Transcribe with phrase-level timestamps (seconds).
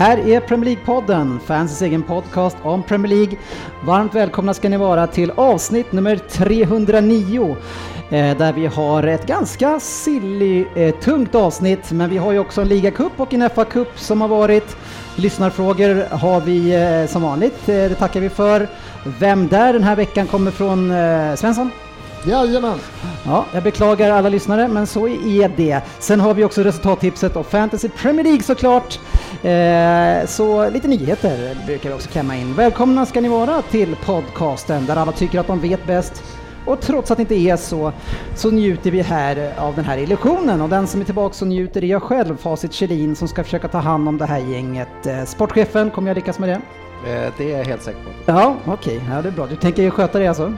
[0.00, 3.38] Här är Premier League-podden, fansens egen podcast om Premier League.
[3.84, 7.56] Varmt välkomna ska ni vara till avsnitt nummer 309
[8.10, 12.60] eh, där vi har ett ganska silly, eh, tungt avsnitt, men vi har ju också
[12.60, 14.76] en ligacup och en FA-cup som har varit.
[15.16, 18.68] Lyssnarfrågor har vi eh, som vanligt, det tackar vi för.
[19.18, 20.92] Vem där den här veckan kommer från
[21.36, 21.70] Svensson?
[22.24, 22.78] Jajamän!
[23.24, 25.80] Ja, jag beklagar alla lyssnare, men så är det.
[25.98, 28.98] Sen har vi också resultattipset och Fantasy Premier League såklart.
[29.42, 32.54] Eh, så lite nyheter brukar vi också klämma in.
[32.54, 36.22] Välkomna ska ni vara till podcasten där alla tycker att de vet bäst.
[36.66, 37.92] Och trots att det inte är så,
[38.34, 40.60] så njuter vi här av den här illusionen.
[40.60, 43.68] Och den som är tillbaka och njuter är jag själv, Facit Kjellin, som ska försöka
[43.68, 45.06] ta hand om det här gänget.
[45.06, 46.54] Eh, sportchefen, kommer jag lyckas med det?
[47.12, 48.10] Eh, Det är jag helt säker på.
[48.32, 49.46] Ja, okej, ja, det är bra.
[49.46, 50.52] Du tänker ju sköta det alltså?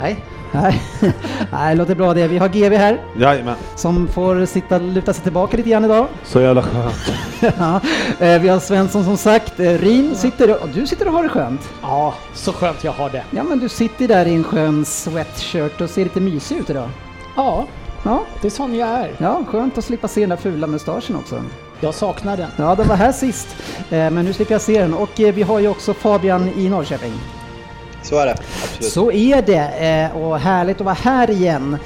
[0.00, 0.16] Nej.
[0.54, 0.82] Nej,
[1.52, 2.28] Nej det låter bra det.
[2.28, 3.54] Vi har GV här Jajamän.
[3.76, 6.06] som får sitta luta sig tillbaka lite grann idag.
[6.24, 7.12] Så jävla skönt.
[7.58, 7.80] ja,
[8.26, 9.60] eh, vi har Svensson som sagt.
[9.60, 11.60] Eh, Rin sitter och du sitter och har det skönt.
[11.82, 13.24] Ja, så skönt jag har det.
[13.30, 16.88] Ja men du sitter där i en skön sweatshirt och ser lite mysig ut idag.
[17.36, 17.66] Ja,
[18.06, 19.10] Ja, det är sån jag är.
[19.18, 21.42] ja skönt att slippa se den där fula mustaschen också.
[21.80, 22.50] Jag saknar den.
[22.56, 23.56] Ja, den var här sist,
[23.90, 24.94] eh, men nu slipper jag se den.
[24.94, 27.12] Och vi har ju också Fabian i Norrköping.
[28.04, 28.92] Så är det, absolut.
[28.92, 31.78] Så är det eh, och härligt att vara här igen.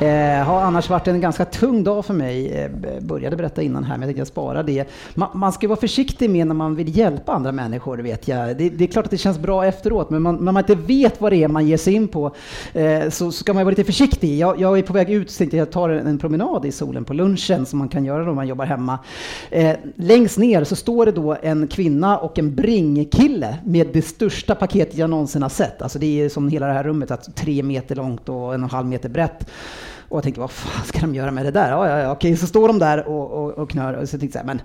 [0.00, 2.52] Eh, har annars varit en ganska tung dag för mig.
[2.52, 4.88] Eh, började berätta innan här, men jag tänkte jag spara det.
[5.14, 8.58] Man, man ska vara försiktig med när man vill hjälpa andra människor, vet jag.
[8.58, 11.20] Det, det är klart att det känns bra efteråt, men man, när man inte vet
[11.20, 12.34] vad det är man ger sig in på
[12.72, 14.38] eh, så ska man vara lite försiktig.
[14.38, 17.04] Jag, jag är på väg ut, så tänkte jag tar en, en promenad i solen
[17.04, 18.98] på lunchen som man kan göra då man jobbar hemma.
[19.50, 24.54] Eh, längst ner så står det då en kvinna och en bringkille med det största
[24.54, 25.82] paketet jag någonsin har sett.
[25.82, 28.54] Alltså det är som hela det här rummet, att tre meter långt och en och
[28.54, 29.46] en halv meter brett.
[30.14, 31.70] Och jag tänkte, vad fan ska de göra med det där?
[31.70, 33.92] Ja, ja, ja, okej, så står de där och, och, och knör.
[33.92, 34.60] Och så tänkte jag, men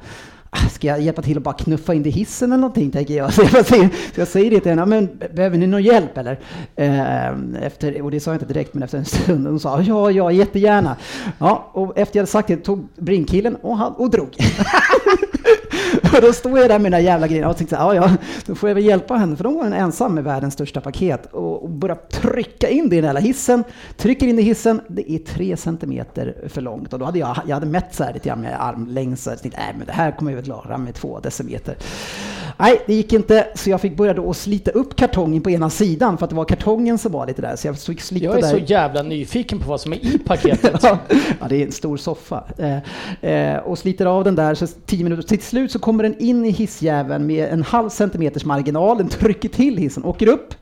[0.50, 3.14] ah, ska jag hjälpa till att bara knuffa in det i hissen eller någonting, tänker
[3.14, 3.34] jag.
[3.34, 6.40] Så jag säger, så jag säger det till henne, men behöver ni någon hjälp eller?
[6.76, 10.12] Eh, efter, och det sa jag inte direkt, men efter en stund, hon sa ja,
[10.12, 10.96] ja, jättegärna.
[11.40, 14.30] Ja, och efter jag hade sagt det tog bringkillen och, han, och drog.
[16.16, 18.12] Och då stod jag där med där jävla grejen och tänkte ja, ja,
[18.46, 21.26] då får jag väl hjälpa henne, för då var hon ensam med världens största paket
[21.32, 23.64] och, och börja trycka in det i den här hissen.
[23.98, 27.56] Trycker in i hissen, det är tre centimeter för långt och då hade jag, jag
[27.56, 30.12] hade mätt så här lite grann med armlängd så jag tänkte, nej men det här
[30.12, 31.76] kommer jag väl klara med två decimeter.
[32.58, 35.70] Nej, det gick inte, så jag fick börja då att slita upp kartongen på ena
[35.70, 38.38] sidan för att det var kartongen som var lite där, så jag fick slita Jag
[38.38, 38.50] är där.
[38.50, 40.84] så jävla nyfiken på vad som är i paketet.
[41.40, 42.44] Ja, det är en stor soffa.
[42.58, 45.24] Eh, eh, och sliter av den där, så tio minuter.
[45.24, 48.97] Till slut så kommer den in i hissjäveln med en halv centimeters marginal.
[48.97, 50.56] Den trycker till hissen, åker upp.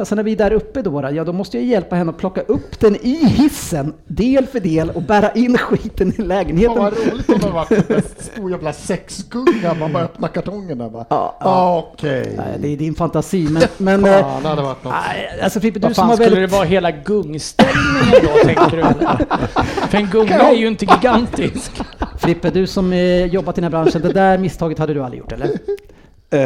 [0.00, 2.18] Ja, sen när vi är där uppe då, ja då måste jag hjälpa henne att
[2.18, 6.78] plocka upp den i hissen, del för del, och bära in skiten i lägenheten.
[6.78, 7.66] Vad roligt om det var
[7.96, 11.06] en stor jävla sexgunga, man bara öppnar kartongen där bara.
[11.10, 11.46] Ja, ja.
[11.46, 12.32] Ah, Okej.
[12.36, 13.62] Nej, det är din fantasi, men...
[13.76, 14.94] men eh, Fan, det hade varit något.
[15.08, 16.50] nej, alltså Frippe, du Vad som har skulle väldigt...
[16.50, 18.84] det vara hela gungställningen då, tänker du?
[19.88, 21.72] För en gunga är ju inte gigantisk.
[22.18, 25.18] Frippe, du som eh, jobbat i den här branschen, det där misstaget hade du aldrig
[25.20, 25.50] gjort, eller?
[26.30, 26.40] Eh,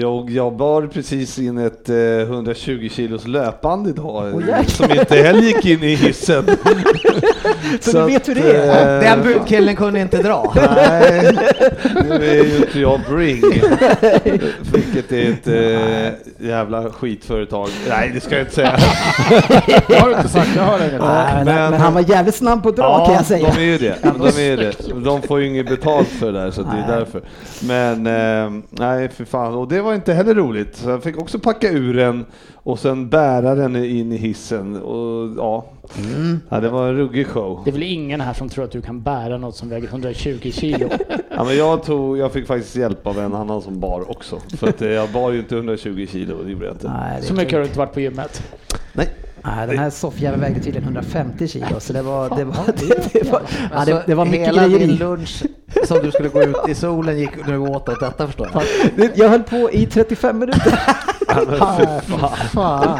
[0.00, 4.62] jag, jag bar precis in ett eh, 120 kilos löpband idag jäklar.
[4.66, 6.44] som inte heller gick in i hissen.
[7.80, 8.94] Så du vet hur det är?
[8.94, 10.52] eh, Den budkillen kunde inte dra.
[10.76, 11.36] Nej,
[12.08, 13.40] nu är ju inte jag Bring,
[14.72, 17.68] vilket är ett eh, jävla skitföretag.
[17.88, 18.76] Nej, det ska jag inte säga.
[19.88, 21.00] Det har du inte sagt, jag hör inget.
[21.00, 23.52] Nej, men, men- men han var jävligt snabb på att dra kan jag säga.
[23.54, 23.96] de är ju det.
[24.02, 25.04] De, är det.
[25.04, 27.20] de får ju inget betalt för det där, så det är därför.
[27.60, 29.54] Men eh, nej, för fan.
[29.54, 30.76] Och det var inte heller roligt.
[30.76, 32.24] Så jag fick också packa ur den
[32.54, 34.82] och sen bära den in i hissen.
[34.82, 35.64] Och ja,
[36.14, 36.40] Mm.
[36.48, 37.60] ja det var en ruggig show.
[37.64, 40.50] Det är väl ingen här som tror att du kan bära något som väger 120
[40.52, 40.88] kilo?
[41.36, 44.38] Ja, men jag, tog, jag fick faktiskt hjälp av en annan som bar också.
[44.56, 46.88] För att eh, jag bar ju inte 120 kilo, det gjorde jag inte.
[46.88, 48.42] Nej, det Så är mycket har du inte varit på gymmet?
[48.92, 49.08] Nej.
[49.44, 53.30] Nej, den här soffjäveln vägde tydligen 150 kilo, så det var, det var, det, det
[53.30, 53.42] var,
[53.72, 55.42] ja, det, det var mycket Hela grejer din lunch
[55.84, 58.48] som du skulle gå ut i solen gick nu åt åt detta förstår
[58.96, 59.10] jag.
[59.14, 60.80] Jag höll på i 35 minuter.
[62.52, 62.98] Fan.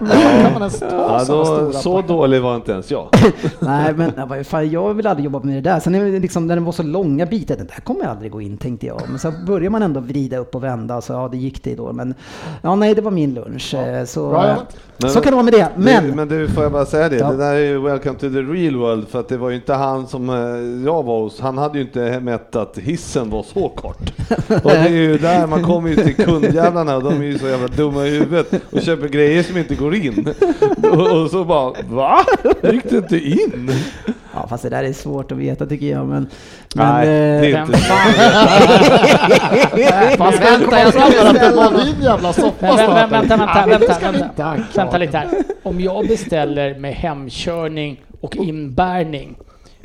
[0.00, 3.08] Hur kan man ens ta Ja, sådana då, stora så dålig var inte ens jag.
[3.60, 5.80] Nej, men ja, fan, jag vill aldrig jobba med det där.
[5.80, 8.32] Sen är det liksom, när det var så långa bitar, det där kommer jag aldrig
[8.32, 9.00] gå in tänkte jag.
[9.08, 11.92] Men så börjar man ändå vrida upp och vända, så ja, det gick det då.
[11.92, 12.14] Men
[12.62, 13.74] ja, nej, det var min lunch.
[13.74, 14.56] Eh, Så, Bra eh.
[14.96, 15.68] Men- så kan det vara med det.
[15.76, 17.16] Men, det, men du, får jag bara säga det?
[17.16, 17.30] Ja.
[17.30, 19.74] Det där är ju Welcome to the real world, för att det var ju inte
[19.74, 21.40] han som eh, jag var hos.
[21.40, 24.12] Han hade ju inte mätt att hissen var så kort.
[24.48, 27.46] Och det är ju där man kommer ju till kundjävlarna och de är ju så
[27.50, 30.34] jävla dumma i huvudet och köper grejer som inte går in.
[30.82, 32.24] Och, och så bara, va?
[32.72, 33.70] Gick det inte in?
[34.34, 36.06] ja, fast det där är svårt att veta tycker jag.
[36.06, 36.28] Men,
[36.74, 38.12] men, Nej, eh, det är Vem inte fan...
[40.40, 41.70] Vänta, jag ska beställa.
[41.70, 43.12] din jävla soppa snart.
[43.12, 44.56] vänta, vänta, vänta, vänta.
[44.74, 45.28] Vänta lite här.
[45.62, 49.36] Om jag beställer med hemkörning och inbärning,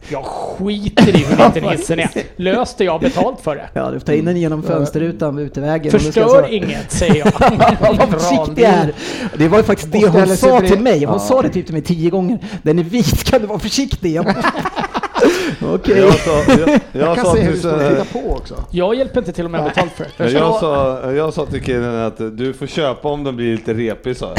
[0.09, 2.09] jag skiter i hur liten hissen är.
[2.35, 3.69] Lös det, jag har betalt för det.
[3.73, 5.89] ja, du får ta in den genom fönsterrutan vid utevägen.
[5.91, 7.31] ska Förstör så- inget, säger jag.
[7.97, 8.93] Vad försiktig är.
[9.37, 11.03] Det var ju faktiskt det hon sa till mig.
[11.05, 11.19] Hon Ja.
[11.19, 12.39] sa det typ till mig tio gånger.
[12.63, 14.19] Den är vit, kan du vara försiktig?
[15.73, 15.97] Okej.
[15.99, 18.55] Jag sa, jag, jag Jag kan sa se hur du står så- tittar på också.
[18.71, 20.29] Jag hjälper inte till om jag har betalt för det.
[20.31, 24.17] Jag, sa, jag sa till killen att du får köpa om den blir lite repig
[24.17, 24.33] sa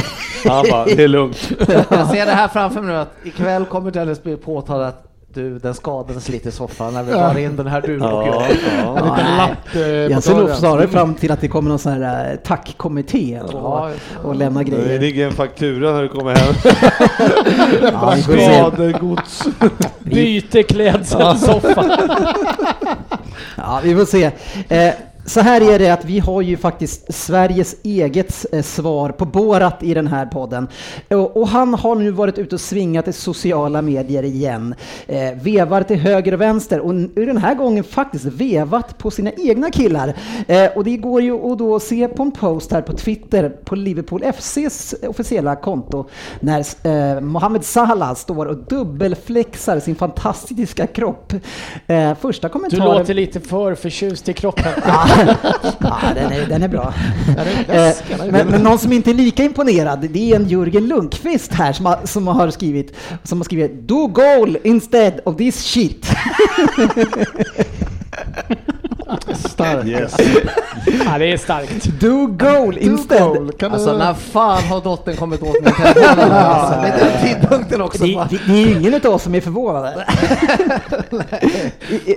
[0.44, 0.50] jag.
[0.52, 1.52] Han bara, det är lugnt.
[1.90, 5.58] Jag ser det här framför mig nu att ikväll kommer Dennis bli påtalad att du,
[5.58, 8.56] den skadades lite i soffan när vi bar in den här du och Ja, jag.
[8.84, 9.16] ja.
[9.38, 12.36] Lapp eh, Jag ser nog snarare fram till att det kommer någon sån här eh,
[12.36, 13.90] tackkommitté och, Ja,
[14.22, 15.00] och lämna Det grejer.
[15.00, 16.54] ligger en faktura när du kommer hem.
[17.92, 18.16] Ja.
[18.16, 19.42] Skadegods.
[19.98, 21.84] Byte klädsel, soffa.
[23.56, 24.30] Ja, vi får se.
[24.68, 24.94] Eh,
[25.26, 29.82] så här är det att vi har ju faktiskt Sveriges eget eh, svar på Borat
[29.82, 30.68] i den här podden.
[31.34, 34.74] Och, han har nu varit ute och svingat i sociala medier igen.
[35.06, 39.70] Eh, vevar till höger och vänster och den här gången faktiskt vevat på sina egna
[39.70, 40.14] killar.
[40.48, 43.74] Eh, och det går ju att då se på en post här på Twitter på
[43.74, 46.06] Liverpool FCs officiella konto
[46.40, 51.32] när eh, Mohamed Salah står och dubbelflexar sin fantastiska kropp.
[51.86, 52.98] Eh, första Du kommentaren...
[52.98, 54.72] låter lite för förtjust i kroppen.
[55.80, 56.94] Ja, den är, den är bra.
[57.68, 57.94] Eh,
[58.30, 61.86] men, men någon som inte är lika imponerad, det är en Jörgen Lundqvist här som
[61.86, 66.06] har, som har skrivit, som har skrivit Do goal instead of this shit.
[69.34, 69.86] Stark.
[69.86, 70.16] Yes.
[71.06, 71.84] Ja, det är starkt.
[72.00, 73.34] Do goal instead.
[73.34, 73.52] Goal.
[73.52, 73.76] Kan du...
[73.76, 76.04] Alltså när fan har dottern kommit åt min telefon?
[76.34, 78.04] Alltså, vid den tidpunkten också.
[78.04, 80.04] Det, det, det är ingen av oss som är förvånade.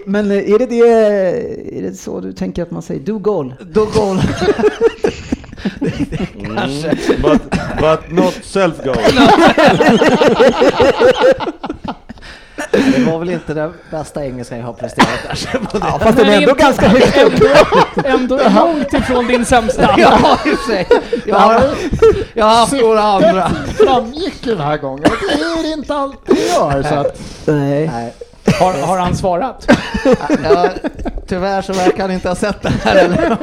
[0.05, 0.79] Men är det, det,
[1.77, 3.53] är det så du tänker att man säger do goal?
[3.59, 4.17] Då går
[6.35, 7.21] Mm.
[7.21, 7.41] But,
[7.79, 8.97] but not self goal.
[12.71, 15.57] Det var väl inte den bästa engelska jag har presterat kanske.
[15.59, 15.85] på det.
[15.91, 17.33] Ja, fast den är ändå ganska högt upp.
[18.05, 19.95] Ändå, ändå långt ifrån din sämsta.
[19.97, 20.87] Ja, i och för sig.
[21.25, 21.61] Jag har,
[22.33, 23.51] jag har haft några andra.
[23.77, 25.03] framgick ju den här gången.
[25.03, 26.83] Det är det inte alltid gör.
[26.83, 27.87] Så att, Nej.
[27.93, 28.13] Nej.
[28.59, 29.67] Har, har han svarat?
[30.43, 30.69] Ja,
[31.27, 33.37] tyvärr så verkar han inte ha sett det här eller?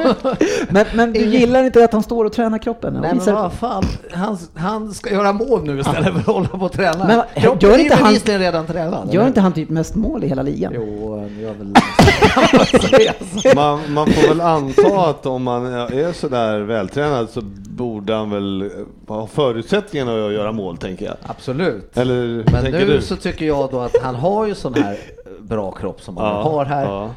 [0.69, 2.95] Men, men du gillar inte att han står och tränar kroppen?
[2.95, 6.47] och Nej men vad fan, han, han ska göra mål nu istället för att hålla
[6.47, 7.05] på och träna.
[7.07, 9.13] Men Kroppen gör är inte han- bevisligen redan tränad.
[9.13, 10.71] Gör inte han typ mest mål i hela ligan?
[10.75, 11.73] Jo, han gör väl...
[13.55, 17.41] Man, man får väl anta att om man är sådär vältränad så
[17.75, 18.71] borde han väl
[19.07, 21.15] ha förutsättningarna att göra mål, tänker jag.
[21.23, 21.97] Absolut.
[21.97, 23.01] Eller Men nu du?
[23.01, 24.97] så tycker jag då att han har ju sån här
[25.39, 26.83] bra kropp som han har här.
[26.85, 27.09] ja.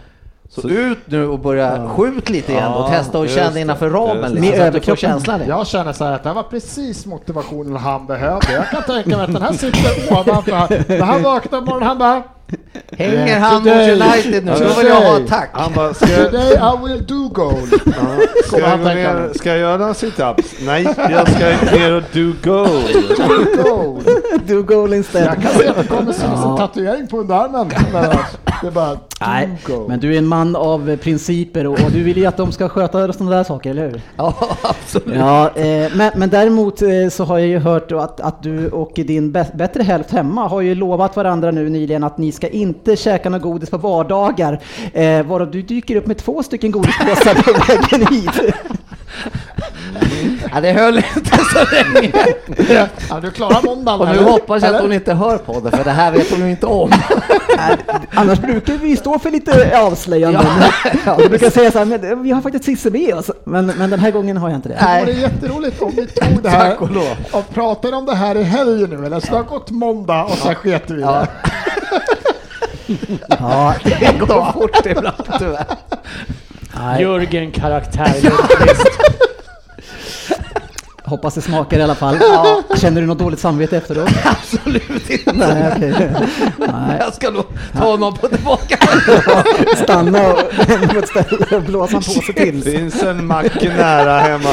[0.50, 3.90] Så ut nu och börja skjut lite igen och Ja, testa och känna det, innanför
[3.90, 4.96] ramen Med så att du får överkroppen.
[4.96, 5.40] känslan.
[5.48, 8.52] jag känner så här att det här var precis motivationen han behövde.
[8.52, 10.52] Jag kan tänka mig att den här sitter ovanför.
[10.52, 10.68] han.
[10.88, 12.22] När han vaknar på morgonen han bara
[12.98, 13.72] Hänger han mot.
[13.72, 15.50] United nu så vill jag ha attack.
[15.52, 17.68] Han bara, ska jag, Today I will do goal.
[17.86, 17.92] ja,
[18.46, 20.44] ska, jag ner, ska jag göra sit-ups?
[20.66, 22.82] Nej, jag ska ner och do goal.
[23.16, 24.02] Do goal.
[24.46, 25.24] Do goal instead.
[25.26, 27.70] Jag kan se att det kommer synas en tatuering på underarmen.
[28.62, 29.48] Men Det är bara Nej,
[29.88, 32.68] men du är en man av principer och, och du vill ju att de ska
[32.68, 34.00] sköta sådana där saker, eller hur?
[34.16, 35.16] Ja, absolut.
[35.18, 38.92] Ja, eh, men, men däremot eh, så har jag ju hört att, att du och
[38.94, 42.96] din bä- bättre hälft hemma har ju lovat varandra nu nyligen att ni ska inte
[42.96, 44.60] käka något godis på vardagar.
[44.92, 48.54] Eh, varav du dyker upp med två stycken godispåsar på vägen hit.
[50.54, 52.12] Ja, det höll inte så länge.
[53.10, 54.00] Ja, du klarar måndagen.
[54.00, 54.30] Och nu eller?
[54.30, 56.66] hoppas jag att hon inte hör på det, för det här vet hon ju inte
[56.66, 56.92] om.
[58.14, 60.46] Annars brukar vi stå för lite avslöjanden.
[61.04, 61.16] Ja.
[61.20, 63.30] Jag brukar säga så här, men vi har faktiskt Cissi med oss.
[63.44, 64.74] Men, men den här gången har jag inte det.
[64.74, 66.88] Det vore jätteroligt om vi tog det här och
[67.38, 69.06] och pratade om det här i helgen nu.
[69.06, 71.28] Eller så det har gått måndag och sen sket vi i det.
[73.28, 75.66] Ja, Det går fort ibland tyvärr.
[77.00, 78.88] Jörgen karaktär Lundqvist.
[81.08, 82.18] Hoppas det smakar i alla fall.
[82.76, 84.08] Känner du något dåligt samvete efteråt?
[84.24, 85.32] Absolut inte.
[85.32, 86.10] Nej, okej.
[86.58, 86.96] Nej.
[87.00, 87.44] Jag ska nog
[87.78, 88.76] ta honom på tillbaka.
[89.82, 90.18] Stanna
[90.92, 92.62] på ett ställe och blåsa en påse till.
[92.62, 94.48] Finns en mack nära hemma.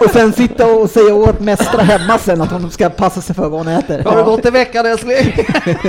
[0.00, 3.48] Och sen sitta och säga åt Mästra hemma sen att hon ska passa sig för
[3.48, 4.04] vad hon äter.
[4.04, 5.46] Har det gått i veckan älskling?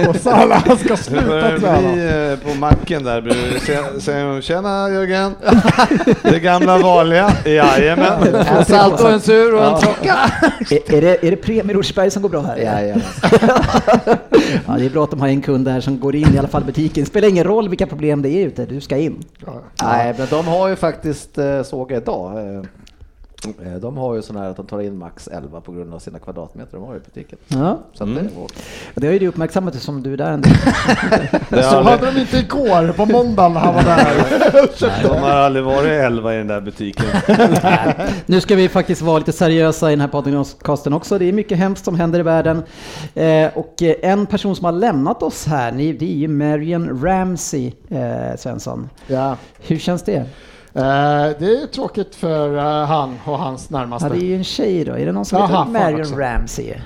[0.09, 2.31] Och Salah han ska sluta träna.
[2.31, 3.21] eh, på macken där.
[3.99, 5.35] Säger hon tjena Jörgen?
[6.23, 7.31] Det gamla vanliga?
[7.45, 8.35] Jajamän.
[8.57, 10.31] En salt och en sur och en tråcka.
[10.69, 12.57] Är, är, det, är det Premie Rosersberg som går bra här?
[12.57, 13.03] Jajamän.
[14.67, 16.47] ja, det är bra att de har en kund där som går in i alla
[16.47, 17.05] fall butiken.
[17.05, 19.23] Spelar ingen roll vilka problem det är ute, du ska in.
[19.83, 22.63] Nej, men de har ju faktiskt, eh, såg jag idag, eh,
[23.81, 26.19] de har ju sån här att de tar in max 11 på grund av sina
[26.19, 27.39] kvadratmeter de har i butiken.
[27.47, 28.53] Ja, Så att det är vårt.
[28.95, 30.53] det har ju du uppmärksammat som du är där en del.
[31.49, 35.03] Det Så har hade de inte igår på måndagen när han var där.
[35.03, 37.05] de har aldrig varit elva i den där butiken.
[38.25, 41.17] Nu ska vi faktiskt vara lite seriösa i den här podcasten också.
[41.17, 42.63] Det är mycket hemskt som händer i världen.
[43.15, 47.03] Eh, och eh, en person som har lämnat oss här, ni- det är ju Marion
[47.03, 48.89] Ramsey, eh, Svensson.
[49.07, 49.37] Ja.
[49.67, 50.25] Hur känns det?
[50.73, 50.81] Eh,
[51.39, 54.07] det är tråkigt för eh, han och hans närmaste.
[54.07, 54.93] Ja, det är ju en tjej då.
[54.93, 56.19] Är det någon som Jaha, heter Marion.
[56.19, 56.69] Ramsey?
[56.69, 56.81] Eh,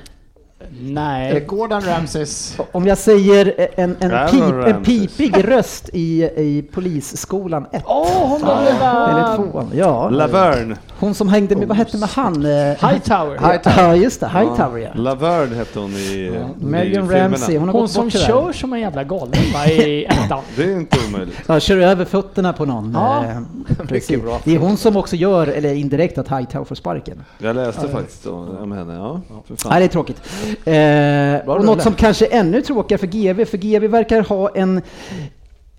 [0.82, 1.46] Nej.
[1.48, 2.58] Gordon Ramsays.
[2.72, 4.44] Om jag säger en, en, pip,
[4.76, 7.84] en pipig röst i, i polisskolan 1.
[7.86, 9.64] Åh, hon var Eller väl 2.
[9.74, 10.10] Ja.
[10.10, 10.76] Laverne.
[11.06, 12.46] Hon som hängde med, vad hette med han?
[12.46, 12.52] Eh,
[12.90, 13.60] Hightower.
[13.78, 14.28] Ja, just det.
[14.28, 14.90] Hightower ja.
[15.02, 17.24] Laverne hette hon i, i Marion filmerna.
[17.24, 20.44] Ramsey, hon har Hon gått som kör som en jävla galning va, i ettan.
[20.56, 21.38] Det är inte omöjligt.
[21.48, 22.92] Ja, kör över fötterna på någon.
[22.94, 23.38] Ja, Eh,
[23.88, 24.20] precis.
[24.44, 27.24] Det är hon som också gör, eller indirekt, att Hightower får sparken.
[27.38, 29.22] Jag läste faktiskt om henne, ja.
[29.48, 29.72] För fan.
[29.72, 30.22] Nej, det är tråkigt.
[31.46, 34.82] Eh, och något som kanske är ännu tråkigare för GV, för GV verkar ha en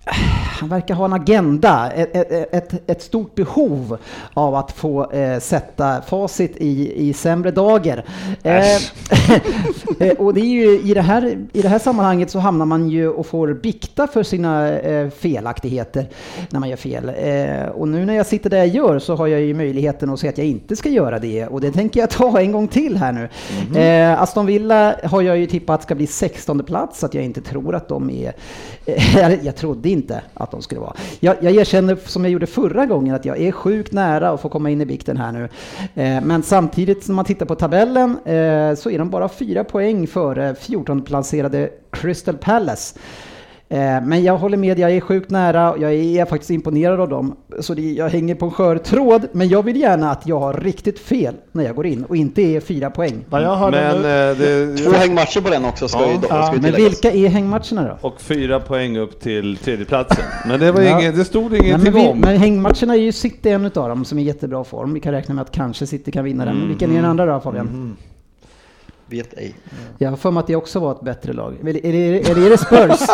[0.06, 3.98] han verkar ha en agenda, ett, ett, ett, stort behov
[4.34, 8.04] av att få eh, sätta facit i, i sämre dagar.
[8.42, 8.76] Eh,
[10.08, 12.88] eh, och det är ju, i, det här, I det här sammanhanget så hamnar man
[12.88, 16.08] ju och får bikta för sina eh, felaktigheter
[16.50, 17.12] när man gör fel.
[17.18, 20.20] Eh, och nu när jag sitter där jag gör så har jag ju möjligheten att
[20.20, 22.96] säga att jag inte ska göra det och det tänker jag ta en gång till
[22.96, 23.28] här nu.
[23.80, 27.74] Eh, Aston Villa har jag ju tippat ska bli 16 plats, att jag inte tror
[27.74, 28.32] att de är...
[29.42, 30.96] Jag trodde inte att de skulle vara.
[31.20, 34.48] Jag, jag erkänner som jag gjorde förra gången att jag är sjukt nära att få
[34.48, 35.44] komma in i bikten här nu.
[36.02, 40.06] Eh, men samtidigt när man tittar på tabellen eh, så är de bara fyra poäng
[40.06, 42.98] före 14-placerade Crystal Palace.
[43.68, 47.08] Eh, Men jag håller med, jag är sjukt nära och jag är faktiskt imponerad av
[47.08, 47.36] dem.
[47.60, 50.52] Så det, jag hänger på en skör tråd, men jag vill gärna att jag har
[50.54, 53.24] riktigt fel när jag går in och inte är fyra poäng.
[53.30, 56.10] Men nu, eh, Två det, hängmatcher på den också ska Ja.
[56.12, 58.08] ju ska Ja, ju men vilka är hängmatcherna då?
[58.08, 60.24] och fyra poäng upp till tredjeplatsen.
[60.48, 61.00] Men det var Ja.
[61.00, 62.18] inget, det stod Nej, men, ingenting vi, om.
[62.18, 64.94] men hängmatcherna är ju City en utav dem som är i jättebra form.
[64.94, 66.56] Vi kan räkna med att kanske City kan vinna den.
[66.56, 67.96] Men vilken är den andra då Fabian?
[69.08, 69.54] Vet ej.
[69.98, 71.54] Jag har för mig att det också var ett bättre lag.
[71.60, 73.06] Eller är det, eller är det Spurs?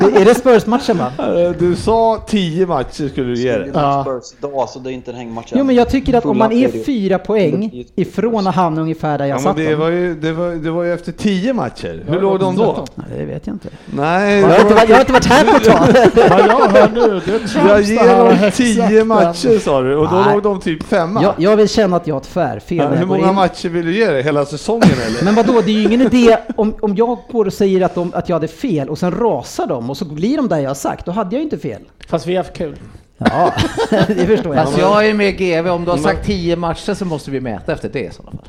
[0.00, 1.12] det, är det Spurs-matchen va?
[1.58, 3.70] Du sa tio matcher skulle du ge det.
[3.74, 4.02] Ja.
[4.04, 6.52] Spurs idag, så det är inte en hängmatch Jo men jag tycker att om man
[6.52, 9.80] är fyra poäng ifrån att hamna ungefär där jag Ja, satt det, dem.
[9.80, 12.04] var ju, det, var, det var ju efter tio matcher.
[12.08, 12.84] Hur låg de då?
[12.94, 13.68] Nej, det vet jag inte.
[13.86, 16.30] Nej, Jag har inte, varit- jag har inte varit här på ett tag.
[16.30, 20.08] vad jag hör nu, det är Trumps jag ger dem tio matcher sa du och
[20.10, 20.34] då Nej.
[20.34, 21.22] låg de typ femma.
[21.22, 23.86] Jag, jag vill känna att jag har ett tvärfel Ja, när hur många matcher vill
[23.86, 24.22] du ge det?
[24.22, 25.23] Hela säsongen eller?
[25.24, 28.12] Men vadå, det är ju ingen idé om, om jag går och säger att, de,
[28.14, 30.74] att jag hade fel och sen rasar de och så blir de där jag har
[30.74, 31.82] sagt, då hade jag ju inte fel.
[32.08, 32.76] Fast vi har haft kul.
[33.18, 33.52] Ja,
[34.08, 34.64] det förstår jag.
[34.64, 37.72] Fast jag är med GV, om du har sagt 10 matcher så måste vi mäta
[37.72, 38.46] efter det i sådana fall.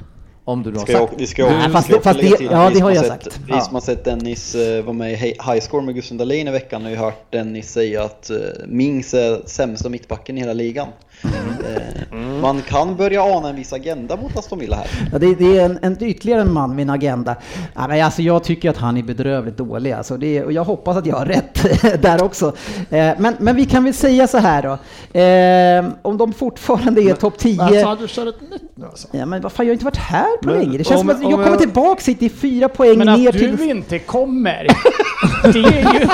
[0.48, 1.22] Om du då har Ska jag, sagt.
[1.22, 3.40] vi ska, Nej, fast ska fast det- ja, det har jag sett, sagt.
[3.48, 3.62] Vi Ja.
[3.62, 6.52] som har sett Dennis eh, vara med i Hi- High Score med Gustav Dahlin i
[6.52, 10.88] veckan har ju hört Dennis säga att eh, Mings är sämsta mittbacken i hela ligan.
[11.24, 14.88] Eh, Man kan börja ana en viss agenda mot Aston Villa här.
[15.12, 17.36] Ja, det, det är en, en, ytterligare en man med en agenda.
[17.76, 19.92] Ja, men alltså, jag tycker att han är bedrövligt dålig.
[19.92, 21.66] Alltså, det, och jag hoppas att jag har rätt
[22.02, 22.48] där också.
[22.90, 24.78] Eh, men, men vi kan väl säga så här då.
[25.20, 27.62] Eh, om de fortfarande är topp 10.
[27.62, 29.08] Alltså, du kör ett nytt nu alltså?
[29.12, 30.78] Ja, men vad fan, jag har inte varit här på Men länge.
[30.78, 33.08] Det känns om- som att jag om kommer jag- tillbaka hit i fyra poäng Men
[33.20, 33.56] ner att till...
[33.58, 34.68] du inte kommer,
[35.44, 36.08] det, är ju,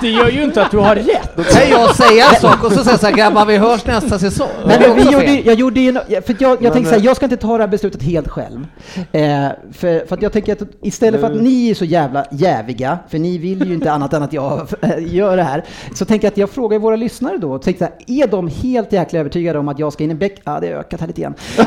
[0.00, 1.36] det gör ju inte att du har rätt.
[1.36, 4.18] Då kan jag säga en sak och så säga så här, grabbar vi hörs nästa
[4.18, 4.48] säsong.
[4.66, 7.06] Men är vi gjorde, jag gjorde ju, för jag, jag Men, tänkte så här, eh,
[7.06, 8.66] jag ska inte ta det här beslutet helt själv.
[9.12, 12.98] Eh, för, för att jag tänker att istället för att ni är så jävla jäviga,
[13.08, 16.26] för ni vill ju inte annat än att jag eh, gör det här, så tänker
[16.26, 19.20] jag att jag frågar våra lyssnare då, och tänkte så här, är de helt jäkla
[19.20, 20.40] övertygade om att jag ska in i bäck?
[20.44, 21.34] Ja, det har ökat här lite grann.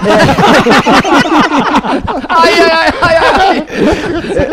[2.29, 3.65] Aj, aj, aj, aj,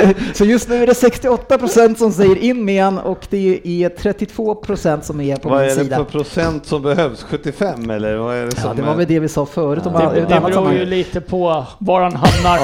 [0.05, 0.15] aj.
[0.35, 3.89] Så just nu är det 68 procent som säger in med han och det är
[3.89, 5.97] 32 procent som är på Vad min är det sida.
[5.97, 7.23] för procent som behövs?
[7.23, 10.21] 75 eller vad är det Ja, det var väl det vi sa förut om Det,
[10.29, 12.61] det beror ju lite på var han hamnar.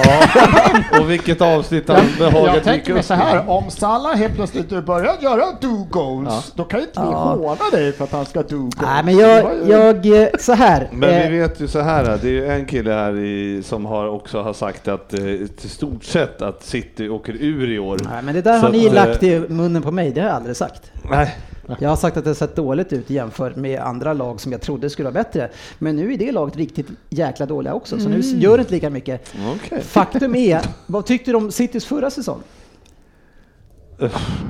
[1.01, 5.15] Och vilket avsnitt han behagar Jag tänker mig så här, om Salah helt plötsligt börjar
[5.21, 7.19] göra do-goals, då kan ju inte vi Ja.
[7.39, 8.83] håna dig för att han ska do-goals.
[8.83, 10.89] Nej, men jag, jag, eh, så här.
[10.93, 13.87] Men eh, vi vet ju så här, det är ju en kille här i, som
[13.87, 15.19] har också har sagt att eh,
[15.61, 17.99] till stort sett att City åker ur i år.
[18.11, 20.21] Nej, men det där Så har ni att, lagt eh, i munnen på mig, det
[20.21, 20.93] har jag aldrig sagt.
[21.11, 21.37] Nej,
[21.79, 24.61] Jag har sagt att det har sett dåligt ut jämfört med andra lag som jag
[24.61, 25.51] trodde skulle vara bättre.
[25.79, 28.91] Men nu är det laget riktigt jäkla dåliga också, så nu gör det inte lika
[28.91, 29.35] mycket.
[29.55, 29.83] okej.
[29.83, 32.41] Faktum är, vad tyckte du om Citys förra säsong?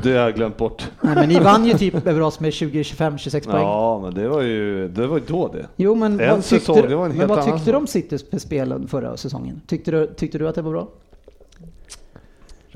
[0.02, 0.90] Det har jag glömt bort.
[1.00, 3.62] Nej, men ni vann ju typ över oss med 20, 25, 26 poäng.
[3.62, 5.66] Ja, men det var ju det var ju då det.
[5.76, 7.76] Jo, men En vad tyckte, säsong, det var en men helt vad annan tyckte du
[7.76, 7.86] om.
[7.86, 9.60] Citys spel förra säsongen?
[9.66, 10.88] Tyckte du, tyckte du att det var bra?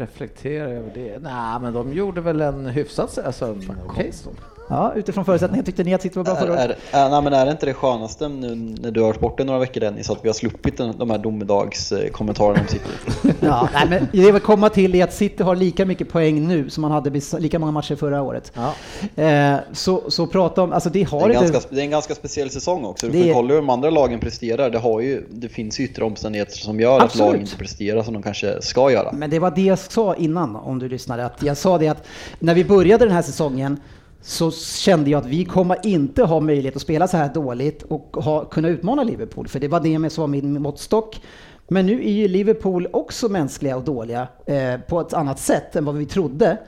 [0.01, 1.19] Reflektera över det.
[1.19, 4.37] Nej, men de gjorde väl en hyfsat alltså, en okej stund.
[4.71, 6.79] Ja, utifrån förutsättningar tyckte ni att City var bra förra Är, året?
[6.93, 9.45] är, är, nej, men är det inte det skönaste nu när du har varit borta
[9.45, 12.85] några veckor Dennis, att vi har sluppit den, de här domedagskommentarerna om City?
[13.41, 16.49] Ja, nej, men det jag vill komma till är att City har lika mycket poäng
[16.49, 18.53] nu som man hade lika många matcher förra året.
[18.55, 19.23] Ja.
[19.25, 21.53] Eh, så, så prata om, alltså det Det har är, en inte...
[21.53, 23.07] ganska, det är en ganska speciell säsong också.
[23.07, 24.71] Du Det får är- kolla hur de andra lagen presterar.
[24.71, 27.27] Det, har ju, det finns ju yttre omständigheter som gör att Absolut.
[27.27, 29.13] lagen inte presterar som de kanske ska göra.
[29.13, 31.25] Men det var det jag sa innan, om du lyssnade.
[31.27, 32.07] Att jag sa det att
[32.39, 33.81] när vi började den här säsongen
[34.23, 38.17] så kände jag att vi kommer inte ha möjlighet att spela så här dåligt och
[38.17, 39.49] ha, kunna utmana Liverpool.
[39.49, 41.21] För det var det som var min måttstock.
[41.69, 45.85] Men nu är ju Liverpool också mänskliga och dåliga eh, på ett annat sätt än
[45.85, 46.59] vad vi trodde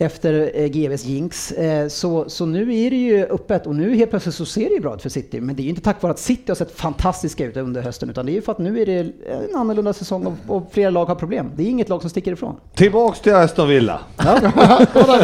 [0.00, 1.52] efter eh, GVs jinx.
[1.52, 4.74] Eh, så, så nu är det ju öppet och nu helt plötsligt så ser det
[4.74, 5.40] ju bra ut för City.
[5.40, 8.10] Men det är ju inte tack vare att City har sett fantastiska ut under hösten
[8.10, 10.90] utan det är ju för att nu är det en annorlunda säsong och, och flera
[10.90, 11.50] lag har problem.
[11.56, 12.56] Det är inget lag som sticker ifrån.
[12.74, 14.00] Tillbaks till Aston Villa.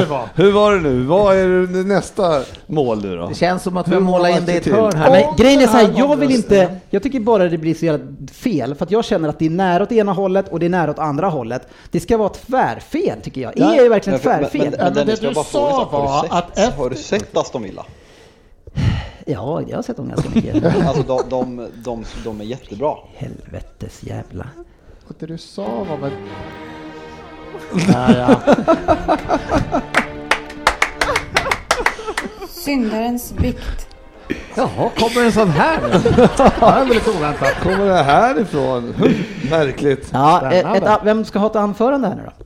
[0.09, 0.29] Var.
[0.43, 1.03] Hur var det nu?
[1.03, 3.29] Vad är det nästa mål nu då?
[3.29, 5.11] Det känns som att vi många in det i ett hörn Ja, här.
[5.11, 7.85] men Om grejen är så här, jag vill inte, jag tycker bara det blir så
[7.85, 10.67] jävla fel, för att jag känner att det är nära åt ena hållet och det
[10.67, 11.69] är nära åt andra hållet.
[11.91, 13.53] Det ska vara tvärfel tycker jag.
[13.57, 14.66] Ja, E är verkligen tvärfel.
[14.71, 17.37] Men- Ja, men Dennis, det jag du sa var sett- att efter- Har du sett
[17.37, 17.85] Aston Villa?
[19.27, 20.65] Ja, jag har sett dem ganska mycket.
[20.87, 22.95] Alltså de, de, de, de är jättebra.
[23.17, 24.47] Helvetes jävla.
[25.09, 26.13] Och det du sa var väl...
[27.89, 28.41] Ja, ja.
[32.49, 33.89] Syndarens bikt.
[34.55, 35.89] Jaha, kommer en sån här nu?
[36.37, 37.55] Det här är lite oväntat.
[37.63, 38.95] Kommer det här ifrån?
[39.51, 40.11] Märkligt.
[40.13, 40.91] Ja, ett, Spännande.
[40.91, 42.45] ett, vem ska ha ett anförande här nu då?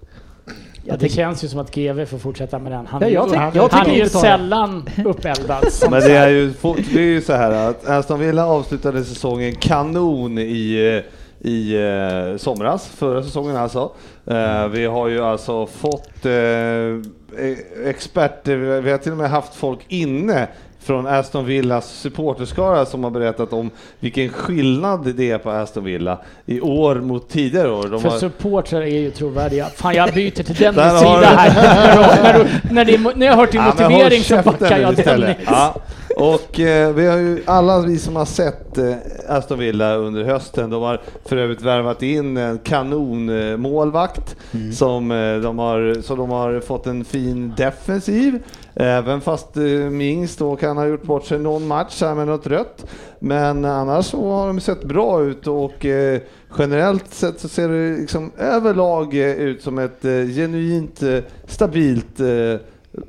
[0.85, 2.87] Ja, det känns ju som att GV får fortsätta med den.
[2.87, 5.65] Han Ja, jag tyck- han, jag han är ju sällan uppeldad.
[5.91, 6.53] Men det är ju,
[6.93, 11.03] det är ju så här att Aston Villa avslutade säsongen kanon i,
[11.41, 13.91] i eh, somras, förra säsongen alltså.
[14.27, 19.55] Eh, vi har ju alltså fått eh, eh, experter, vi har till och med haft
[19.55, 20.49] folk inne
[20.83, 26.19] från Aston Villas supporterskara som har berättat om vilken skillnad det är på Aston Villa
[26.47, 27.89] i år mot tidigare år.
[27.89, 29.67] De För har, supportrar är ju trovärdiga.
[29.67, 32.23] Fan, jag byter till den Där har sida du- här.
[32.23, 34.97] när, du, när, det, är- när jag hör till Ja, motivering så backar jag.
[34.97, 35.37] Dennis.
[35.47, 35.75] Ja.
[36.17, 38.95] Och eh, vi har ju alla vi som har sett eh,
[39.29, 44.37] Aston Villa under hösten, de har för övrigt värvat in en kanonmålvakt eh, målvakt
[44.75, 48.39] som, eh, de har, så de har fått en fin defensiv.
[48.75, 52.47] Även fast eh, Mings då kan ha gjort bort sig någon match här med något
[52.47, 52.87] rött.
[53.19, 56.21] Men annars så har de sett bra ut och eh,
[56.59, 61.03] generellt sett så ser det liksom överlag eh, ut som ett genuint
[61.47, 62.21] stabilt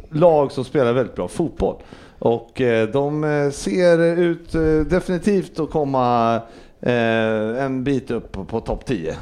[0.09, 1.75] lag som spelar väldigt bra fotboll.
[2.19, 2.61] Och
[2.93, 4.51] de ser ut
[4.89, 6.39] definitivt att komma
[6.81, 9.15] en bit upp på, på topp 10.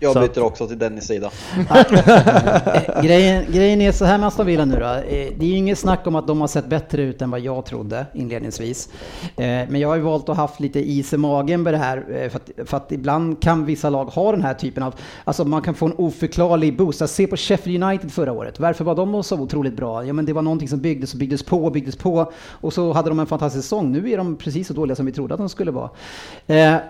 [0.00, 1.30] Jag Så byter också till Dennis sida.
[3.02, 4.86] Grejen, grejen är så här med Aston Villa nu då.
[4.86, 5.02] Eh,
[5.38, 7.64] Det är ju inget snack om att de har sett bättre ut än vad jag
[7.66, 8.88] trodde inledningsvis.
[9.22, 11.78] Eh, Men jag har ju valt att ha haft lite is i magen med det
[11.78, 14.94] här eh, för att, för att ibland kan vissa lag ha den här typen av,
[15.24, 17.02] alltså man kan få en oförklarlig boost.
[17.02, 18.60] Att se på Sheffield United förra året.
[18.60, 20.04] Varför var de så otroligt bra?
[20.04, 22.92] Ja men det var någonting som byggdes och byggdes på och byggdes på och så
[22.92, 23.92] hade de en fantastisk säsong.
[23.92, 25.90] Nu är de precis så dåliga som vi trodde att de skulle vara.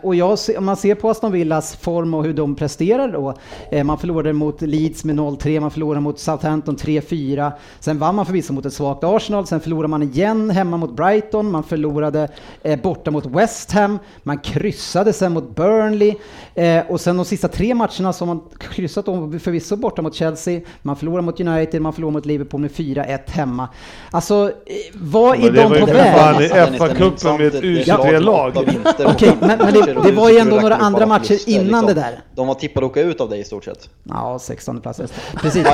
[0.03, 3.35] Och jag, om man ser på Aston Villas form och hur de presterar då.
[3.71, 7.53] Eh, Man förlorade mot Leeds med 0-3, man förlorade mot Southampton 3-4.
[7.81, 11.51] Sen vann man förvisso mot ett svagt Arsenal, sen förlorade man igen hemma mot Brighton,
[11.51, 12.29] man förlorade
[12.63, 16.15] eh, borta mot West Ham, man kryssade sen mot Burnley
[16.55, 20.15] eh, och sen de sista tre matcherna så har man kryssat om förvisso borta mot
[20.15, 23.69] Chelsea, man förlorade mot United, man förlorade mot Liverpool med 4-1 hemma.
[24.11, 26.15] Alltså, eh, vad är det de var ju på väg?
[26.17, 28.49] fan i Dennis, FA-cupen med ett det är slag U23-lag.
[28.57, 31.87] åtta vinster Okej, men, det, det var ju ändå några andra matcher innan liksom.
[31.87, 32.21] det där.
[32.35, 33.89] De var tippade åka ut av det i stort sett.
[34.05, 35.01] Ja, 16 plats.
[35.43, 35.67] Precis.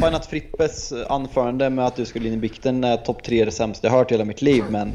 [0.00, 3.86] Fainat Frippes anförande med att du skulle in i bikten är topp tre det sämsta
[3.86, 4.92] jag hört i hela mitt liv, men...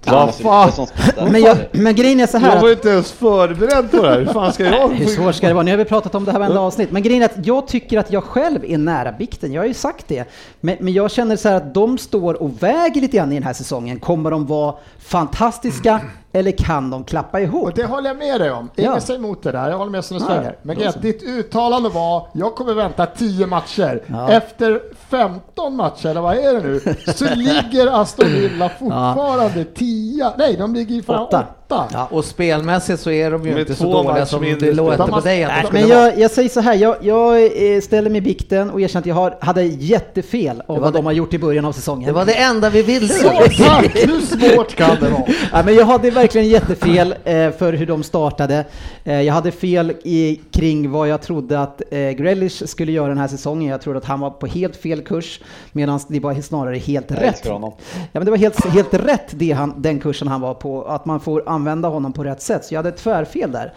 [0.00, 0.86] Fainat fan?
[1.30, 4.08] Men, jag, men grejen är så här Jag var att, inte ens förberedd på det
[4.08, 4.18] här.
[4.18, 4.88] Hur fan ska jag...
[4.88, 5.64] hur svårt ska det vara?
[5.64, 6.90] Nu har vi pratat om det här varenda avsnitt.
[6.90, 9.52] Men grejen är att jag tycker att jag själv är nära bikten.
[9.52, 10.24] Jag har ju sagt det.
[10.60, 13.42] Men, men jag känner så här att de står och väger lite grann i den
[13.42, 14.00] här säsongen.
[14.00, 16.00] Kommer de vara fantastiska
[16.32, 17.62] eller kan de klappa ihop?
[17.64, 18.70] Och det håller jag med dig om.
[18.76, 19.00] Ingen Ja.
[19.00, 20.24] säger emot det där, jag håller med som du.
[20.62, 24.02] Men Gert, ditt uttalande var, jag kommer vänta 10 matcher.
[24.06, 24.30] Ja.
[24.30, 26.80] Efter 15 matcher, eller vad är det nu,
[27.14, 30.32] så ligger Aston Villa fortfarande 10.
[30.38, 31.86] Nej, de ligger ju fan Åtta.
[31.86, 31.88] 8.
[31.92, 32.08] Ja.
[32.16, 35.44] Och spelmässigt så är de ju Med inte så dåliga som det låter på dig
[35.44, 37.42] att de men jag, jag säger så här, jag, jag
[37.74, 40.92] eh, ställer mig i bikten och erkänner att jag har, hade jättefel av var vad
[40.92, 42.06] det- de har gjort i början av säsongen.
[42.06, 43.08] Det var det enda vi ville.
[43.08, 43.90] Så tack!
[43.94, 44.20] Hur
[44.54, 45.22] svårt kan det vara?
[45.52, 48.64] Ja, men jag hade verkligen jättefel eh, för hur de startade.
[49.04, 53.18] Eh, jag hade fel i, kring vad jag trodde att eh, Grealish skulle göra den
[53.18, 53.70] här säsongen.
[53.70, 55.40] Jag trodde att han var på helt fel kurs
[55.72, 57.40] medan det var snarare helt rätt.
[57.44, 57.76] Ja,
[58.12, 61.20] men det var helt, helt rätt det han, den kursen han var på, att man
[61.20, 62.64] får använda honom på rätt sätt.
[62.64, 63.72] Så jag hade ett tvärfel där.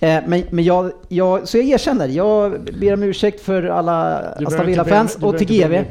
[0.00, 4.44] Eh, men men jag, jag, så jag erkänner, jag ber om ursäkt för alla Aston
[4.44, 5.84] inte Villa-fans och till GV.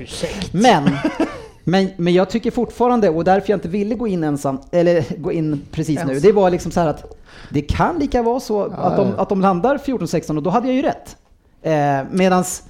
[0.52, 0.90] Men,
[1.64, 5.32] men, men jag tycker fortfarande, och därför jag inte ville gå in ensam, eller gå
[5.32, 7.18] in precis nu, det var liksom så här att
[7.50, 10.76] det kan lika vara så att, de, att de landar 14-16 och då hade jag
[10.76, 11.18] ju rätt.
[11.62, 12.64] Eh, medans,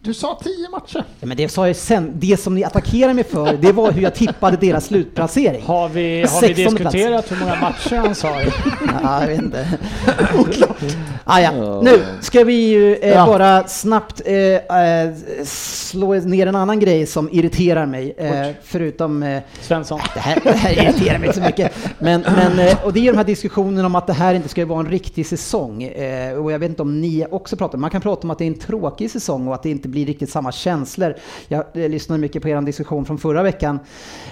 [0.00, 1.04] Du sa 10 matcher.
[1.20, 4.02] ja, men det sa jag sen, det som ni attackerar mig för, det var hur
[4.02, 5.62] jag tippade deras slutplacering.
[5.66, 6.92] Har vi, har vi 16 plats.
[6.94, 8.40] diskuterat hur många matcher han sa?
[9.02, 9.68] Ja, jag vet inte.
[11.24, 11.80] ah, ja.
[11.82, 13.26] Nu ska vi ju eh, Ja.
[13.26, 18.14] bara snabbt eh, eh, slå ner en annan grej som irriterar mig.
[18.18, 20.00] Eh, förutom eh, Svensson.
[20.14, 21.72] det här, det här irriterar mig så mycket.
[21.98, 24.66] Men, men, eh, och det är de här diskussionerna om att det här inte ska
[24.66, 25.82] vara en riktig säsong.
[25.82, 28.44] Eh, Och jag vet inte om ni också pratar Man kan prata om att det
[28.44, 31.14] är en tråkig säsong och att det inte blir riktigt samma känslor.
[31.48, 33.78] Jag lyssnade mycket på er diskussion från förra veckan.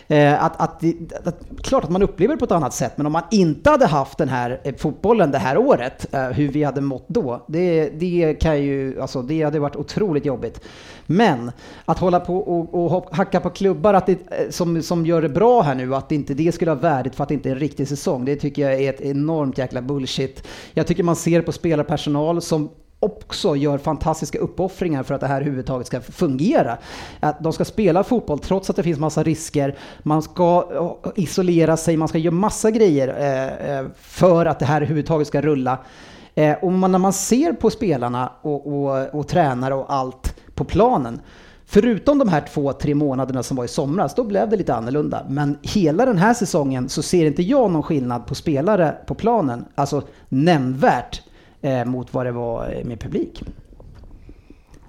[0.08, 0.84] Eh, att, att,
[1.24, 3.86] att, klart att man upplever det på ett annat sätt, men om man inte hade
[3.86, 7.90] haft den här eh, fotbollen det här året, eh, hur vi hade mått då, det,
[7.90, 10.60] det kan ju, alltså det hade varit otroligt jobbigt.
[11.06, 11.52] Men
[11.84, 14.18] att hålla på och, och hacka på klubbar att det,
[14.50, 17.28] som, som gör det bra här nu, att inte det skulle ha värdet för att
[17.28, 20.46] det inte är en riktig säsong, det tycker jag är ett enormt jäkla bullshit.
[20.72, 22.70] Jag tycker man ser på spelarpersonal som
[23.04, 26.78] också gör fantastiska uppoffringar för att det här överhuvudtaget ska fungera.
[27.20, 29.76] Att de ska spela fotboll trots att det finns massa risker.
[30.02, 30.68] Man ska
[31.04, 35.28] eh, isolera sig, man ska göra massa grejer eh, eh, för att det här överhuvudtaget
[35.28, 35.78] ska rulla.
[36.62, 41.20] Och när man ser på spelarna och, och, och tränare och allt på planen,
[41.66, 45.26] förutom de här två, tre månaderna som var i somras, då blev det lite annorlunda.
[45.28, 49.64] Men hela den här säsongen så ser inte jag någon skillnad på spelare på planen,
[49.74, 51.22] alltså nämnvärt
[51.64, 53.42] eh, mot vad det var eh, med publik.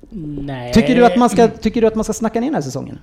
[0.09, 0.73] Nej.
[0.73, 2.99] Tycker du, att man ska, tycker du att man ska snacka ner den här säsongen?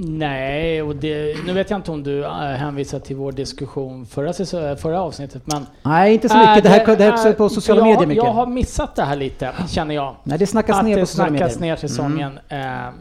[0.00, 4.32] Nej, och det, nu vet jag inte om du äh, hänvisar till vår diskussion förra,
[4.32, 5.66] säsong- förra avsnittet, men...
[5.82, 6.62] Nej, inte så Äh, mycket.
[6.64, 8.24] Det här, det här äh, på sociala jag, medier mycket.
[8.24, 10.14] Jag har missat det här lite, känner jag.
[10.24, 11.48] Nej, det snackas att ner det på sociala medier.
[11.48, 12.38] snackas ner säsongen.
[12.48, 12.92] Eh, Det-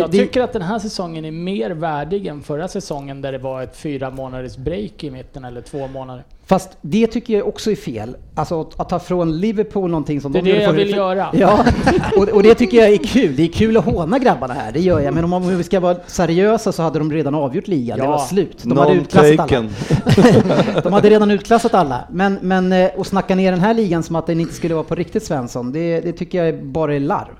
[0.00, 3.38] jag det- tycker att den här säsongen är mer värdig än förra säsongen där det
[3.38, 6.24] var ett fyra månaders break i mitten, eller två månader.
[6.46, 8.16] Fast det tycker jag också är fel.
[8.34, 10.84] Alltså att, att ta från Liverpool någonting som Det är de det gjorde jag förra-
[10.84, 11.28] vill göra.
[11.32, 11.64] Ja,
[12.16, 13.36] och, och det tycker jag är kul.
[13.36, 15.14] Det är kul att håna grabbarna här, det gör jag.
[15.14, 17.98] Men om, om vi ska vara seriösa så hade de redan avgjort ligan.
[17.98, 18.10] Det Ja.
[18.10, 18.58] var slut.
[18.62, 19.68] De hade utklassat alla.
[20.82, 22.04] De hade redan utklassat alla.
[22.10, 24.84] Men, men eh, att snacka ner den här ligan som att den inte skulle vara
[24.84, 27.34] på riktigt Svensson, det, det tycker jag är bara är larv.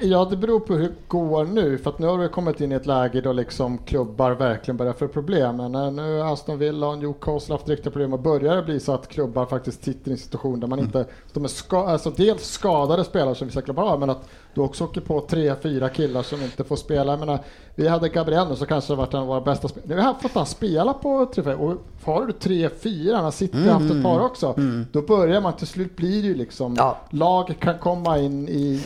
[0.00, 2.72] Ja, det beror på hur det går nu, för att nu har vi kommit in
[2.72, 5.56] i ett läge då liksom klubbar verkligen börjar få problem.
[5.56, 8.12] Men eh, nu har Aston Villa och Newcastle haft riktiga problem.
[8.12, 11.06] Och börjar det bli så att klubbar faktiskt sitter i en situation där man inte,
[11.32, 14.84] de är ska, alltså dels skadade spelare som vissa klubbar har, men att du också
[14.84, 17.12] åker på tre, fyra killar som inte får spela.
[17.12, 17.38] Jag menar,
[17.74, 19.96] vi hade Gabriel nu så kanske det varit en av våra bästa spelare.
[19.96, 23.30] Nu har fått han spela på tre, fyra, och har du tre, fyra, han har
[23.30, 24.54] City haft ett par också,
[24.92, 26.98] då börjar man till slut blir det ju liksom, Ja.
[27.10, 28.80] lag kan komma in i,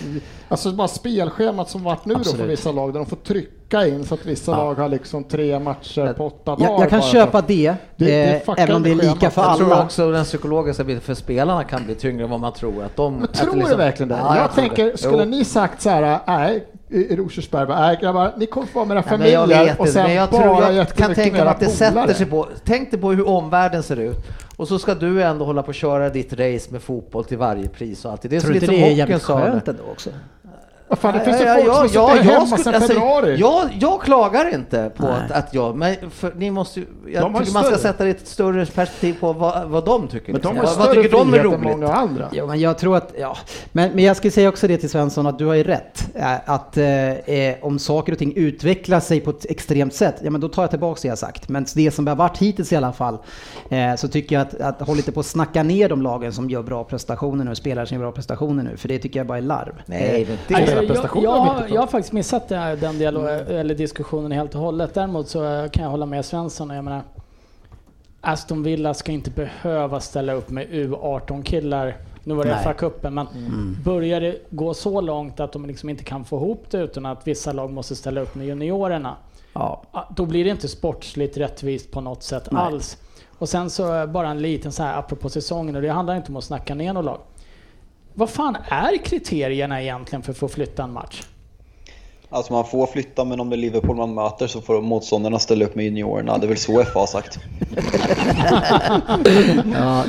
[0.48, 2.50] alltså bara spelschemat som varit nu då för Absolut.
[2.50, 3.16] vissa lag där de får
[3.70, 4.57] trycka in så att vissa Ja.
[4.57, 6.70] lag har liksom tre matcher på åtta dagar.
[6.70, 9.35] Jag, jag kan köpa för det, Det- det eh, även om det är lika schemat.
[9.35, 9.85] för Jag tror alla.
[9.85, 12.85] också den psykologiska biten för spelarna kan bli tyngre än vad man tror.
[12.85, 14.14] Att de, Men att tror liksom- du verkligen det?
[14.18, 14.98] Ja, jag tror tänker, det.
[14.98, 15.31] skulle Jo.
[15.31, 16.64] ni sagt så här, nej,
[17.11, 19.81] Rosersberg, bara, nej grabbar, ni kommer få vara med era Nej, men jag familjer vet
[19.81, 22.26] och sen men jag, bara tror, jag kan jättemycket tänka mig att det sätter sig
[22.26, 24.16] på, tänk dig på hur omvärlden ser ut.
[24.57, 27.68] Och så ska du ändå hålla på att köra ditt race med fotboll till varje
[27.68, 28.31] pris och alltid.
[28.31, 30.11] Det är så Tror du lite det är jävligt skönt ändå också?
[30.88, 32.92] Vad fan, det finns ju Ja, folk som har suttit jag hemma skulle- sedan alltså,
[32.92, 33.37] februari.
[33.37, 37.22] Jag, jag klagar inte på att, att jag, men för, ni måste ju, De jag
[37.22, 40.33] har tycker man ska sätta det i ett större perspektiv på vad, vad de tycker.
[40.33, 40.68] Men de liksom.
[40.68, 41.70] har vad, vad tycker de är frihet än roligt?
[41.79, 42.29] många andra.
[42.33, 43.37] Ja, men jag tror att, ja.
[43.72, 46.09] Men, men jag skulle säga också det till Svensson att du har ju rätt.
[46.14, 50.31] Eh, Att eh, eh, om saker och ting utvecklar sig på ett extremt sätt, ja
[50.31, 51.48] men då tar jag tillbaka det jag sagt.
[51.48, 53.18] Men det som det har varit hittills i alla fall,
[53.70, 56.51] eh, så tycker jag att, att håll inte på att snacka ner de lagen som
[56.51, 59.38] gör bra prestationer nu, spelare som gör bra prestationer nu, för det tycker jag bara
[59.38, 59.72] är larv.
[59.87, 63.75] Nej, Eh, det Nej, Deras jag, jag, har jag har faktiskt missat den, dialog, eller
[63.75, 64.95] diskussionen helt och hållet.
[64.95, 66.71] Däremot så eh, kan jag hålla med Svensson.
[66.71, 67.03] Jag menar,
[68.21, 71.97] Aston Villa ska inte behöva ställa upp med U18-killar.
[72.25, 72.61] Nu var det.
[72.64, 73.27] FA-cupen, men
[73.85, 77.27] börjar det gå så långt att de liksom inte kan få ihop det utan att
[77.27, 79.17] vissa lag måste ställa upp med juniorerna.
[79.53, 79.83] Ja,
[80.17, 82.62] Då blir det inte sportsligt rättvist på något sätt Nej.
[82.62, 82.97] alls.
[83.38, 86.29] Och sen så eh, bara en liten så här apropå säsongen och det handlar inte
[86.29, 87.19] om att snacka ner något lag.
[88.14, 91.23] Vad fan är kriterierna egentligen för att få flytta en match?
[92.31, 95.64] Alltså man får flytta men om det är Liverpool man möter så får motståndarna ställa
[95.64, 96.38] upp med juniorerna.
[96.38, 97.38] Det är väl så FA har sagt.
[99.75, 100.05] ja,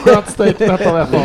[0.00, 1.20] Skönt statement av FA.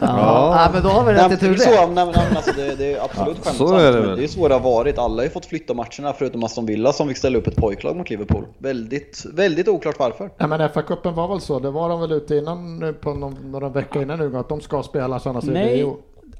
[0.00, 0.54] Ja.
[0.56, 2.94] Nej, men då har vi rätt i tur det, så, nej, men, alltså det, det
[2.94, 4.98] är absolut Ja, så skämtsamt, är det men det är så det har varit.
[4.98, 7.96] Alla har ju fått flytta matcherna förutom Aston Villa som fick ställa upp ett pojklag
[7.96, 8.44] mot Liverpool.
[8.58, 10.30] Väldigt, väldigt oklart varför.
[10.38, 13.50] Nej men FA-cupen var väl så, det var de väl ute innan nu på någon,
[13.50, 15.92] några veckor innan nu att de ska spelas annars är det ju...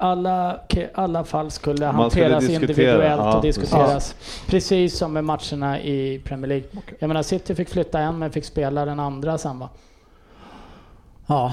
[0.03, 0.61] alla,
[0.95, 4.15] alla fall skulle Man skulle hanteras diskutera, individuellt ja, och diskuteras.
[4.47, 6.67] Precis som med matcherna i Premier League.
[6.99, 9.69] Jag menar City fick flytta en men fick spela den andra sen va?
[11.27, 11.53] ja.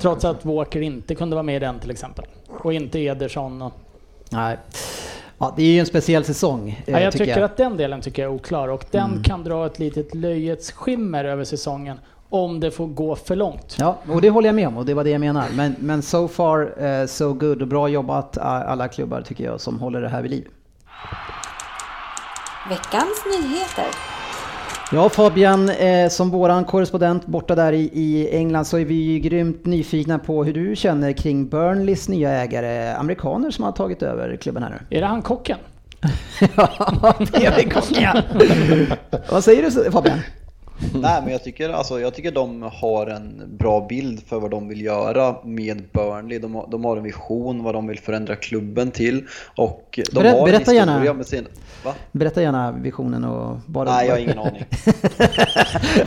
[0.00, 2.24] Trots att Walker inte kunde vara med i den till exempel.
[2.48, 3.62] Och inte Ederson.
[3.62, 3.72] Och,
[4.30, 4.56] Nej.
[5.38, 6.82] Ja, det är ju en speciell säsong.
[6.86, 9.66] eh, ja, jag tycker, att den delen tycker jag är oklar och den kan dra
[9.66, 11.98] ett litet löjets skimmer över säsongen
[12.30, 13.76] om det får gå för långt.
[13.78, 15.46] Ja, och det håller jag med om och det var det jag menar.
[15.54, 19.80] Men, men so far eh, so good och bra jobbat alla klubbar tycker jag som
[19.80, 20.48] håller det här vid liv.
[22.68, 23.86] Veckans nyheter.
[24.92, 29.18] Ja Fabian, eh, som våran korrespondent borta där i, i England så är vi ju
[29.18, 34.36] grymt nyfikna på hur du känner kring Burnleys nya ägare, amerikaner som har tagit över
[34.36, 34.96] klubben här nu.
[34.96, 35.58] Är det han kocken?
[36.56, 38.16] ja, det är kocken.
[39.30, 40.18] Vad säger du Fabian?
[40.94, 44.68] Nej men jag tycker, alltså, jag tycker de har en bra bild för vad de
[44.68, 46.38] vill göra med Burnley.
[46.38, 49.24] De har, de har en vision vad de vill förändra klubben till.
[49.56, 51.12] Och de Berä- har berätta gärna.
[51.14, 51.46] med sin...
[51.84, 51.94] Va?
[52.12, 53.90] Berätta gärna visionen och bara...
[53.90, 54.64] Nej jag har ingen aning.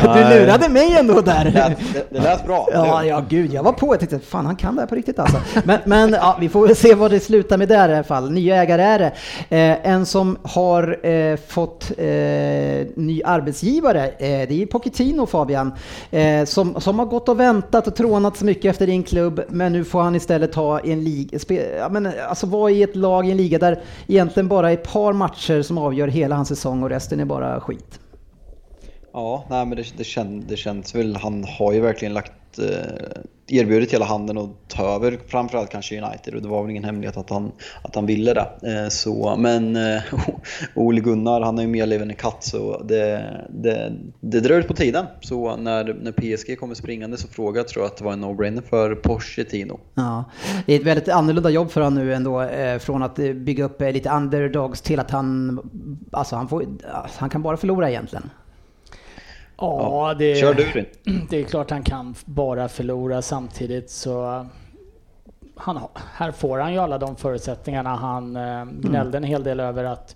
[0.02, 1.44] Du lurade mig ändå där.
[1.46, 2.68] Det lät, det, det lät bra.
[2.74, 3.94] Ja, ja, gud, jag var på.
[3.94, 5.38] Jag tänkte, fan han kan det här på riktigt alltså.
[5.64, 8.32] Men, men ja, vi får väl se vad det slutar med där i alla fall.
[8.32, 9.12] Nya ägare är det.
[9.58, 12.06] Eh, en som har eh, fått eh,
[12.96, 15.72] ny arbetsgivare, eh, det är Pochettino Fabian,
[16.12, 19.74] eh, som, som har gått och väntat och trånat så mycket efter din klubb, men
[19.74, 23.28] nu får han istället ta en liga, spe, ja, men, alltså vara i ett lag
[23.28, 26.84] i en liga där egentligen bara är ett par matcher som avgör hela hans säsong
[26.84, 28.01] och resten är bara skit.
[29.14, 31.16] Ja, nej men det, det, känd, det känns väl.
[31.16, 36.36] Han har ju verkligen lagt eh, erbjudit hela handen och ta över framförallt kanske United
[36.36, 38.48] och det var väl ingen hemlighet att han, att han ville det.
[38.64, 40.02] Eh, så, men eh,
[40.76, 44.56] Ole Gunnar han är ju mer liv än en katt så det, det, det drar
[44.56, 45.06] ut på tiden.
[45.22, 48.24] Så när, när PSG kommer springande så frågar jag tror jag att det var en
[48.24, 49.80] no-brainer för Pochettino.
[49.94, 50.24] Ja,
[50.66, 53.82] det är ett väldigt annorlunda jobb för honom nu ändå, eh, från att bygga upp
[53.82, 55.60] eh, lite underdogs till att han,
[56.12, 58.30] alltså han, får, alltså han kan bara förlora egentligen.
[59.62, 60.86] Ja, det, Kör du
[61.30, 64.46] det är klart han kan bara förlora samtidigt så
[65.56, 67.96] han, har- här får han ju alla de förutsättningarna.
[67.96, 70.16] Han eh, gnällde en hel del över att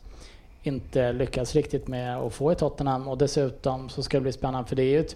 [0.64, 4.70] inte lyckas riktigt med att få i Tottenham och dessutom så ska det bli spännande
[4.70, 5.16] för det är ju ett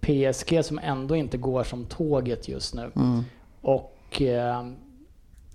[0.00, 2.90] PSG som ändå inte går som tåget just nu.
[3.62, 4.66] Och eh,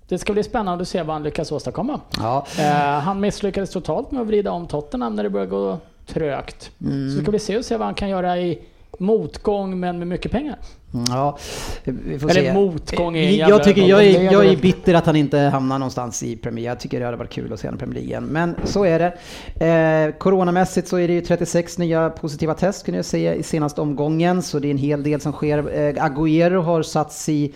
[0.08, 2.00] det ska bli spännande att se vad han lyckas åstadkomma.
[2.18, 5.78] Ja, Eh, han misslyckades totalt med att vrida om Tottenham när det började gå
[6.08, 6.70] trögt.
[7.16, 8.58] Så ska vi se och se vad han kan göra i
[8.98, 10.58] motgång men med mycket pengar.
[11.08, 11.38] ja
[11.84, 12.52] vi får Eller se.
[12.52, 16.22] motgång är en jag, tycker jag är, jag är bitter att han inte hamnar någonstans
[16.22, 18.24] i Premier Jag tycker det hade varit kul att se honom i Premier League igen.
[18.24, 19.12] Men så är det.
[19.66, 23.80] Eh, coronamässigt så är det ju 36 nya positiva test kunde jag säga i senaste
[23.80, 24.42] omgången.
[24.42, 25.58] Så det är en hel del som sker.
[25.58, 27.52] Eh, Agüero har satts i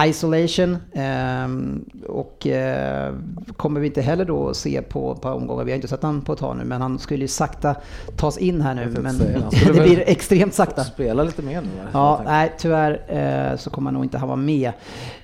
[0.00, 3.14] Isolation ehm, och eh,
[3.56, 5.64] kommer vi inte heller då se på ett par omgångar.
[5.64, 7.76] Vi har inte sett han på ett tag nu men han skulle ju sakta
[8.16, 8.94] tas in här nu.
[9.00, 9.04] Men
[9.42, 10.84] han det blir extremt sakta.
[10.84, 11.68] Spela lite mer nu.
[11.92, 14.72] Ja, nej tyvärr eh, så kommer han nog inte ha vara med.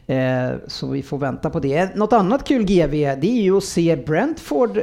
[0.06, 1.96] Eh, så vi får vänta på det.
[1.96, 4.74] Något annat kul GV, det är ju att se Brentford.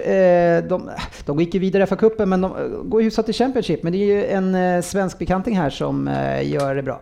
[0.69, 0.89] De,
[1.25, 2.51] de gick ju vidare för kuppen men de
[2.83, 3.83] går ju hyfsat i Championship.
[3.83, 6.09] Men det är ju en svensk bekanting här som
[6.43, 7.01] gör det bra.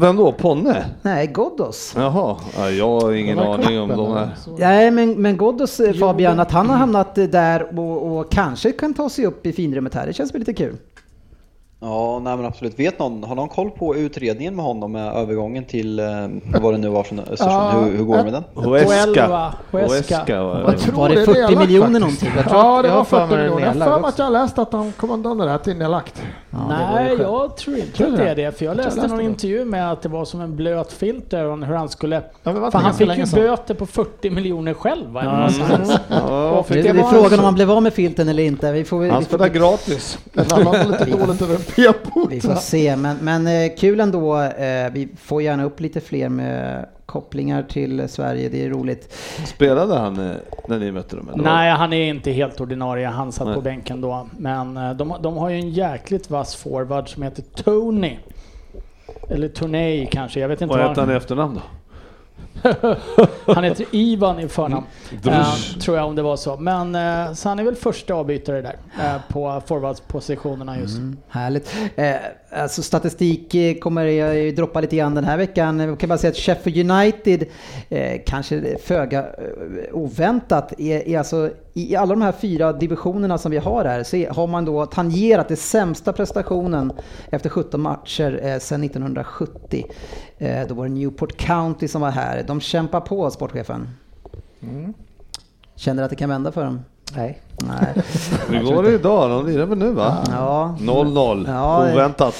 [0.00, 0.32] Vem då?
[0.32, 0.84] Ponne?
[1.02, 1.92] Nej, Ghoddos.
[1.96, 4.30] Jaha, ja, jag har ingen aning om de här.
[4.58, 8.72] Nej, men, men Ghoddos eh, Fabian, att han har hamnat eh, där och, och kanske
[8.72, 10.76] kan ta sig upp i finrummet här, det känns väl lite kul.
[11.80, 12.78] Ja, nej men absolut.
[12.78, 16.06] Vet någon, har någon koll på utredningen med honom med övergången till, eh,
[16.60, 17.50] vad det nu var från Östersund?
[17.52, 18.44] Ja, hur, hur går det med den?
[18.54, 19.28] Huesca.
[19.28, 20.78] Var Jag det.
[20.78, 22.00] tror Var det är 40 nedlagt miljoner faktiskt.
[22.00, 22.30] någonting?
[22.36, 23.76] Jag tror- Ja, det jag var har för 40 mig det är miljoner.
[23.78, 26.22] Jag har för mig att jag läste att han kom undan det där till nedlagt.
[26.50, 28.58] Ja, Nej, jag tror inte Tror att det är det?
[28.58, 29.24] För jag Jag läste läste någon det.
[29.24, 32.22] intervju med att det var som en blöt filt över hur han skulle...
[32.42, 35.20] Ja, För han fick ju böter på 40 miljoner själv va?
[35.20, 35.30] eller
[36.08, 36.64] Ja.
[36.68, 38.72] Det, är frågan om han blev av med filten eller inte.
[38.72, 40.18] Vi får, vi Han får, spelar gratis.
[40.32, 41.56] Var lite dåligt över
[42.30, 44.40] vi får se, men, men eh, kul ändå.
[44.40, 49.12] Eh, vi får gärna upp lite fler med kopplingar till Sverige, det är roligt.
[49.46, 50.36] Spelade han eh,
[50.68, 51.28] när ni mötte dem?
[51.34, 51.44] eller?
[51.44, 53.06] Nej, han är inte helt ordinarie.
[53.06, 53.54] Han satt Nej.
[53.54, 54.28] på bänken då.
[54.38, 58.16] Men de, de har ju en jäkligt vass forward som heter Tony.
[59.30, 61.60] Eller Tony kanske, jag vet inte Vad hette han i efternamn då?
[63.46, 64.86] Han heter Ivan i förnamn.
[65.22, 65.74] Drush.
[65.74, 66.56] Eh, tror jag om det var så.
[66.56, 70.98] Men eh, så han är väl första avbytare där eh, på forwardspositionerna just.
[70.98, 71.74] Mm, härligt.
[72.56, 75.80] Alltså statistik eh, kommer jag droppa lite grann den här veckan.
[75.80, 77.44] Jag kan bara säga att Sheffield United,
[77.88, 83.50] eh, kanske föga eh, oväntat, är, är alltså i alla de här fyra divisionerna som
[83.50, 86.92] vi har här så har man då tangerat den sämsta prestationen
[87.30, 89.86] efter 17 matcher eh, sedan 1970.
[90.38, 92.44] Eh, då var det Newport County som var här.
[92.46, 93.88] De kämpar på, sportchefen.
[95.74, 96.80] Känner att det kan vända för dem?
[97.14, 97.40] Nej.
[97.66, 98.04] Nej.
[98.48, 99.30] Hur går det idag?
[99.30, 100.24] De lirar väl nu va?
[100.30, 100.76] Ja.
[100.80, 101.44] 0-0.
[101.48, 102.34] Ja, Oväntat.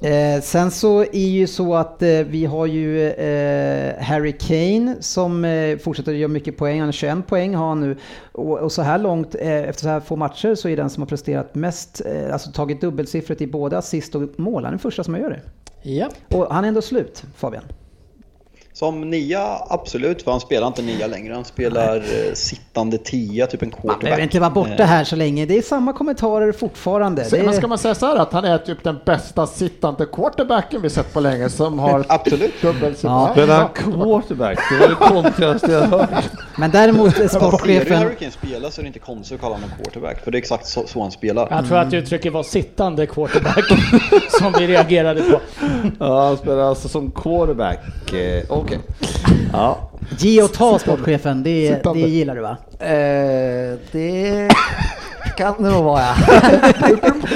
[0.00, 5.44] Eh, sen så är ju så att eh, vi har ju eh, Harry Kane som
[5.44, 6.78] eh, fortsätter göra mycket poäng.
[6.78, 7.96] Han har 21 poäng har han nu.
[8.32, 11.02] Och, och så här långt, eh, efter så här få matcher, så är den som
[11.02, 14.64] har presterat mest, eh, alltså tagit dubbelsiffrigt i både assist och mål.
[14.64, 15.40] Han är den första som gör det.
[15.90, 16.08] Ja.
[16.28, 17.62] Och han är ändå slut, Fabian.
[18.78, 21.34] Som nia, absolut, för han spelar inte nia längre.
[21.34, 24.00] Han spelar eh, sittande tia, typ en Man quarterback.
[24.00, 25.46] behöver inte vara borta Eh, här så länge.
[25.46, 27.26] Det är samma kommentarer fortfarande.
[27.30, 30.06] Det Men ska är, man säga så här att han är typ den bästa sittande
[30.06, 32.62] quarterbacken vi sett på länge som har Absolut.
[32.62, 33.10] dubbelsiffra.
[33.10, 33.28] Ja.
[33.32, 34.58] Spelar han quarterback?
[34.70, 36.10] Det var det konstigaste jag hört.
[36.58, 37.98] men däremot du sportchefen...
[37.98, 40.40] Harry Kane spela så är det inte konstigt att kalla honom quarterback, för det är
[40.40, 41.48] exakt så, så han spelar.
[41.50, 43.64] Jag tror att uttrycket var sittande quarterback
[44.40, 45.40] som vi reagerade på.
[45.98, 48.12] Ja, han spelar alltså som quarterback.
[48.12, 48.80] Eh, Okej.
[49.52, 49.90] Ja.
[50.18, 52.56] Ge och ta sportchefen, det, det gillar du va?
[52.80, 54.48] Eh, det
[55.38, 56.14] kan det nog vara.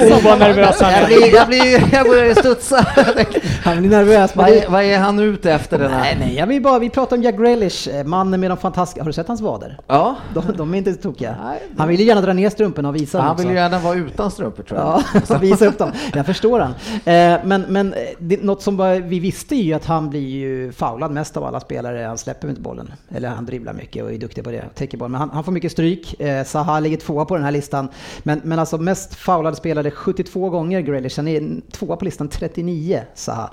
[0.08, 2.86] Så var nervös han Jag, blir, jag, blir, jag börjar studsa.
[3.64, 4.36] Han blir nervös.
[4.36, 6.16] vad, är, vad är han ute efter den Nej, här?
[6.18, 9.06] nej, jag vill bara, vi pratar om Jack Grealish, eh, mannen med de fantastiska, har
[9.06, 9.78] du sett hans vader?
[9.86, 11.36] Ja, De, de är inte tokiga.
[11.44, 13.78] Nej, Han vill ju gärna dra ner strumporna och visa dem han vill ju gärna
[13.78, 15.02] vara utan strumpor tror jag.
[15.14, 15.92] Ja, så visa upp dem.
[16.14, 16.70] Jag förstår han.
[17.04, 21.10] Eh, men men eh, det, något som vi visste ju att han blir ju foulad
[21.10, 22.04] mest av alla spelare.
[22.06, 22.92] Han släpper inte bollen.
[23.14, 24.64] Eller han dribblar mycket och är duktig på det.
[24.74, 25.12] Täcker bollen.
[25.12, 26.14] Men han, han får mycket stryk.
[26.46, 27.88] Zaha ligger tvåa på den här listan.
[28.22, 31.16] Men, men alltså mest foulade spelare 72 gånger Grealish.
[31.16, 33.50] Han är tvåa på listan 39, Zaha.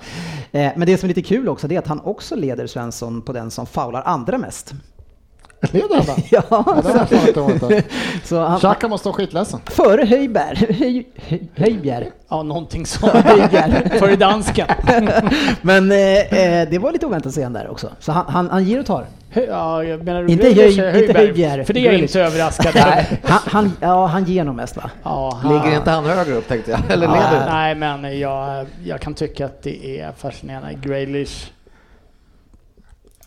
[0.52, 3.22] Eh, men det som är lite kul också det är att han också leder Svensson
[3.22, 4.74] på den som foular andra mest.
[5.62, 6.14] Leder han då?
[6.30, 7.86] Ja, Ja, det har jag fan inte varit.
[8.24, 9.60] så han, Xhaka måste vara skitledsen.
[9.66, 10.56] före Höjberg.
[10.80, 12.10] Höj, höj, Höjbjerg.
[12.30, 13.14] Ja, någonting sånt.
[13.14, 13.90] Höjbjerg.
[14.00, 14.68] För dansken.
[15.62, 15.98] Men eh,
[16.34, 17.90] eh, det var lite oväntat att se han där också.
[18.00, 19.06] Så han, han, han ger och tar.
[19.32, 21.14] Hö- Ja, jag menar du Inte Höj- inte?
[21.20, 21.66] Höjbjerg.
[21.66, 23.06] För det är jag inte överraskad över.
[23.24, 24.90] Han, han, ja, han ger nog mest va?
[25.04, 26.80] Ja, han- Ligger inte han högre upp tänkte jag?
[26.90, 27.14] Eller Ja.
[27.14, 27.46] leder?
[27.50, 30.74] Nej, men jag, jag kan tycka att det är fascinerande.
[30.82, 31.52] Grealish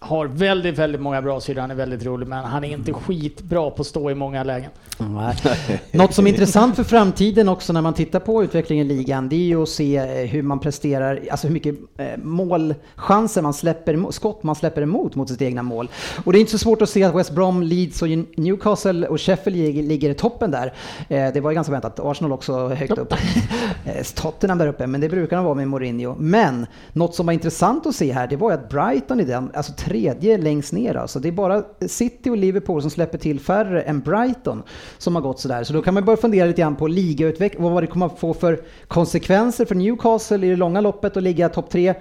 [0.02, 1.60] har väldigt, väldigt många bra sidor.
[1.60, 4.70] Han är väldigt rolig, men han är inte skitbra på att stå i många lägen.
[4.98, 5.36] Nej.
[5.90, 9.36] Något som är intressant för framtiden också när man tittar på utvecklingen i ligan, det
[9.36, 14.10] är ju att se eh, hur man presterar, alltså hur mycket eh, målchanser man släpper,
[14.12, 15.88] skott man släpper emot mot sitt egna mål.
[16.24, 19.20] Och det är inte så svårt att se att West Brom, Leeds och Newcastle och
[19.20, 20.72] Sheffield lig- ligger i toppen där.
[21.08, 22.00] Eh, Det var ju ganska väntat.
[22.00, 23.14] Arsenal också högt upp.
[24.14, 26.14] Tottenham där uppe, men det brukar de vara med Mourinho.
[26.18, 29.50] Men något som var intressant att se här, det var ju att Brighton är den,
[29.54, 30.94] alltså tredje längst ner.
[30.94, 34.62] Alltså det är bara City och Liverpool som släpper till färre än Brighton
[34.98, 35.64] som har gått sådär.
[35.64, 38.34] Så då kan man börja fundera lite grann på ligautveckling, vad det kommer att få
[38.34, 41.94] för konsekvenser för Newcastle i det långa loppet att ligga topp tre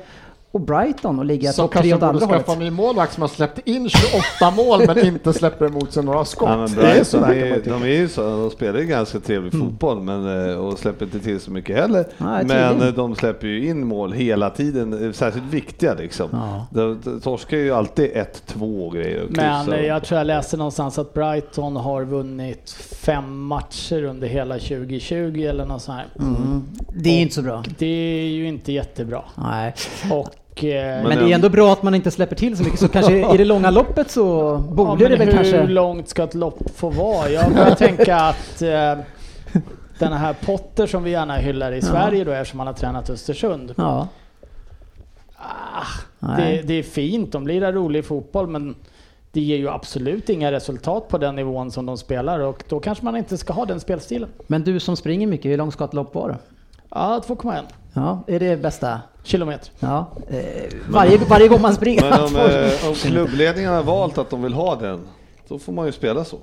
[0.51, 2.45] och Brighton och ligga topp tre kanske åt borde andra hållet.
[2.45, 6.03] skaffa en ny målvakt som har släppt in 28 mål men inte släpper emot sig
[6.03, 6.49] några skott.
[6.49, 7.71] Ja, men det är så Brighton tycka.
[7.71, 11.19] de är ju så, de spelar ju ganska trevlig fotboll men, eh, och släpper inte
[11.19, 12.05] till så mycket heller.
[12.17, 16.29] Nej, men eh, de släpper ju in mål hela tiden, eh, särskilt viktiga liksom.
[16.31, 16.67] Ja.
[16.71, 19.25] De, de torskar ju alltid 1-2 och grejer.
[19.29, 19.81] Men kryssar.
[19.83, 22.71] jag tror jag läste någonstans att Brighton har vunnit
[23.01, 26.07] fem matcher under hela 2020 eller något sånt här.
[26.19, 26.63] Mm.
[26.93, 27.63] Det är ju inte så bra.
[27.77, 29.23] Det är ju inte jättebra.
[29.35, 29.73] Nej.
[30.11, 32.87] Och eh, Men det är ändå bra att man inte släpper till så mycket, så
[32.87, 34.21] kanske i det långa loppet så
[34.67, 35.67] ja, borde men det väl hur kanske...
[35.67, 37.29] långt ska ett lopp få vara?
[37.29, 38.97] Jag börjar tänka att eh,
[39.99, 43.73] den här Potter som vi gärna hyllar i Sverige då eftersom han har tränat Östersund.
[43.77, 44.07] Ja.
[45.35, 48.75] Ah, det, det är fint, de lirar rolig fotboll men
[49.31, 53.05] det ger ju absolut inga resultat på den nivån som de spelar och då kanske
[53.05, 54.29] man inte ska ha den spelstilen.
[54.47, 56.37] Men du som springer mycket, hur långt ska ett lopp vara?
[56.91, 57.63] Ja, 2,1
[57.93, 59.01] Ja, är det bästa?
[59.23, 59.71] kilometer.
[59.79, 60.05] Ja.
[60.29, 60.37] Eh,
[60.89, 62.09] varje, varje gång man springer.
[62.09, 65.07] Men om, eh, om klubbledningen har valt att de vill ha den,
[65.47, 66.37] då får man ju spela så.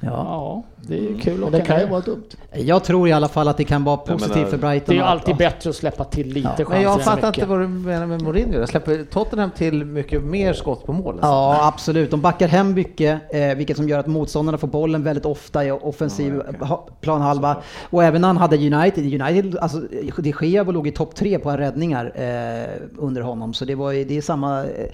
[0.00, 0.10] Ja.
[0.10, 2.22] Ja, det är ju kul att det kan ju vara dumt.
[2.52, 4.84] Jag tror i alla fall att det kan vara positivt menar, för Brighton.
[4.86, 7.28] Det är ju alltid att- bättre att släppa till lite Ja, chanser Men jag fattar
[7.28, 8.58] inte vad du menar med Mourinho.
[8.58, 11.14] Jag släpper Tottenham till mycket mer skott på mål.
[11.14, 11.26] alltså.
[11.28, 12.10] Ja, absolut.
[12.10, 15.70] De backar hem mycket, eh, vilket som gör att motståndarna får bollen väldigt ofta i
[15.70, 17.56] offensiv ha- planhalva.
[17.90, 19.80] Och även när han hade United, United alltså,
[20.18, 23.54] de Gea låg i topp tre på räddningar eh, under honom.
[23.54, 24.86] Så det, var, det är samma, eh,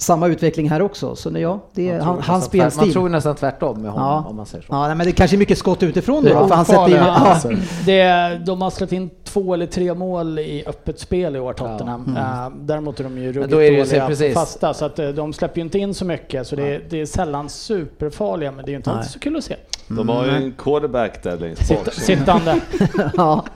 [0.00, 1.16] samma utveckling här också.
[1.16, 2.92] Så ja, det är han, hans tvärt- Man spelstil.
[2.92, 4.30] tror ju nästan tvärtom med honom Ja.
[4.30, 4.72] om man säger så.
[4.72, 6.40] Ja, nej, men det kanske är mycket skott utifrån Det då.
[6.44, 8.30] är För han sätter ju, ofarliga ja.
[8.36, 12.16] Det, de har släppt in två eller tre mål i öppet spel i år, Tottenham.
[12.16, 14.34] Eh, däremot är de ju ruggigt då är det ju så- dåliga precis.
[14.34, 16.46] fasta, så att eh, de släpper ju inte in så mycket.
[16.46, 19.36] Så det, är- det är sällan superfarliga, men det är ju inte alltid så kul
[19.36, 19.56] att se.
[19.88, 21.92] De har ju en quarterback där längst bak.
[21.94, 22.60] Sitt, sittande.
[23.16, 23.44] ja.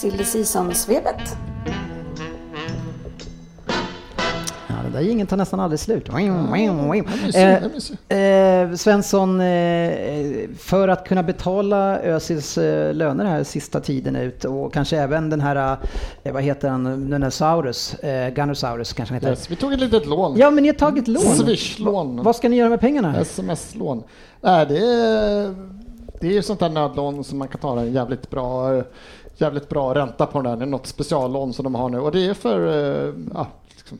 [0.00, 1.36] Silly Season-svepet.
[4.68, 6.08] Ja, det där ingen tar nästan aldrig slut.
[8.08, 8.18] Eh.
[8.18, 14.72] Eh, Svensson, eh, för att kunna betala Özils eh, löner här sista tiden ut och
[14.72, 15.76] kanske även den här,
[16.22, 19.30] eh, vad heter han, den här Saurus, eh, Gunnosaurus kanske han heter.
[19.30, 20.38] Yes, vi tog ett litet lån.
[20.38, 21.22] Ja, men ni har tagit lån.
[21.22, 22.22] Swish-lån.
[22.22, 23.20] Vad ska ni göra med pengarna?
[23.20, 24.02] Sms-lån.
[24.40, 25.54] Nej, det är,
[26.20, 28.82] det är ju sånt där nödlån som man kan ta en jävligt bra,
[29.40, 30.56] jävligt bra ränta på den där.
[30.56, 32.66] Det är något speciallån som de har nu och det är för
[33.06, 33.98] eh, ja, liksom,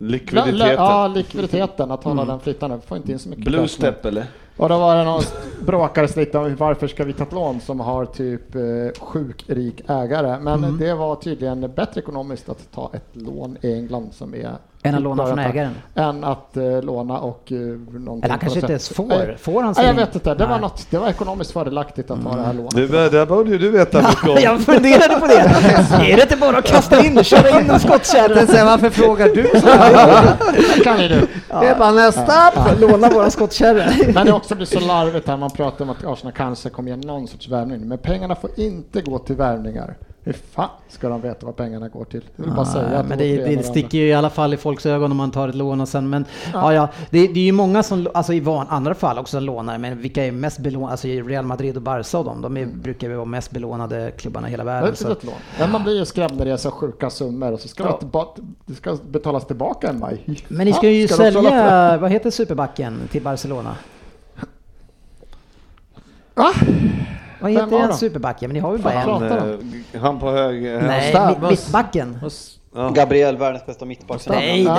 [0.00, 0.74] Likviditeten.
[0.74, 2.80] Ja, likviditeten, att hålla den flytande.
[2.86, 4.26] Får inte in så mycket Blue step eller?
[4.56, 5.22] Och då var det någon
[5.66, 8.60] bråkades lite om varför ska vi ta ett lån som har typ eh,
[9.00, 10.38] sjuk rik ägare.
[10.40, 10.78] Men Mm.
[10.78, 14.52] det var tydligen bättre ekonomiskt att ta ett lån i England som är
[14.88, 15.74] Än att låna från ägaren?
[15.94, 19.06] Än att eh, låna och eh, någonting Eller han kanske inte ens får.
[19.06, 20.34] Nej, Får han Nej, sig jag vet inte.
[20.34, 22.74] Det var, något, det var ekonomiskt fördelaktigt att ta det här lånet.
[22.74, 24.38] Det, där borde ju du veta mycket om.
[24.42, 25.40] Jag funderade på det.
[26.12, 28.46] Är det inte bara att kasta in och köra in en skottkärra?
[28.46, 29.66] Säger, varför frågar du så?
[30.76, 31.26] Det kan ju du.
[31.48, 32.52] Det är bara nästa.
[32.80, 34.12] Låna våra skottkärror.
[34.12, 36.96] Men det också blir så larvigt här, man pratar om att Arsenal kanske kommer ge
[36.96, 37.88] någon sorts värvning.
[37.88, 39.96] Men pengarna får inte gå till värvningar.
[40.28, 42.24] Hur fan ska de veta vad pengarna går till?
[42.36, 44.30] Jag vill bara säga Ja, att men de det, det ena sticker ju i alla
[44.30, 47.26] fall i folks ögon om man tar ett lån och sen men ja, ja det,
[47.26, 50.32] det är ju många som, alltså i van, andra fall också lånar, men vilka är
[50.32, 53.50] mest belånade, alltså Real Madrid och Barca och de, de är, brukar ju vara mest
[53.50, 54.92] belånade klubbarna i hela Det är världen.
[54.92, 55.08] ett Så.
[55.08, 55.34] litet lån.
[55.58, 58.32] Men man blir ju skrämd när det är så sjuka summor och så ska, Ja.
[58.36, 60.44] det, det ska betalas tillbaka i maj.
[60.48, 63.76] Men ni ska ju hålla sälja, vad heter superbacken till Barcelona?
[66.34, 66.52] Va?
[67.40, 67.96] Vad heter var den de?
[67.96, 68.48] superbacken?
[68.48, 69.08] Men ni har ju bara en.
[69.10, 69.22] Han,
[69.92, 70.62] eh, han på hög...
[70.62, 72.18] Nej, mitt- mittbacken.
[72.74, 72.90] Ja.
[72.90, 74.22] Gabriel, världens bästa mittback.
[74.28, 74.76] Nej, Ja.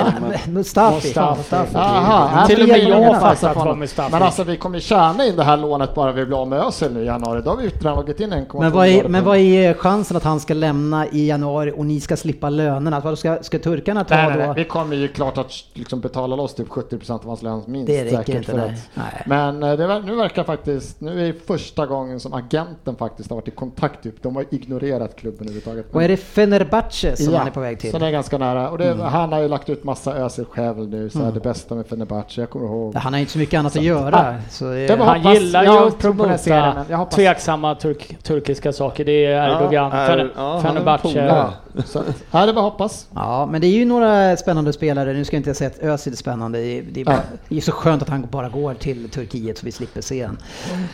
[0.48, 1.08] Mustafi.
[1.08, 1.76] Mustafi.
[1.76, 3.78] Aha, Till och med vi jag vad fond.
[3.78, 6.58] Mustafi Men alltså vi kommer tjäna in det här lånet bara vi blir av med
[6.60, 7.42] Özil nu i januari.
[7.44, 10.24] Då har vi dragit in 1,2 Men vad, är, men på- vad är chansen att
[10.24, 13.00] han ska lämna i januari och ni ska slippa lönerna?
[13.00, 14.44] Vad ska, ska turkarna ta Nej, nej, då?
[14.46, 17.86] nej, vi kommer ju klart att liksom betala loss typ 70% av hans lön minst.
[17.86, 18.66] Det räcker säkert inte, för nej.
[18.66, 19.22] att- Nej.
[19.26, 23.36] Men eh, det, nu verkar faktiskt, nu är det första gången som agenten faktiskt har
[23.36, 24.02] varit i kontakt.
[24.02, 24.22] Typ.
[24.22, 25.94] De har ignorerat klubben överhuvudtaget.
[25.94, 27.90] Och är det Fenerbahce som Ja, han är på väg till?
[27.90, 28.70] Så det är ganska nära.
[28.70, 29.00] Och det, Mm.
[29.06, 32.40] han har ju lagt ut massa Özil-skävel nu, så här, det bästa med Fenerbahce.
[32.40, 32.94] Jag kommer ihåg.
[32.94, 34.16] Han har ju inte så mycket annat att göra.
[34.18, 39.04] Ah, Så det, Han hoppas- gillar jag ju att den promota tveksamma turk, turkiska saker.
[39.04, 41.08] Det är Erdogan, Ja, är- Fener- ja, Fenerbahce.
[41.26, 41.52] Ja,
[41.84, 42.02] så,
[42.32, 43.06] det är bara hoppas.
[43.14, 45.12] ja, men det är ju några spännande spelare.
[45.12, 46.58] Nu ska jag inte säga att Özil är spännande.
[46.58, 47.38] Det är, bara, Ja.
[47.48, 50.36] det är så skönt att han bara går till Turkiet så vi slipper se honom.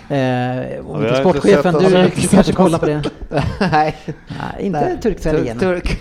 [0.09, 3.03] Eh, om inte sportchefen, du kanske kollar på det?
[3.61, 3.97] Nej,
[4.29, 5.59] Nej, inte turkiska ligan.
[5.59, 5.99] turk,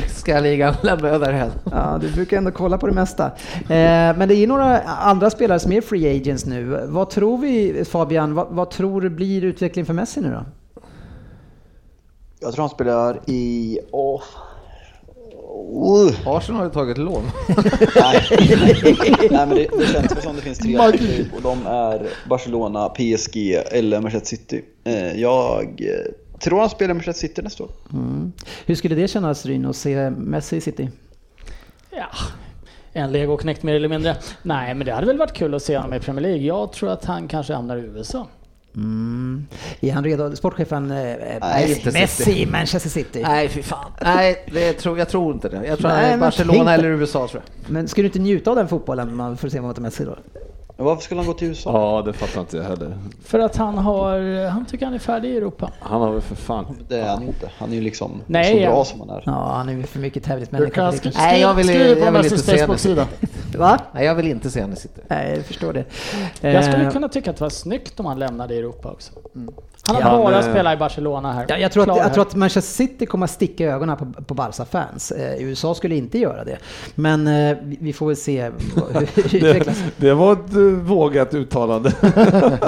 [0.00, 1.50] turkiska ligan lämnar jag därhän.
[1.70, 3.26] Ja, du brukar ändå kolla på det mesta.
[3.54, 6.86] Eh, men det är några andra spelare som är free agents nu.
[6.88, 10.44] Vad tror vi, Fabian, vad, vad tror du blir utvecklling för Messi nu då?
[12.40, 13.78] Jag tror han spelar i...
[13.90, 14.22] Åh.
[15.68, 16.28] Uh.
[16.28, 17.22] Arsenal har ju tagit lån.
[17.96, 18.26] Nej.
[19.30, 23.36] Nej men det, det känns som det finns tre alternativ och de är Barcelona, PSG
[23.70, 24.64] eller Manchester City.
[24.84, 25.82] Eh, Jag
[26.40, 27.70] tror han spelar Manchester City nästa år.
[27.92, 28.32] Mm.
[28.66, 30.90] Hur skulle det kännas Ryn att se Messi i City?
[31.90, 32.08] Ja,
[32.92, 34.16] en legoknekt mer eller mindre.
[34.42, 36.42] Nej, men det hade väl varit kul att se honom i Premier League.
[36.42, 38.26] Jag tror att han kanske hamnar i USA.
[38.74, 39.46] Mm.
[39.80, 40.36] Är han redo?
[40.36, 43.22] Sportchefen eh, Nej, inte Messi i Manchester City.
[43.22, 43.92] Nej, fy fan.
[44.02, 45.66] Nej, det tror, jag tror inte det.
[45.66, 47.72] Jag tror Nej, Barcelona eller USA tror jag.
[47.72, 50.16] Men ska du inte njuta av den fotbollen man får se mot Messi då?
[50.80, 51.70] Varför skulle han gå till USA?
[51.72, 52.98] Ja, det fattar inte jag heller.
[53.24, 55.70] För att han har, han tycker han är färdig i Europa.
[55.80, 56.76] Han har väl för fan...
[56.88, 57.50] Det är han ju inte.
[57.58, 58.70] Han är ju liksom Nej, så ja.
[58.70, 59.22] bra som han är.
[59.26, 60.92] Ja, han är ju för mycket Du tävlingsmänniska.
[60.92, 62.58] skriva Nej, jag vill- skriv jag vill inte se det.
[62.58, 63.06] Facebook-sida.
[63.58, 63.78] Va?
[63.92, 65.00] Nej, jag vill inte se henne sitta.
[65.08, 65.84] Nej, jag förstår det.
[66.40, 69.12] Jag skulle Eh, kunna tycka att det var snyggt om han lämnade Europa också.
[69.94, 71.44] Han har Ja, bara men- spelat i Barcelona här.
[71.48, 74.34] Ja, jag, tror att, jag tror att Manchester City kommer att sticka ögonen på, på
[74.34, 75.10] Barca-fans.
[75.10, 76.56] Eh, USA skulle inte göra det.
[76.94, 78.42] Men eh, vi, får väl se
[78.74, 78.92] hur
[79.30, 79.82] det utvecklas.
[79.96, 81.92] Det var ett eh, vågat uttalande.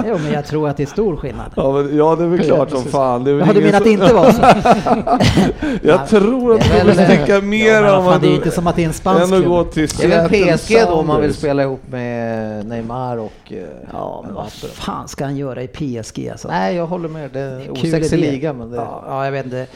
[0.07, 1.51] Jo, men jag tror att det är stor skillnad.
[1.57, 3.25] Ja, men, ja det är väl klart som fan.
[3.25, 4.43] Det är Jaha, du att det som- inte var så?
[5.83, 8.31] Jag tror att Det kommer väl- sticka Ja, mer vad om fan, man det är
[8.31, 9.71] ju inte som att det är en spansk att gå klubb.
[9.73, 13.33] till Det är väl PSG då om man vill spela ihop med Neymar och...
[13.53, 13.57] eh,
[13.93, 16.49] Ja, men vad fan ska han göra i PSG alltså?
[16.49, 17.31] Nej, jag håller med.
[17.31, 18.77] Det är en osexig liga, men det...
[18.77, 19.67] Ja, ja, jag vet inte.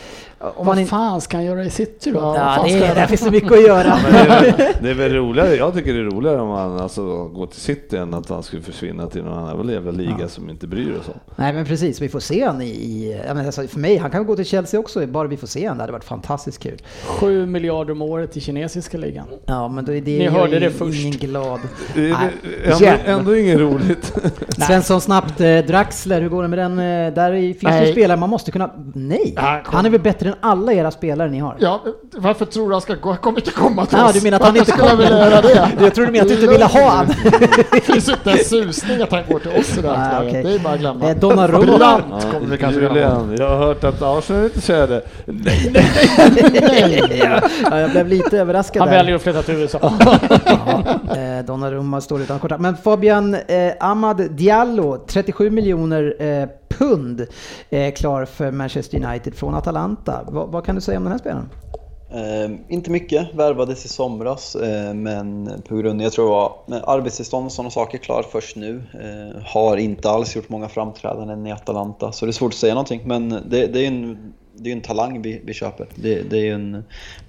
[0.57, 2.19] Om Vad man fan ska han göra i city då?
[2.19, 2.35] Ja.
[2.57, 3.99] Ja, det, är, där finns det mycket att göra.
[4.03, 6.81] Men det, är, väl- det är väl roligare, jag tycker det är roligare om han
[6.81, 10.51] alltså, går till City än att han skulle försvinna till någon annan jävla liga som
[10.51, 11.21] inte bryr sig om.
[11.37, 14.11] Nej men precis, vi får se han i, i jag menar, alltså, för mig, han
[14.11, 16.79] kan gå till Chelsea också, bara vi får se han, det hade varit fantastiskt kul.
[17.07, 19.27] 7 miljarder om året i kinesiska ligan.
[19.47, 20.99] Ja men då är det Ni hörde ju det först.
[21.05, 21.61] ingen glad.
[21.95, 22.17] Det är
[22.81, 24.13] Nej, ändå, ändå inget roligt.
[24.67, 26.73] Svensson snabbt, eh, Draxler, hur går det med den?
[26.79, 28.71] Eh, där är- finns det spelare man måste kunna...
[28.95, 29.33] Nej!
[29.37, 29.61] Ja.
[29.65, 31.57] Han är väl bättre än alla era spelare ni har?
[31.59, 31.81] Ja,
[32.17, 33.09] varför tror du han ska gå?
[33.09, 34.13] Han kommer inte komma till Ja, oss.
[34.13, 35.03] du menar att han Varför inte skulle kommer?
[35.05, 35.41] vilja göra
[35.77, 35.85] det?
[35.85, 37.07] Jag tror du menar att du inte ville ha han?
[37.73, 40.43] Det finns inte en susning att han går till oss i det här Ah, okej.
[40.43, 41.11] Det är bara att glömma.
[41.11, 41.79] Eh, Donnarumma.
[41.79, 42.81] Brant kommer vi kanske.
[42.81, 45.03] Julian, jag har hört att Arsenal inte säger det.
[45.27, 45.73] Nej,
[47.71, 48.97] ja, jag blev lite överraskad Han där.
[48.97, 49.79] väljer att flytta till USA.
[50.01, 50.19] Ja,
[51.17, 52.63] eh, Donnarumma står utan kontrakt.
[52.63, 53.41] Men Fabian eh,
[53.81, 56.49] Ahmad Diallo, 37 miljoner eh,
[56.79, 57.27] pund,
[57.71, 60.21] eh, klar för Manchester United från Atalanta.
[60.29, 61.49] Va, vad kan du säga om den här spelaren?
[62.15, 66.53] Eh, inte mycket, värvades i somras eh, men på grund jag tror det var
[66.95, 68.83] arbetstillstånd och sådana saker klar först nu.
[68.95, 72.75] Eh, har inte alls gjort många framträdanden i Atalanta så det är svårt att säga
[72.75, 75.87] någonting men det, det är ju en, det är en talang vi, vi köper.
[75.95, 76.73] Det, det är ju en,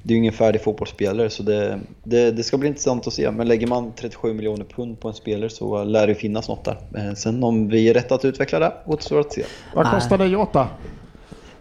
[0.03, 3.31] det är ju ingen färdig fotbollsspelare så det, det, det ska bli intressant att se.
[3.31, 6.77] Men lägger man 37 miljoner pund på en spelare så lär det finnas något där.
[6.97, 9.43] Eh, sen om vi är rätta att utveckla det återstår att se.
[9.75, 10.67] Vad kostade Jota?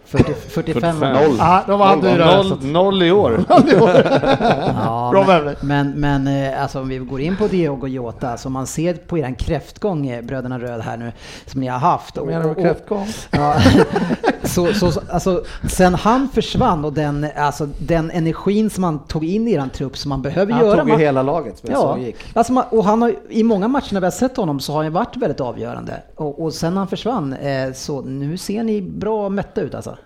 [0.06, 1.12] 40, 45 45.
[1.12, 1.36] Noll.
[1.38, 2.36] Ja, då var han dyrare.
[2.42, 3.44] noll, noll i år.
[3.48, 8.50] Ja, Bra men, men, men eh, alltså, om vi går in på Diogo Jota, så
[8.50, 11.12] man ser på eran kräftgång, eh, bröderna Röd här nu,
[11.46, 12.16] som ni har haft.
[12.16, 13.06] Vad menar du med kräftgång?
[13.30, 13.54] Ja,
[14.42, 19.24] så, så, så, alltså, sen han försvann och den, alltså, den energin som man tog
[19.24, 20.76] in i eran trupp som man behöver Han göra.
[20.76, 22.16] tog ju man, hela laget som Ja, gick.
[22.34, 24.82] alltså man, och han har, i många matcher när vi har sett honom så har
[24.84, 26.02] han varit väldigt avgörande.
[26.16, 29.96] Och, och sen han försvann, eh, så nu ser ni bra mätta ut alltså.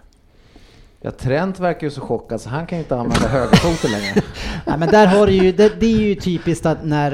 [1.00, 4.22] Ja, Trent verkar ju så chockad så han kan ju inte använda högerfoten längre.
[4.66, 7.12] Nej, men där har du ju, det, det är ju typiskt att när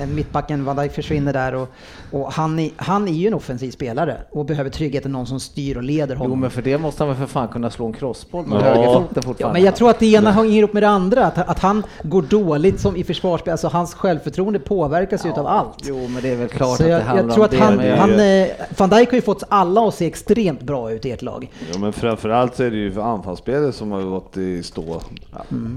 [0.00, 1.68] eh, mittbacken Van Dijk försvinner där och,
[2.12, 5.76] och han, är, han är ju en offensiv spelare och behöver tryggheten, någon som styr
[5.76, 6.32] och leder honom.
[6.32, 8.62] Jo, men för det måste han väl för fan kunna slå en crossboll med Ja.
[8.62, 9.58] högerfoten Ja, fortfarande.
[9.58, 12.22] men jag tror att det ena hänger ihop med det andra, att, att han går
[12.22, 15.76] dåligt som i försvarsspel, alltså hans självförtroende påverkas ju utav allt.
[15.84, 17.80] Jo, men det är väl klart Så att jag, det handlar jag tror om att
[17.80, 17.96] det.
[17.96, 18.48] han, han eh,
[18.78, 21.50] Van Dijk har ju fått alla att se extremt bra ut i ert lag.
[21.72, 25.00] Ja, men framförallt så är det ju för anfallsspelet som har gått i stå.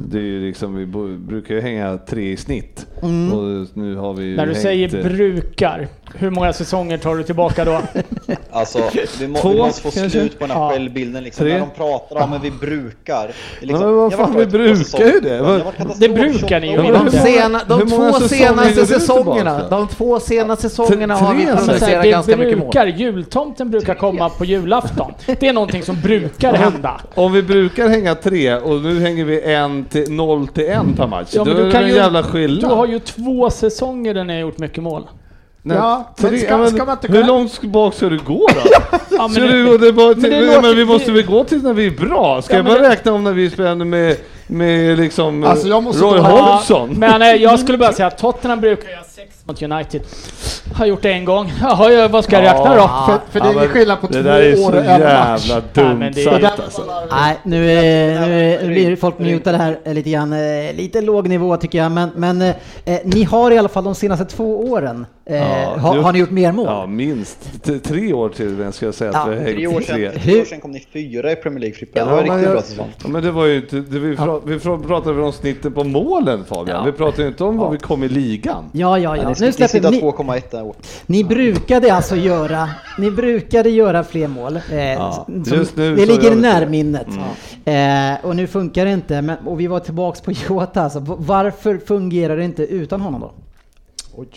[0.08, 0.86] Det är ju liksom, vi
[1.18, 2.86] brukar ju hänga tre i snitt.
[3.02, 3.10] Och
[3.74, 7.24] nu har vi ju När du hängt, säger eh, brukar, hur många säsonger tar du
[7.24, 7.82] tillbaka då?
[8.52, 8.80] Alltså,
[9.20, 10.10] vi, må, Två, vi måste få kanske?
[10.20, 10.70] slut på den här Ja.
[10.72, 11.44] självbilden liksom.
[11.46, 11.54] Tre.
[11.54, 13.32] När de pratar om att vi brukar.
[13.62, 15.36] Liksom, Men vad fan, vi brukar ju det.
[15.36, 16.78] Ja, katastrof Det brukar ni ju.
[16.78, 22.38] De, sena, de två senaste du säsongerna, de två senaste säsongerna har vi producerat ganska
[22.38, 22.68] mycket mål.
[22.72, 25.14] brukar, jultomten brukar komma på julafton.
[25.26, 27.02] Det är någonting som brukar hända.
[27.16, 31.08] Om vi brukar hänga tre och nu hänger vi en till, noll till en per
[31.08, 31.30] match.
[31.32, 32.72] Ja, då men är du det kan en ju- jävla Du skillnad.
[32.72, 35.04] har ju två säsonger där ni har gjort mycket mål.
[35.68, 38.18] Nej, Ja, men tre, ska- ja, men ska man inte hur långt bak ska du
[38.20, 38.70] gå då?
[38.92, 41.06] Ja, Ska men du det, gå tillbaka till, men det men, låter- men vi måste
[41.12, 42.42] det- väl gå till när vi är bra?
[42.42, 45.84] Ska Ja, jag bara det- räkna om när vi spelade med, med liksom Alltså, jag
[45.84, 46.90] måste Roy Hodgson?
[46.98, 50.02] men eh, jag skulle bara säga att Tottenham brukar göra sex mot United.
[50.74, 51.52] Har gjort det en gång.
[51.62, 52.82] Jaha, ja, vad ska jag räkna då?
[52.82, 54.86] För, för det är Ja, skillnad på det två där är år så och en
[54.86, 55.48] match.
[55.48, 56.82] jävla Nej, dumt men det- sagt Den alltså.
[56.82, 57.04] var.
[57.12, 60.34] Nej, nu, är- nu, är- nu blir folk mutade här eh, lite grann.
[60.34, 63.84] eh, Lite låg nivå tycker jag, men, men eh, eh, ni har i alla fall
[63.84, 66.66] de senaste två åren Eh, Ja, har, har ni gjort mer mål?
[66.70, 69.82] Ja, minst tre år till den ska jag säga att Ja, vi har Tre år
[69.82, 72.00] sedan, Hur- tre år sedan kom ni fyra i Premier League Frippe.
[72.00, 72.88] Det var riktigt jag- bra säsong.
[73.04, 75.74] Ja, men det var ju inte, det, vi, pra, vi pra, pratade väl om snitten
[75.74, 76.78] på målen Fabian?
[76.78, 76.84] Ja.
[76.86, 78.70] Vi pratade ju inte om vad vi kom i ligan.
[78.72, 79.35] Ja, ja, ja.
[79.40, 79.98] Ja, Nu ni, ni släpper vi.
[79.98, 80.76] Ni, 2,1 år.
[81.06, 84.60] ni brukade alltså göra, ni brukade göra fler mål.
[84.72, 85.12] Eh, Ja,
[85.46, 87.08] som- just nu det ligger närminnet.
[87.66, 89.22] Eh, och nu funkar det inte.
[89.22, 90.82] Men, och vi var tillbaks på Jota.
[90.82, 93.32] Alltså, varför fungerar det inte utan honom då?
[94.16, 94.28] Oj.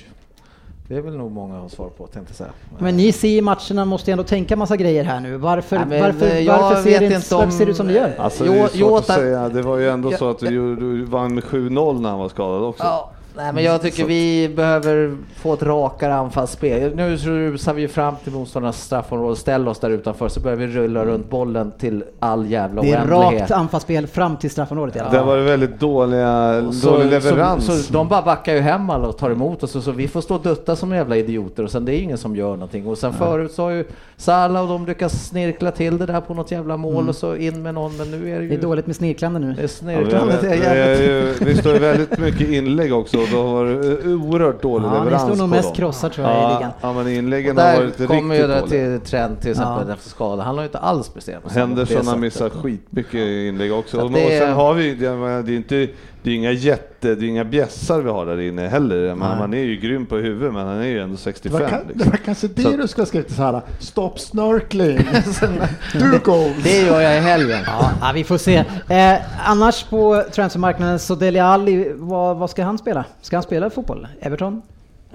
[0.89, 2.51] Det är väl nog många har svar på tänkte jag säga.
[2.79, 5.37] Men ni ser i matcherna, måste ändå tänka massa grejer här nu.
[5.37, 7.93] Varför, Nej, varför, eh, varför ser, det inte om- varför ser det ut som det
[7.93, 8.15] gör?
[8.19, 9.49] Alltså det är svårt att säga.
[9.49, 12.63] Det var ju ändå så att du, du vann med 7-0 när han var skadad
[12.63, 12.85] också.
[12.85, 16.97] Ja, nej, men jag tycker vi behöver få ett rakare anfallsspel.
[16.97, 20.67] Nu så rusar vi fram till motståndarnas straffområde, ställer oss där utanför så börjar vi
[20.67, 23.41] rulla runt bollen till all jävla Det är oändlighet.
[23.41, 25.27] rakt anfallsspel fram till straffområdet i alla Det fall.
[25.27, 27.67] var det väldigt dåliga, så, dålig leverans.
[27.67, 30.09] Så, så de bara backar ju hem alla och tar emot oss och så vi
[30.09, 32.87] får stå och dutta som jävla idioter och sen det är ingen som gör någonting.
[32.87, 33.85] Och sen förut så har ju
[34.17, 37.63] Salah och de lyckats snirkla till det där på något jävla mål och så in
[37.63, 38.49] med någon men nu är det ju...
[38.49, 39.47] Det är dåligt med snirklande nu.
[39.47, 41.01] Det är Ja, vi, snirklandet är vi, jävligt...
[41.01, 44.87] är ju, vi står ju väldigt mycket inlägg också och då har det oerhört dålig
[44.87, 45.75] Ja, ni leverans står nog på mest dem.
[45.75, 46.71] krossar tror jag i Ja, ligan.
[46.81, 48.99] ja men inläggen har där varit kommer ju riktigt det dåliga.
[49.01, 49.95] till Trent till exempel Ja.
[49.95, 50.43] efter skada.
[50.43, 54.01] Han har ju inte alls presterat på på Henderson har missat skitmycket inlägg också.
[54.01, 55.89] Och, det- och sen har vi, det är inte,
[56.29, 59.07] det är inga jätte, det är inga bjässar vi har där inne heller.
[59.07, 59.17] Nej.
[59.17, 61.61] man är ju grym på huvudet men han är ju ändå Det 65.
[61.61, 62.11] var, ka- det Liksom.
[62.11, 63.61] var kanske det Så- du skulle ha skrivit så här.
[63.79, 64.99] Stop snörkling.
[65.93, 66.63] du goals.
[66.65, 67.61] Det gör jag i helgen.
[67.67, 68.65] Ja, vi får se.
[68.89, 69.19] Eh,
[69.51, 73.05] annars på transfermarknaden så Dele Alli, vad, vad ska han spela?
[73.21, 74.07] Ska han spela fotboll?
[74.21, 74.63] Everton?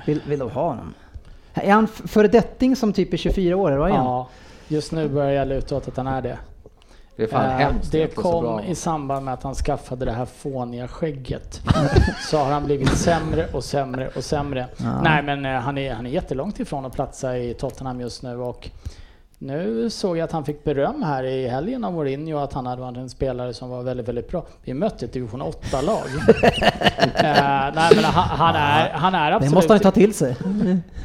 [0.05, 0.93] Vill, vill de ha honom?
[1.53, 4.05] Är han föredetting som typ är 24 år, eller vad är han?
[4.05, 4.29] Ja,
[4.67, 6.37] just nu börjar jag luta åt att han är det.
[7.15, 7.91] Det är fan Eh, hemskt.
[7.91, 11.61] det så kom i samband med att han skaffade det här fåniga skägget.
[12.29, 14.67] så har han blivit sämre och sämre och sämre.
[14.77, 15.01] Ja.
[15.01, 18.37] Nej men eh, han är, han är jättelångt ifrån att platsa i Tottenham just nu
[18.37, 18.69] och
[19.37, 22.81] nu såg jag att han fick beröm här i helgen av Mourinho att han hade
[22.81, 24.45] varit en spelare som var väldigt, väldigt bra.
[24.63, 26.05] Vi mötte ett division 8-lag.
[27.15, 29.53] eh, nej men han, han, är, han är Det absolut...
[29.53, 30.35] måste han ta till sig.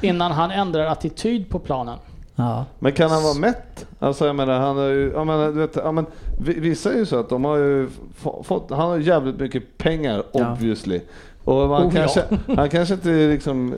[0.02, 1.98] Innan han ändrar attityd på planen.
[2.38, 2.64] Ja.
[2.78, 3.86] Men kan han vara mätt?
[3.98, 6.06] Alltså jag menar, han har ju, jag menar, du vet, ja, men,
[6.40, 9.78] vi- vissa är ju så att de har ju få- fått, han har jävligt mycket
[9.78, 10.52] pengar Ja.
[10.52, 11.00] obviously.
[11.44, 12.00] Och man Oh, ja.
[12.00, 12.24] kanske,
[12.56, 13.74] han kanske inte liksom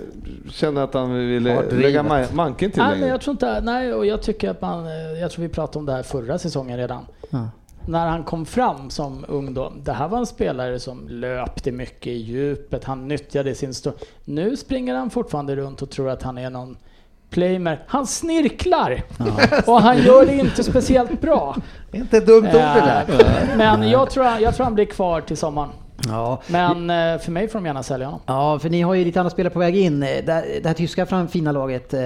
[0.51, 3.09] känner att han vill lägga ma- manken till Nej, längre.
[3.09, 5.87] jag tror inte, nej, och jag tycker att man, eh, jag tror vi pratade om
[5.87, 7.07] det här förra säsongen redan.
[7.31, 7.49] Ja.
[7.87, 12.17] När han kom fram som ungdom, det här var en spelare som löpte mycket i
[12.17, 13.93] djupet, han nyttjade sin stor...
[14.25, 16.77] Nu springer han fortfarande runt och tror att han är någon
[17.31, 17.85] playmer.
[17.87, 19.03] Han snirklar!
[19.67, 21.57] Och han gör det inte speciellt bra.
[21.93, 23.05] Inte dumt ord det där.
[23.09, 25.71] Eh, Men jag tror, jag tror han blir kvar till sommaren.
[26.09, 26.43] Ja.
[26.47, 28.21] Men eh, för mig får de gärna sälja honom.
[28.27, 30.03] ja, för ni har ju lite andra spelare på väg in.
[30.03, 32.01] Eh, Det, det här tyska fram fina laget, eh,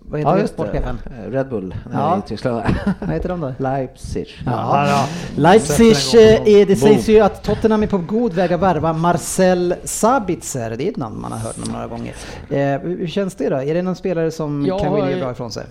[0.00, 0.48] vad heter Ja det?
[0.48, 0.98] Sportchefen?
[1.28, 1.74] Red Bull.
[1.92, 2.10] Ja.
[2.14, 2.62] Nej, Tyskland.
[3.00, 3.54] Vad heter de då?
[3.58, 4.26] Leipzig.
[4.46, 5.04] Ja.
[5.36, 9.74] Leipzig, eh, är, det sägs ju att Tottenham är på god väg att värva Marcel
[9.84, 10.74] Sabitzer.
[10.78, 12.14] Det är ett namn man har hört några gånger.
[12.78, 13.56] Hur känns det då?
[13.56, 15.64] Är det någon spelare som Jag kan vilja bra ifrån sig?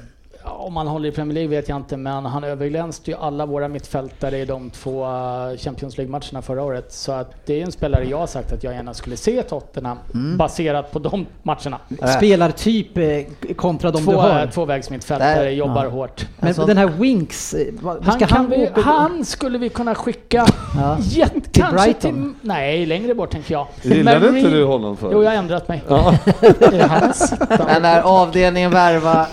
[0.43, 3.67] Om han håller i Premier League vet jag inte, men han överglänste ju alla våra
[3.67, 6.91] mittfältare i de två eh, Champions League-matcherna förra året.
[6.93, 9.97] Så att det är en spelare jag har sagt att jag gärna skulle se Tottenham,
[10.13, 10.37] Mm.
[10.37, 11.79] baserat på de matcherna.
[12.17, 14.43] Spelartyp eh, kontra de Två, du har.
[14.43, 15.89] eh, tvåvägsmittfältare, Där- jobbar ja.
[15.89, 16.25] hårt.
[16.39, 20.97] Men Alltså- den här Winks, vad, Han, han, vi, han skulle vi kunna skicka Ja.
[21.01, 22.11] jätte, Till kanske Brighton?
[22.41, 22.47] till...
[22.47, 23.67] Nej, längre bort tänker jag.
[23.81, 25.11] Gillade Men inte du honom för?
[25.11, 25.83] Jo, jag har ändrat mig.
[25.89, 26.15] Ja.
[27.67, 29.27] Men när avdelningen värva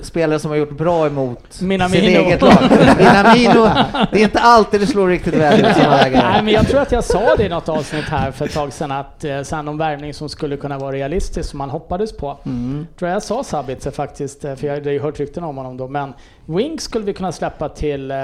[0.00, 2.00] spelare som har gjort bra emot Minamino.
[2.00, 2.54] sitt eget lag.
[2.98, 3.68] Minamino,
[4.12, 5.76] det är inte alltid det slår riktigt väl ut
[6.12, 8.72] Nej, men jag tror att jag sa det i något avsnitt här för ett tag
[8.72, 12.38] sedan att eh, någon värvning som skulle kunna vara realistisk som man hoppades på.
[12.46, 12.86] Mm.
[12.98, 15.88] Tror jag sa Sabitzer faktiskt, eh, för jag hade ju hört rykten om honom då.
[15.88, 16.14] Men
[16.46, 18.16] Wings skulle vi kunna släppa till, eh,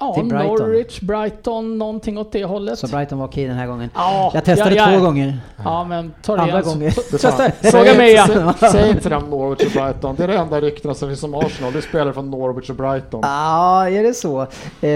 [0.00, 0.56] ja, Till Brighton.
[0.56, 2.78] Norwich, Brighton, någonting åt det hållet.
[2.78, 3.90] Så Brighton var okej den här gången.
[3.94, 4.98] Ja, Jag testade ja, ja.
[4.98, 5.38] två gånger.
[5.64, 6.72] Ja, men ta det Andra igen.
[6.72, 6.90] gånger.
[7.18, 8.52] Testa, fråga mig igen.
[8.72, 10.14] säg- inte det om Norwich och Brighton.
[10.16, 11.72] Det är det enda ryktena som finns om Arsenal.
[11.72, 13.20] Det är spelare från Norwich och Brighton.
[13.22, 14.46] Ja, är det så?
[14.80, 14.90] Eh,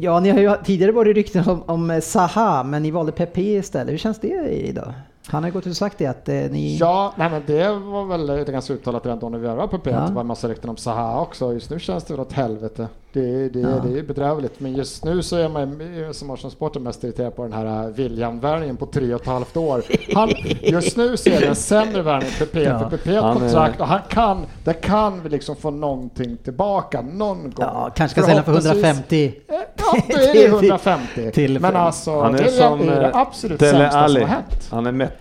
[0.00, 3.92] ja, ni har ju tidigare varit rykten om, om Zaha, men ni valde Pepe istället.
[3.92, 4.92] Hur känns det idag?
[5.28, 6.76] Han har gått ut och sagt det att eh, ni...
[6.80, 9.90] Ja, nej men det var väl det ganska uttalat redan då när vi värvade Pepe.
[9.90, 9.96] Ja.
[9.96, 11.52] att Det var en massa rykten om Zaha också.
[11.52, 12.88] Just nu känns det väl åt helvete.
[13.12, 13.68] Det, det, Ja.
[13.68, 14.60] det är bedrövligt.
[14.60, 15.80] Men just nu så är man
[16.14, 19.82] som Arsenal-supporter mest irriterad på den här äh, William-värvningen på tre och ett halvt år.
[20.14, 20.28] Han,
[20.62, 22.60] just nu så är det en sämre värvning än Pepe.
[22.62, 22.78] Ja.
[22.78, 25.70] För Pepe har Han ett är- kontrakt och han kan, där kan vi liksom få
[25.70, 27.52] någonting tillbaka någon gång.
[27.58, 29.34] Ja, kanske ska sälja för Förhoppningsvis- 150.
[29.48, 29.62] Ja,
[30.08, 31.30] då är det 150.
[31.32, 34.68] Till- men alltså, Han är det som är det eh, absolut sämsta som har hänt.
[34.70, 35.15] Han är mätt.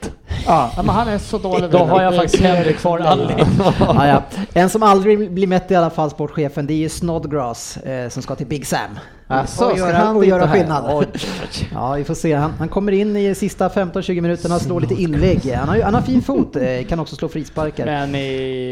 [0.46, 1.72] Ja, men han är så dålig.
[1.72, 3.34] Då har jag faktiskt hellre kvar Ali.
[3.80, 4.24] ja, ja.
[4.54, 8.22] En som aldrig blir mätt i alla fall, sportchefen, det är ju Snodgrass eh, som
[8.24, 9.00] ska till Big Sam.
[9.28, 10.58] Alltså, och ska göra, han och göra och här?
[10.58, 11.06] skillnad.
[11.74, 12.34] Ja, vi får se.
[12.34, 15.54] Han, han kommer in i sista 15-20 minuterna och slår lite inlägg.
[15.54, 17.86] Han har, han har fin fot, eh, kan också slå frisparkar.
[17.86, 18.72] Men i,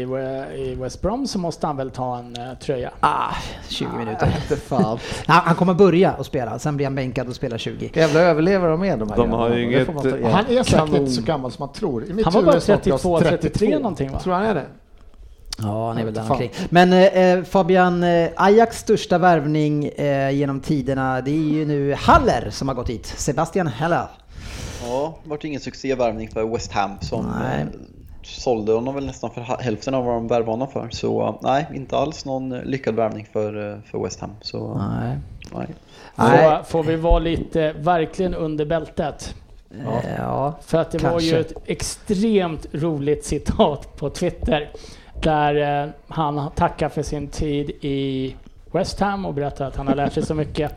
[0.56, 2.90] i West Brom så måste han väl ta en eh, tröja.
[3.00, 3.34] Ah,
[3.68, 4.26] 20 minuter.
[4.42, 4.98] Inte fan.
[5.26, 7.90] Han, han kommer börja och spela, sen blir han bänkad och spelar 20.
[7.94, 10.28] Jävla överlevare de är de här De har ju inget, eh, ja.
[10.28, 12.04] Han är säkert inte så gammal som man tror.
[12.04, 14.20] I mitt Han var bara är Snodgrass 32, 33 någonting va?
[14.20, 14.64] Tror han är det?
[15.58, 16.50] Ja, han är väl där omkring.
[16.70, 22.50] Men eh, Fabian, eh, Ajax största värvning eh, genom tiderna, det är ju nu Haller
[22.50, 23.06] som har gått hit.
[23.06, 24.06] Sebastian Haller.
[24.86, 27.60] Ja, det vart ingen succévärvning för West Ham som Nej.
[27.60, 27.66] eh,
[28.22, 30.88] sålde honom väl nästan för hälften av vad de värvade honom för.
[30.90, 34.30] Så eh, nej, inte alls någon eh, lyckad värvning för, eh, för West Ham.
[34.40, 35.18] Så Nej.
[35.54, 35.66] nej.
[36.16, 36.38] Nej.
[36.38, 39.34] Får, får vi vara lite verkligen under bältet?
[39.70, 40.58] Eh, ja.
[40.62, 41.28] För att det var Kanske.
[41.28, 44.70] ju ett extremt roligt citat på Twitter.
[45.24, 48.36] Där eh, han tackar för sin tid i
[48.72, 50.72] West Ham och berättar att han har lärt sig så mycket.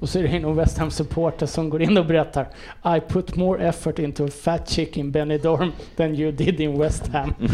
[0.00, 2.48] Och så är det någon West Ham-supporter som går in och berättar
[2.96, 7.06] I put more effort into a fat chick in Benidorm than you did in West
[7.08, 7.34] Ham.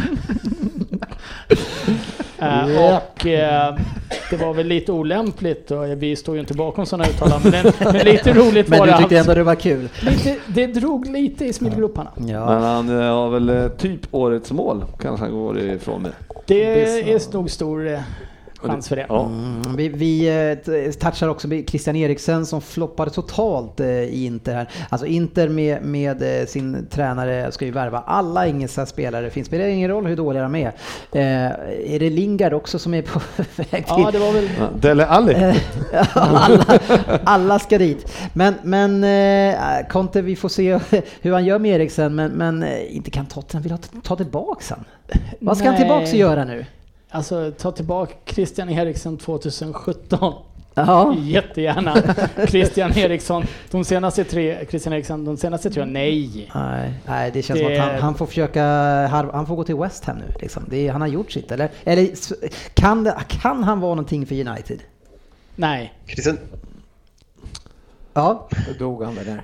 [2.43, 3.75] Eh, och eh,
[4.31, 8.05] det var väl lite olämpligt och vi står ju inte bakom sådana uttalanden men, men
[8.05, 8.99] lite roligt Men var du det.
[8.99, 9.89] tyckte att- ändå det var kul?
[10.03, 12.11] Lite, det drog lite i smilgroparna.
[12.17, 12.47] Ja.
[12.47, 16.13] Men han eh, har väl eh, typ årets mål kanske han går ifrån med.
[16.47, 16.65] Det
[17.13, 18.01] är nog stor eh,
[18.63, 19.07] chans för det.
[19.09, 19.27] Ja.
[19.27, 20.29] Mm, vi vi
[20.87, 24.69] eh, touchar också Christian Eriksen som floppade totalt eh, i Inter här.
[24.89, 29.31] Alltså Inter med, med eh, sin tränare ska ju värva alla engelska spelare.
[29.31, 30.73] Finns spelar ingen roll hur dåliga de är.
[31.13, 33.21] Eh, är det Lingard också som är på
[33.57, 33.83] väg till?
[33.87, 34.49] Ja, det var väl...
[34.59, 35.35] Ja, Dele Alli.
[36.13, 36.79] Alla,
[37.25, 38.13] alla ska dit.
[38.33, 40.81] Men, men eh, Conte, vi får se
[41.21, 44.85] hur han gör med Eriksen, men, men inte kan Tottenham vilja ta, ta tillbaks han?
[45.41, 45.83] Vad ska han Nej.
[45.83, 46.65] tillbaks och göra nu?
[47.11, 50.35] Alltså, ta tillbaka Christian Eriksson 2017.
[50.75, 51.15] Ja.
[51.19, 51.95] Jättegärna.
[52.49, 56.51] Christian Eriksson, de senaste tre, Christian Eriksson, de senaste tre, nej.
[56.55, 58.65] Nej, nej, det känns Det- som att han, han får försöka,
[59.33, 60.25] han får gå till West Ham nu.
[60.41, 60.63] Liksom.
[60.71, 61.71] Det är, han har gjort sitt, eller?
[61.85, 62.09] Eller
[62.75, 64.79] kan, det, kan han vara någonting för United?
[65.57, 65.93] Nej.
[66.07, 66.39] Christian,
[68.21, 69.43] Ja, Då dog han väl där.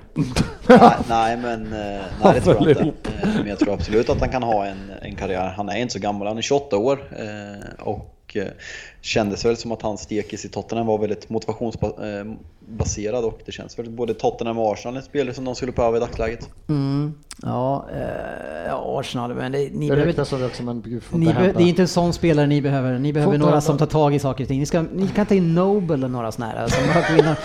[0.67, 3.09] nej, nej men eh, nej, det tror jag inte.
[3.23, 5.53] Eh, Men jag tror absolut att han kan ha en, en karriär.
[5.57, 6.99] Han är inte så gammal, han är 28 år.
[7.11, 7.93] eh,
[8.41, 8.51] Och eh,
[9.01, 13.89] kändes väl som att hans stekis i Tottenham var väldigt motivationsbaserad och det känns väl
[13.89, 16.49] både Tottenham och Arsenal en spelare som de skulle behöva i dagsläget.
[16.69, 20.81] mm, ja, eh, ja Arsenal, men det, ni Det behöver, ryktas om det också men
[20.81, 22.99] gud ni be, det är inte en sån spelare ni behöver.
[22.99, 24.59] Ni behöver några som tar tag i saker och ting.
[24.59, 26.83] Ni, ska, ni kan ta in Noble eller några såna här som
[27.31, 27.37] och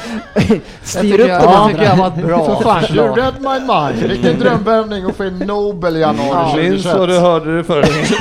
[0.82, 1.68] styr upp jag- de andra.
[1.72, 3.60] tycker jag var bra För fan, you read my
[4.00, 4.10] mind.
[4.12, 6.98] Vilken drömvärvning att få in Nobel i januari Minns 2021.
[6.98, 7.92] vad du hörde det först.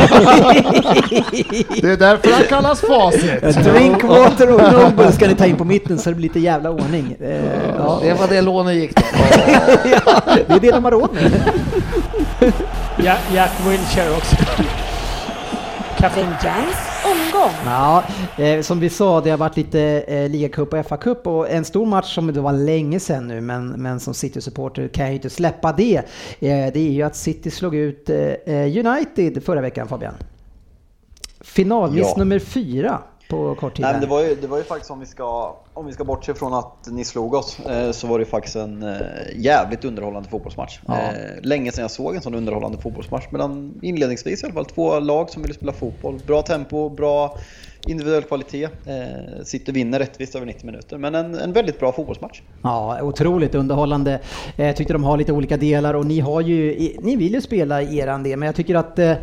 [1.82, 3.64] Det är därför han kallas Facit.
[3.64, 7.16] Drinkwater och Noble ska ni ta in på mitten så det blir lite jävla ordning.
[7.20, 8.00] Eh, ja.
[8.04, 9.02] Det var det lånet gick då.
[10.06, 11.32] ja, det är det de har råd med.
[13.04, 14.36] Ja, Jack Wilshere också.
[16.02, 17.52] Veckans omgång.
[17.66, 18.04] Ja,
[18.38, 21.86] eh, som vi sa, det har varit lite eh, ligacup och FA-cup och en stor
[21.86, 25.30] match som det var länge sedan nu, men, men som City-supporter kan jag ju inte
[25.30, 25.96] släppa det.
[25.96, 26.04] Eh,
[26.74, 30.14] det är ju att City slog ut eh, United förra veckan, Fabian.
[31.42, 32.14] Finalmiss Ja.
[32.18, 33.84] nummer fyra på kort tid.
[33.84, 36.04] Nej, men det, var ju, det var ju faktiskt om vi ska, om vi ska
[36.04, 39.00] bortse från att ni slog oss, eh, så var det faktiskt en eh,
[39.36, 40.80] jävligt underhållande fotbollsmatch.
[40.88, 40.94] Ja.
[40.94, 43.26] Eh, länge sedan jag såg en sån underhållande fotbollsmatch.
[43.32, 46.20] Mellan inledningsvis i alla fall två lag som ville spela fotboll.
[46.28, 47.38] Bra tempo, bra
[47.88, 48.64] individuell kvalitet.
[48.64, 50.98] Eh, City vinner rättvist över 90 minuter.
[50.98, 52.42] Men en, en väldigt bra fotbollsmatch.
[52.64, 54.20] Ja, otroligt underhållande.
[54.58, 57.42] Eh, jag tyckte de har lite olika delar och ni har ju, ni vill ju
[57.42, 59.16] spela i eran del, men jag tycker att eh,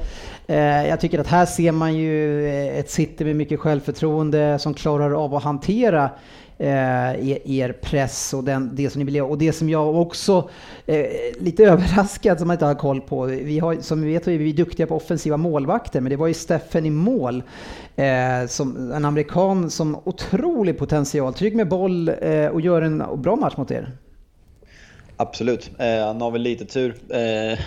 [0.47, 4.75] eh, jag tycker att här ser man ju eh, ett City med mycket självförtroende som
[4.75, 6.11] klarar av att hantera
[6.61, 9.27] Eh, er, er press och den, det som ni vill göra.
[9.27, 10.51] Och det som jag också
[10.87, 11.07] eh,
[11.41, 13.25] lite överraskad som jag inte har koll på.
[13.25, 16.35] Vi har, som vi vet är vi duktiga på offensiva målvakter, men det var ju
[16.35, 17.43] Steffen i mål.
[17.97, 23.37] Eh, som, en amerikan som otrolig potential, trygg med boll eh, och gör en bra
[23.37, 23.93] match mot er.
[25.17, 25.71] Absolut.
[25.79, 26.95] Eh, han har väl lite tur.
[27.09, 27.59] Eh,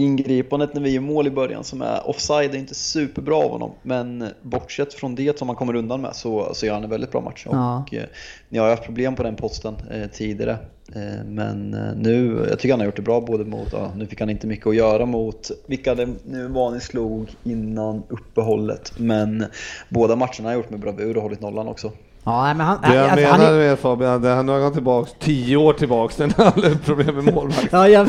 [0.00, 3.70] ingripandet när vi gör mål i början som är offside är inte superbra av honom.
[3.82, 7.12] Men bortsett från det som han kommer undan med så, så gör han en väldigt
[7.12, 7.46] bra match.
[7.50, 7.78] Ja.
[7.82, 8.04] Och, eh,
[8.48, 10.58] ni har haft problem på den posten eh, tidigare.
[10.94, 14.06] Eh, men eh, nu, jag tycker han har gjort det bra både mot, ja, nu
[14.06, 18.92] fick han inte mycket att göra mot vilka det nu var ni slog innan uppehållet.
[18.96, 19.44] Men
[19.88, 21.92] båda matcherna har gjort med bravur och hållit nollan också.
[22.24, 25.14] Ja, men han, Det jag alltså, menar han är, med Fabian, han har gått tillbaks
[25.18, 27.68] tio år tillbaks när han hade problem med målvakt.
[27.72, 28.06] Ja, jag.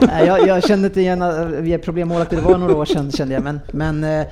[0.00, 3.12] Nej, Jag, jag kände inte igen att vi är problemmålvakter, det var några år sedan
[3.12, 3.42] kände jag.
[3.42, 4.26] Men, men, eh,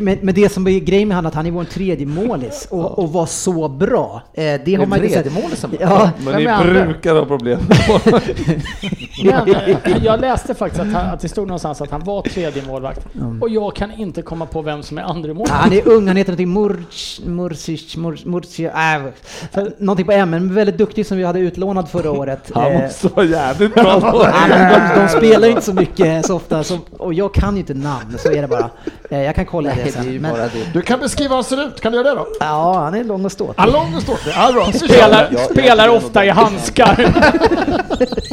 [0.00, 2.98] men, men det som är grejen med han att han är vår tredje målis och,
[2.98, 4.22] och var så bra.
[4.34, 5.24] Eh, Det har man inte sett.
[5.24, 5.70] tredje målisen?
[5.80, 7.58] Ja, Men ni brukar ha problem.
[9.24, 12.62] Men, eh, jag läste faktiskt att, han, att det stod någonstans att han var tredje
[12.66, 13.06] målvakt.
[13.40, 15.60] Och jag kan inte komma på vem som är andra Ja, målvakt.
[15.60, 20.54] han är ung, han heter någonting Murch, Murcic, Murch, Murci, äh, någonting på M, men
[20.54, 22.50] väldigt duktig som vi hade utlånad förra året.
[22.54, 24.34] Han Eh, måste vara jävligt bra på det.
[24.94, 27.74] De, de spelar ju inte så mycket så ofta, så, och jag kan ju inte
[27.74, 28.70] namn, så är det bara.
[29.10, 30.16] Eh, Jag kan kolla Nej, det sen.
[30.22, 30.50] Men, det.
[30.72, 32.26] Du kan beskriva hur han ser ut, kan du göra det då?
[32.40, 33.54] ja, han är lång och ståtlig.
[33.56, 34.32] Han är lång och ståtlig.
[34.36, 34.72] Ja, bra.
[34.72, 37.12] Spelar, Jag- jag spelar tycker ofta i handskar.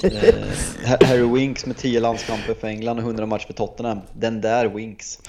[0.03, 4.01] Eh, Harry Winks med 10 landskamper för England och 100 matcher för Tottenham.
[4.13, 5.19] Den där Winks.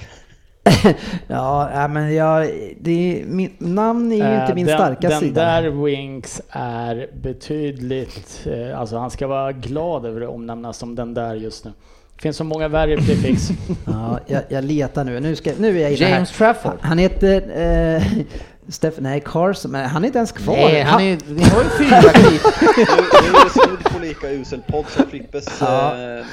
[1.26, 5.20] Ja, men jag, det är, min, namn är ju inte Eh, min den, starka den
[5.20, 5.44] sida.
[5.44, 11.14] där Winks är betydligt, eh, alltså han ska vara glad över att omnämnas som den
[11.14, 11.72] där just nu.
[12.16, 13.48] Det finns så många värre prefix.
[13.86, 15.20] Ja, jag, jag letar nu.
[15.20, 16.36] Nu, ska, nu är jag inne James här.
[16.38, 16.78] Trafford.
[16.80, 17.42] Han heter...
[17.96, 18.02] Eh,
[18.68, 20.54] Steph, nej, Carson, men han är inte ens kvar.
[20.56, 22.42] Nej, han Han- är, ni har ju fyra klipp.
[22.76, 25.90] Nu, är det snudd på lika usel podd som Frippes Ja.
[25.90, 26.24] eh.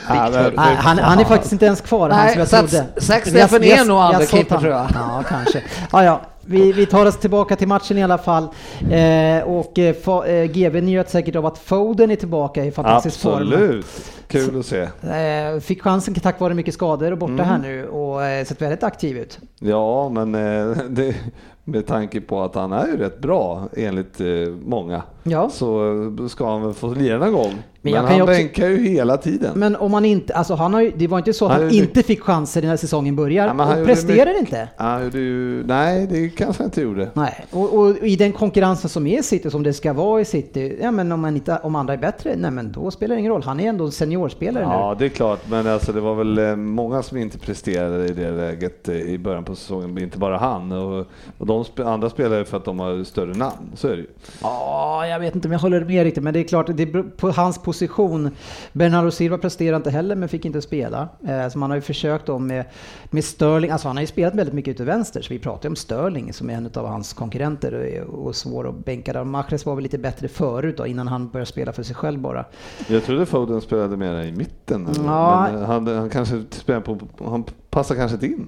[0.56, 2.86] Nej, han, han är faktiskt inte ens kvar, han Nej, som jag trodde.
[2.96, 4.60] Har- Steffen är nog andra keeper, han.
[4.62, 4.88] tror jag.
[4.94, 5.64] Ja, kanske.
[5.92, 6.22] Ja, ja.
[6.46, 8.44] Vi, vi tar oss tillbaka till matchen i alla fall.
[8.92, 9.96] Eh, och eh,
[10.28, 13.34] eh, GV njöt säkert av att Foden är tillbaka i fantastisk form.
[13.34, 13.86] Absolut.
[14.28, 14.82] Kul att se.
[14.82, 17.46] Eh, fick chansen tack vare mycket skador och borta Mm.
[17.46, 19.40] här nu och eh, sett väldigt aktiv ut.
[19.60, 21.16] Ja, men eh, det,
[21.64, 24.28] med tanke på att han är ju rätt bra enligt eh,
[24.66, 25.50] många Ja.
[25.50, 27.54] så ska han väl få lira någon gång.
[27.84, 29.52] Men, jag kan han ju också- bänkar ju hela tiden.
[29.60, 31.72] Men om man inte, alltså han har ju, det var inte så att Han han
[31.72, 34.70] inte fick chanser när säsongen börjar Ja, men han presterar mycket- inte.
[34.78, 37.10] Han gjorde ju, nej, det kanske han inte gjorde.
[37.14, 40.26] Nej, och, och i den konkurrensen som är i City, som det ska vara i
[40.26, 43.20] City, ja men om, man inte, om andra är bättre, nej men då spelar det
[43.20, 43.44] ingen roll.
[43.44, 45.00] Han är ändå seniorspelare Ja, nu.
[45.00, 48.32] det är klart, men alltså det var väl eh, många som inte presterade i det
[48.32, 50.72] läget eh, i början på säsongen, inte bara han.
[50.72, 51.06] Och,
[51.38, 54.08] och de andra spelar ju för att de har större namn, så är det ju.
[54.42, 57.04] Ja, jag vet inte om jag håller med riktigt, men det är klart, det beror
[57.04, 58.32] på hans position.
[58.74, 61.10] Bernardo Silva presterade inte heller, men fick inte spela.
[61.28, 62.66] Eh, så man har ju försökt då med,
[63.10, 65.70] med Sterling, alltså han har ju spelat väldigt mycket ute vänster, så vi pratar ju
[65.70, 69.24] om Sterling som är en av hans konkurrenter och, är- och svår att bänka där.
[69.24, 72.46] Mahrez var väl lite bättre förut då, innan han började spela för sig själv bara.
[72.88, 75.48] Jag trodde Foden spelade mer i mitten, Ja.
[75.54, 78.48] men han, han kanske spelar på, han passar kanske inte in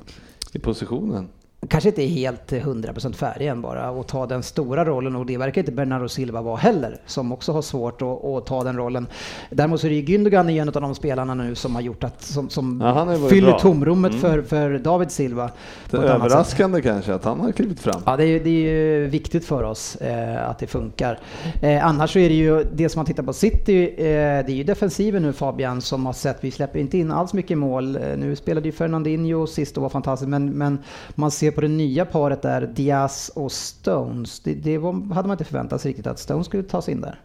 [0.54, 1.28] i positionen.
[1.68, 5.38] Kanske inte är helt 100% färdig än bara och ta den stora rollen och det
[5.38, 9.08] verkar inte Bernardo Silva vara heller som också har svårt att, att ta den rollen.
[9.50, 12.22] Däremot så är det ju Gündogan en av de spelarna nu som har gjort att,
[12.22, 13.60] som, som Ja, fyller bra.
[13.60, 14.22] tomrummet Mm.
[14.22, 15.50] för, för David Silva.
[15.90, 18.02] Det överraskande kanske att han har klivit fram.
[18.06, 21.20] Ja, det är, det är ju viktigt för oss eh, att det funkar.
[21.62, 24.50] Eh, annars så är det ju det som man tittar på City, eh, det är
[24.50, 27.96] ju defensiven nu Fabian som har sett, vi släpper inte in alls mycket mål.
[27.96, 30.80] Eh, nu spelade ju Fernandinho sist och var fantastiskt, men, men
[31.16, 35.36] man ser på det nya paret där, Diaz och Stones, det, det var, hade man
[35.36, 37.20] inte förväntat sig riktigt att Stones skulle tas in där.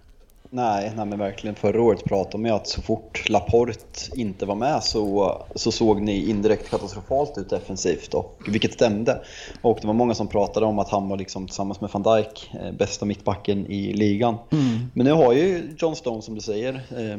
[0.51, 1.55] Nej, nej men verkligen.
[1.55, 3.79] Förra året pratade man ju att så fort Laporte
[4.15, 9.21] inte var med så, så såg ni indirekt katastrofalt ut defensivt, och, vilket stämde.
[9.63, 12.51] Och det var många som pratade om att han var liksom, tillsammans med van Dijk
[12.55, 14.37] eh, bästa mittbacken i ligan.
[14.95, 17.19] Men nu har ju John Stone, som du säger, eh,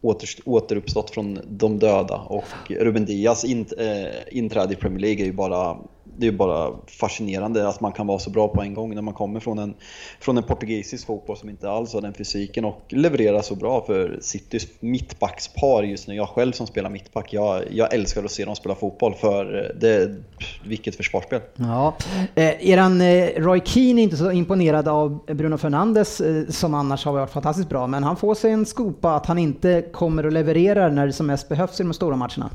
[0.00, 5.26] åter, återuppstått från de döda och Ruben Diaz in, eh, inträde i Premier League är
[5.26, 5.76] ju bara
[6.16, 9.02] det är ju bara fascinerande att man kan vara så bra på en gång när
[9.02, 9.74] man kommer från en,
[10.20, 14.18] från en portugisisk fotboll som inte alls har den fysiken och levererar så bra för
[14.20, 16.14] Citys mittbackspar just nu.
[16.14, 19.80] Jag själv som spelar mittback, jag, jag älskar att se dem spela fotboll för eh,
[19.80, 20.16] det,
[20.64, 21.40] vilket försvarsspel.
[21.56, 21.94] Ja.
[22.34, 27.04] Eh, eran eh, Roy Keane är inte så imponerad av Bruno Fernandes eh, som annars
[27.04, 30.32] har varit fantastiskt bra, men han får sig en skopa att han inte kommer att
[30.32, 32.50] leverera när det som mest behövs i de stora matcherna.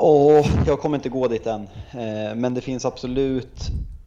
[0.00, 1.60] Åh, jag kommer inte gå dit än.
[1.90, 3.56] Eh, Men det finns absolut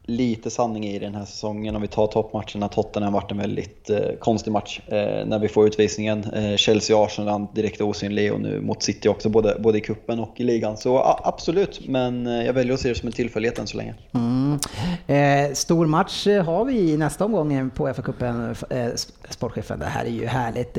[0.05, 1.75] lite sanning i den här säsongen.
[1.75, 5.47] Om vi tar toppmatcherna, Tottenham har varit en väldigt eh, konstig match eh, när vi
[5.47, 6.23] får utvisningen.
[6.23, 10.43] Eh, Chelsea-Arsenal direkt osynlig och nu mot City också, både, både i kuppen och i
[10.43, 10.77] ligan.
[10.77, 13.95] Så a- absolut, men jag väljer att se det som en tillfällighet än så länge.
[14.13, 14.59] Mm.
[15.07, 18.87] Eh, stor match har vi nästa omgång på FA-cupen, eh,
[19.29, 19.79] sportchefen.
[19.79, 20.77] Det här är ju härligt.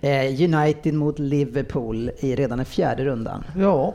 [0.00, 3.44] Eh, United mot Liverpool i redan den fjärde rundan.
[3.58, 3.94] Ja,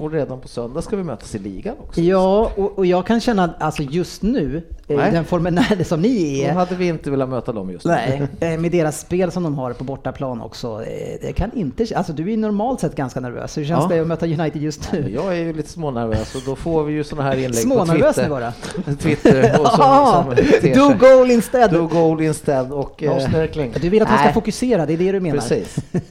[0.00, 2.00] Och redan på söndag ska vi mötas i ligan också.
[2.00, 5.10] Ja, och, och jag kan känna alltså just nu, eh, Nej.
[5.12, 7.90] den formen som ni Då är, hade vi inte velat möta dem just nu.
[7.92, 8.22] Nej,
[8.54, 10.82] eh, med deras spel som de har på bortaplan också.
[10.84, 13.58] eh, Det kan inte, alltså du är normalt sett ganska nervös.
[13.58, 13.96] Hur känns Ja.
[13.96, 15.10] det att möta United just nu?
[15.14, 18.16] Jag är ju lite smånervös och då får vi ju såna här inlägg på Smånervös
[18.16, 18.28] nu Twitter.
[18.30, 18.52] bara.
[18.96, 21.72] Twitter och som, som do goal instead!
[21.72, 23.02] Do goal instead och...
[23.02, 23.70] No eh.
[23.80, 24.34] Du vill att han ska Nej.
[24.34, 25.36] fokusera, det är det du menar?
[25.38, 25.76] Precis.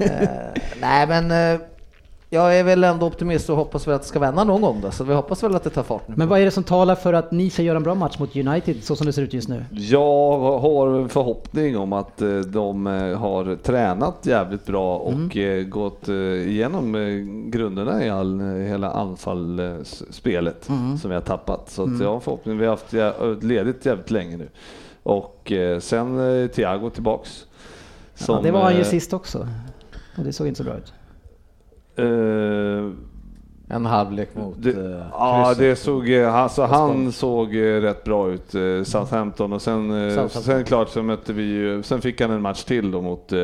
[0.82, 1.60] nej men
[2.32, 4.92] jag är väl ändå optimist och hoppas väl att det ska vända någon gång då,
[4.92, 6.14] så vi hoppas väl att det tar fart nu.
[6.18, 8.36] Men vad är det som talar för att ni ska göra en bra match mot
[8.36, 9.66] United så som det ser ut just nu?
[9.72, 15.64] Jag har en förhoppning om att eh, de eh, har tränat jävligt bra och eh,
[15.64, 16.94] gått igenom
[17.52, 20.64] grunderna i all, hela anfallsspelet
[21.02, 21.70] som vi har tappat.
[21.70, 22.58] Så att jag har en förhoppning.
[22.58, 24.50] Vi har haft ledigt jävligt länge nu.
[25.04, 27.46] Och sen Thiago tillbaks.
[28.18, 29.48] Ja, Som, det var han ju sist också.
[30.18, 30.94] Och det såg inte så bra ut.
[32.00, 32.92] Eh,
[33.76, 38.56] En halvlek mot Det, eh, ja, det såg, alltså, han såg eh, rätt bra ut,
[38.56, 39.54] eh, Southampton.
[39.54, 40.42] Och sen, eh, Southampton.
[40.44, 43.44] sen klart så mötte vi ju, sen fick han en match till då mot, eh,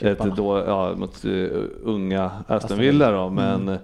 [0.00, 1.24] ett, då, ja, mot
[1.82, 3.76] unga Aston Villa då, men eh,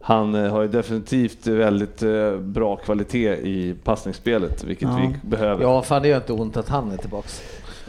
[0.00, 2.02] han har ju definitivt väldigt
[2.40, 4.96] bra kvalitet i passningsspelet, vilket Ja.
[5.22, 5.62] vi behöver.
[5.62, 7.42] Ja, fan det gör inte ont att han är tillbaks.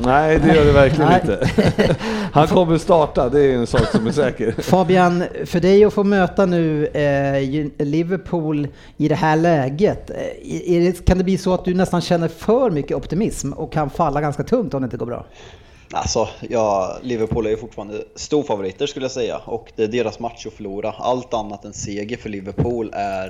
[0.05, 1.49] Nej, det gör det verkligen inte.
[2.33, 4.51] Han kommer starta, det är en sak som är säker.
[4.61, 10.15] Fabian, för dig att få möta nu eh, Liverpool i det här läget, eh,
[10.67, 14.21] det, kan det bli så att du nästan känner för mycket optimism och kan falla
[14.21, 15.25] ganska tungt om det inte går bra?
[15.93, 20.45] Alltså, ja, Liverpool är ju fortfarande storfavoriter skulle jag säga och det är deras match
[20.45, 20.91] att förlora.
[20.91, 23.27] Allt annat än seger för Liverpool är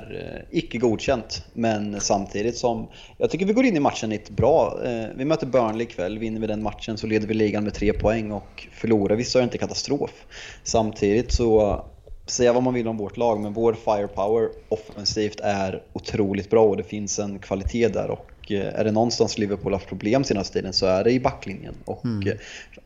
[0.50, 1.44] eh, icke godkänt.
[1.52, 2.88] Men samtidigt som
[3.18, 4.78] jag tycker vi går in i matchen i ett bra...
[4.84, 7.92] Eh, vi möter Burnley ikväll, vinner vi den matchen så leder vi ligan med tre
[7.92, 10.26] poäng och förlorar vi så är det inte katastrof.
[10.64, 11.82] Samtidigt så
[12.26, 16.76] säga vad man vill om vårt lag, men vår firepower offensivt är otroligt bra och
[16.76, 18.10] det finns en kvalitet där.
[18.10, 21.74] Och är det någonstans Liverpool haft problem senaste tiden så är det i backlinjen.
[21.84, 22.34] Och eh,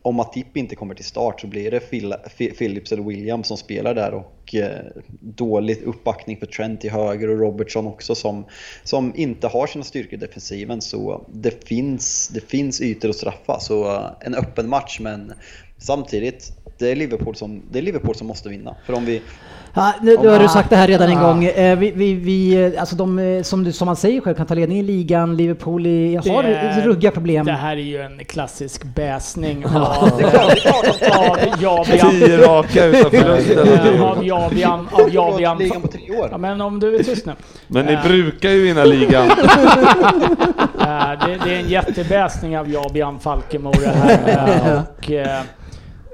[0.01, 2.13] om Matip inte kommer till start så blir det Phil,
[2.57, 4.85] Phillips eller Williams som spelar där och eh,
[5.19, 8.45] dålig uppbackning för Trent till höger och Robertson också som,
[8.83, 10.81] som inte har sina styrkor i defensiven.
[10.81, 13.59] Så det finns, det finns ytor att straffa.
[13.59, 15.33] Så eh, en öppen match men
[15.77, 18.75] samtidigt det är, Liverpool som, det är Liverpool som måste vinna.
[18.85, 19.21] För om vi,
[19.73, 21.45] Ja, nu, nu har du sagt det här redan en gång.
[21.45, 24.45] Eh, vi, vi, vi, eh, alltså de, eh, som, du, som man säger själv, kan
[24.45, 25.37] ta ledningen i ligan.
[25.37, 27.45] Liverpool i, har Det- ruggiga problem.
[27.45, 30.21] Det här är ju en klassisk bäsning är av,
[31.01, 32.11] är av Jabian.
[32.11, 33.67] Tio raka utan förlusten.
[33.95, 34.87] Eh, Av Jabian.
[34.91, 35.57] Av Jabian.
[35.57, 36.27] ligan på tre år.
[36.31, 37.33] Ja, men om du är tyst nu.
[37.67, 39.27] Men ni brukar ju vinna ligan.
[41.25, 44.81] Det, det är en jättebäsning av Jabian Falkemo det här.
[44.97, 45.11] Och,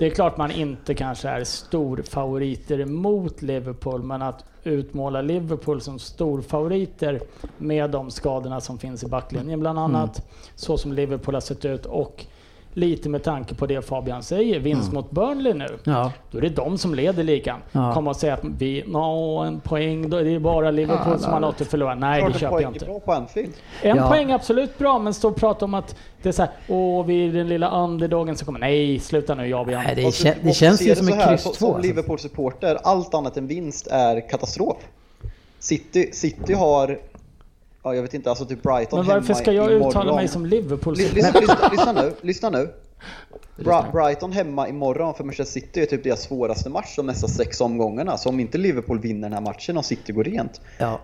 [0.04, 6.00] det är klart man inte kanske är storfavoriter mot Liverpool, men att utmåla Liverpool som
[6.00, 7.22] storfavoriter
[7.58, 11.86] med de skadorna som finns i backlinjen bland annat, så som Liverpool har sett ut
[11.86, 12.26] och
[12.74, 15.68] lite med tanke på det Fabian säger, vinst mot Burnley nu.
[15.84, 16.12] Ja.
[16.32, 17.60] Då är det de som leder ligan.
[17.72, 17.94] Ja.
[17.94, 21.40] Komma och säga att vi, nå en poäng, då är det bara Liverpool som har
[21.40, 21.96] något att förlora.
[21.96, 22.86] Nej, Klart det köper jag inte.
[22.86, 23.54] bra på Anfield.
[23.82, 24.08] En Ja.
[24.10, 27.06] poäng är absolut bra, men stå och prata om att det är så här, åh,
[27.06, 28.60] vi är den lilla underdogen som kommer.
[28.60, 29.84] Nej, sluta nu Jabian.
[29.86, 31.78] Nej, det, kän, det måste känns ju som en här, kryss som- alltså.
[31.78, 34.78] Liverpool-supporter, allt annat än vinst är katastrof.
[35.60, 37.00] City, City har,
[37.84, 39.90] ja, jag vet inte, alltså typ Brighton Men varför ska jag imorgon.
[39.90, 40.96] uttala mig som Liverpool?
[40.98, 42.70] Ly- Lyssna, lyssna, lyssna nu, lyssna nu.
[43.56, 47.62] Bra, Brighton hemma imorgon för Manchester City är typ deras svåraste match de nästa sex
[47.62, 48.18] omgångarna.
[48.18, 50.62] Så om inte Liverpool vinner den här matchen och City går rent.
[50.78, 51.00] Ja.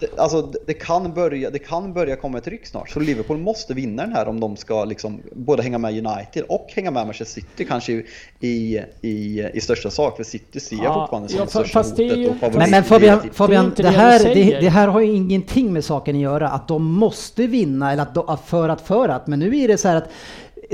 [0.00, 2.90] Det, alltså det- kan, börja, det kan börja komma ett ryck snart.
[2.90, 6.66] Så Liverpool måste vinna den här om de ska liksom både hänga med United och
[6.74, 8.04] hänga med Manchester City kanske i,
[8.40, 10.16] i, i, i största sak.
[10.16, 12.84] För City ser jag Ja, fortfarande som ja, fa- största hotet ju- och Men, men
[12.84, 16.48] Fabian, Fabian det, det här, det, det här har ju ingenting med saken att göra,
[16.48, 19.26] att de måste vinna eller att de, för att för att.
[19.26, 20.08] Men nu är det så här att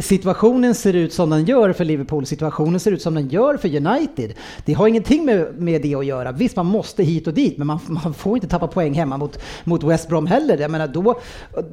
[0.00, 3.68] situationen ser ut som den gör för Liverpool, situationen ser ut som den gör för
[3.76, 4.32] United.
[4.64, 6.32] Det har ingenting med, med det att göra.
[6.32, 9.38] Visst, man måste hit och dit, men man, man får inte tappa poäng hemma mot,
[9.64, 10.58] mot West Brom heller.
[10.58, 11.20] Jag menar, då,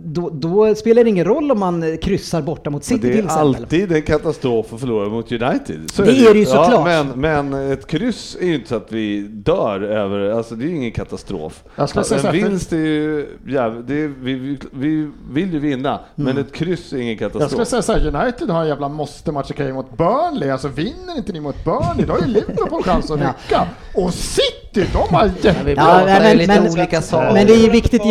[0.04, 3.24] då, då spelar det ingen roll om man kryssar borta mot City det till är
[3.26, 3.56] exempel.
[3.64, 5.92] alltid en katastrof att förlora mot United.
[5.94, 6.90] Så Det är det ju såklart.
[6.90, 10.66] Ja, men, men ett kryss är ju inte så att vi dör över, alltså det
[10.66, 11.64] är ju ingen katastrof.
[11.76, 16.00] Så en här, vinst är ju, ja, det är, vi, vi, vi vill ju vinna,
[16.16, 17.84] men ett kryss är ingen Jag skulle katastrof.
[17.86, 20.50] säga United har en jävla måste-match ikväll mot Burnley.
[20.50, 23.68] Alltså vinner inte ni mot Burnley, då har ju Liverpool chans att rycka.
[23.96, 25.72] Och City, de har Men vi jätte...
[25.78, 27.34] Ja, men- lite men- olika saker.
[27.34, 28.02] men det är viktigt-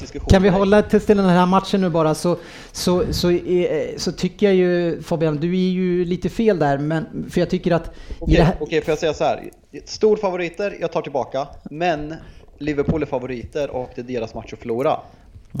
[0.00, 2.36] diskussion Kan vi hålla till den här matchen nu bara så,
[2.72, 7.26] så, så, är- så tycker jag ju Fabian, du är ju lite fel där, men
[7.30, 8.54] för jag tycker att Okej, här...
[8.60, 9.50] okej, får jag säga så här.
[9.84, 11.46] Stor favoriter, jag tar tillbaka.
[11.70, 12.14] Men
[12.58, 14.96] Liverpool är favoriter och det är deras match att förlora.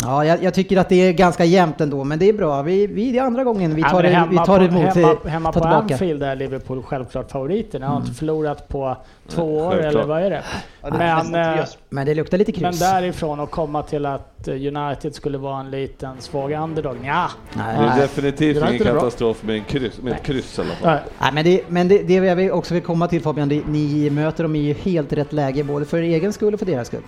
[0.02, 2.62] Ja, jag, jag tycker att det är ganska jämnt ändå, men det är bra.
[2.62, 4.64] Vi, vi, det är andra gången vi Ja, tar, men det, hemma vi tar på,
[4.64, 5.94] emot hemma, det, hemma på tillbaka.
[5.94, 7.78] Anfield är Liverpool självklart favoriter.
[7.80, 8.14] Ni har inte Mm.
[8.14, 8.96] förlorat på
[9.28, 9.94] två år, självklart.
[9.94, 10.42] eller vad är det?
[10.82, 12.80] Ja, det är Men, eh, Men det luktar lite men kryss.
[12.80, 17.26] därifrån och komma till att eh, United skulle vara en liten svag underdog, ja.
[17.54, 17.76] Nej.
[17.78, 18.00] Det är Nej.
[18.00, 20.90] definitivt ingen är katastrof med, en kryss, med ett kryss i alla fall.
[20.90, 21.00] Nej.
[21.20, 24.42] Nej, men det, men det, det jag också vill komma till Fabian, det, ni möter
[24.44, 27.02] dem i helt rätt läge, både för er egen skull och för deras skull.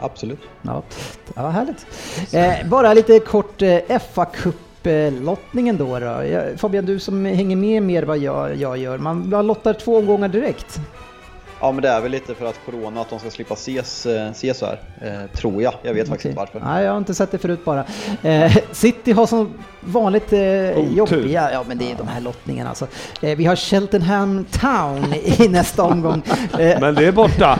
[0.00, 0.38] Absolut.
[0.62, 0.82] Ja,
[1.34, 1.86] ja härligt.
[2.32, 6.22] Eh, bara lite kort eh, fa Cup-lottningen då, då.
[6.56, 8.98] Fabian, du som hänger med mer vad jag, jag gör.
[8.98, 10.80] Man lottar två omgångar direkt.
[11.60, 14.30] Ja men det är väl lite för att Corona, att de ska slippa ses, eh,
[14.30, 14.80] ses så här.
[15.02, 15.74] Eh, tror jag.
[15.82, 16.30] Jag vet faktiskt Okej.
[16.30, 16.60] inte varför.
[16.74, 17.84] Nej, jag har inte sett det förut bara.
[18.22, 20.96] Eh, City har som vanligt eh, Otur.
[20.96, 22.86] jobbiga, ja men det är de här lottningarna alltså.
[23.22, 26.22] Eh, vi har Cheltenham Town i nästa omgång.
[26.52, 27.58] Men det är borta!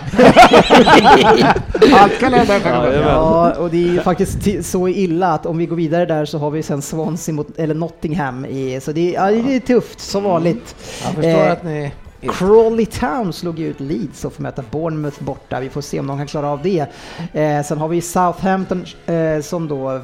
[1.93, 2.59] Allt kan hända.
[3.03, 6.39] Ja, och det är faktiskt ti- så illa att om vi går vidare där så
[6.39, 10.01] har vi sen Swansea mot, eller Nottingham i, så det är, ja, det är tufft
[10.01, 10.75] som vanligt.
[11.05, 11.93] Jag förstår Eh, att ni...
[12.23, 15.61] Crawley Town slog ju ut Leeds och får möta Bournemouth borta.
[15.61, 16.87] Vi får se om de kan klara av det.
[17.33, 20.01] Eh, sen har vi Southampton eh, som då, eh,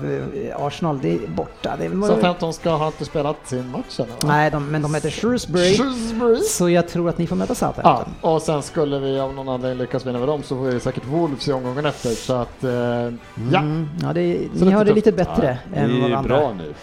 [0.67, 1.75] Arsenal, det är borta.
[1.79, 4.07] Det är, Southampton ska ha inte spelat sin match än.
[4.25, 5.75] Nej, de, men de möter Shrewsbury.
[5.77, 6.41] Shrewsbury.
[6.41, 8.15] Så jag tror att ni får möta Ja, Southampton.
[8.21, 11.07] och sen skulle vi av någon anledning lyckas vinna med dem så får vi säkert
[11.07, 12.11] Wolves i omgången efter.
[12.11, 13.11] Så att, eh, ja.
[13.59, 16.15] Mm, ja det, Så ni det har är det lite bättre Det än vad är
[16.17, 16.29] andra.
[16.39, 16.75] bra nu.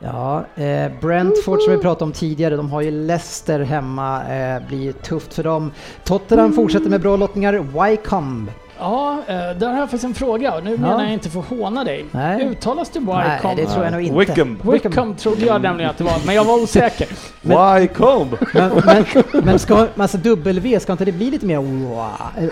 [0.00, 4.92] Ja, eh, Brentford som vi pratade om tidigare, de har ju Leicester hemma, eh, blir
[4.92, 5.72] tufft för dem.
[6.04, 8.52] Tottenham fortsätter med bra lottningar, Wycombe.
[8.80, 11.46] Ja, eh, där har jag faktiskt en fråga och nu menar jag inte för att
[11.46, 12.04] håna dig.
[12.10, 12.44] Nej.
[12.46, 13.62] Uttalas det Nej, Wycombe?
[13.62, 14.18] det tror jag nog inte.
[14.18, 14.58] Wickham.
[14.72, 17.08] Wickham trodde jag nämligen att det var, men jag var osäker.
[17.80, 18.36] Wycombe!
[18.54, 19.04] Men, men,
[19.44, 21.58] men ska, alltså W, ska inte det bli lite mer?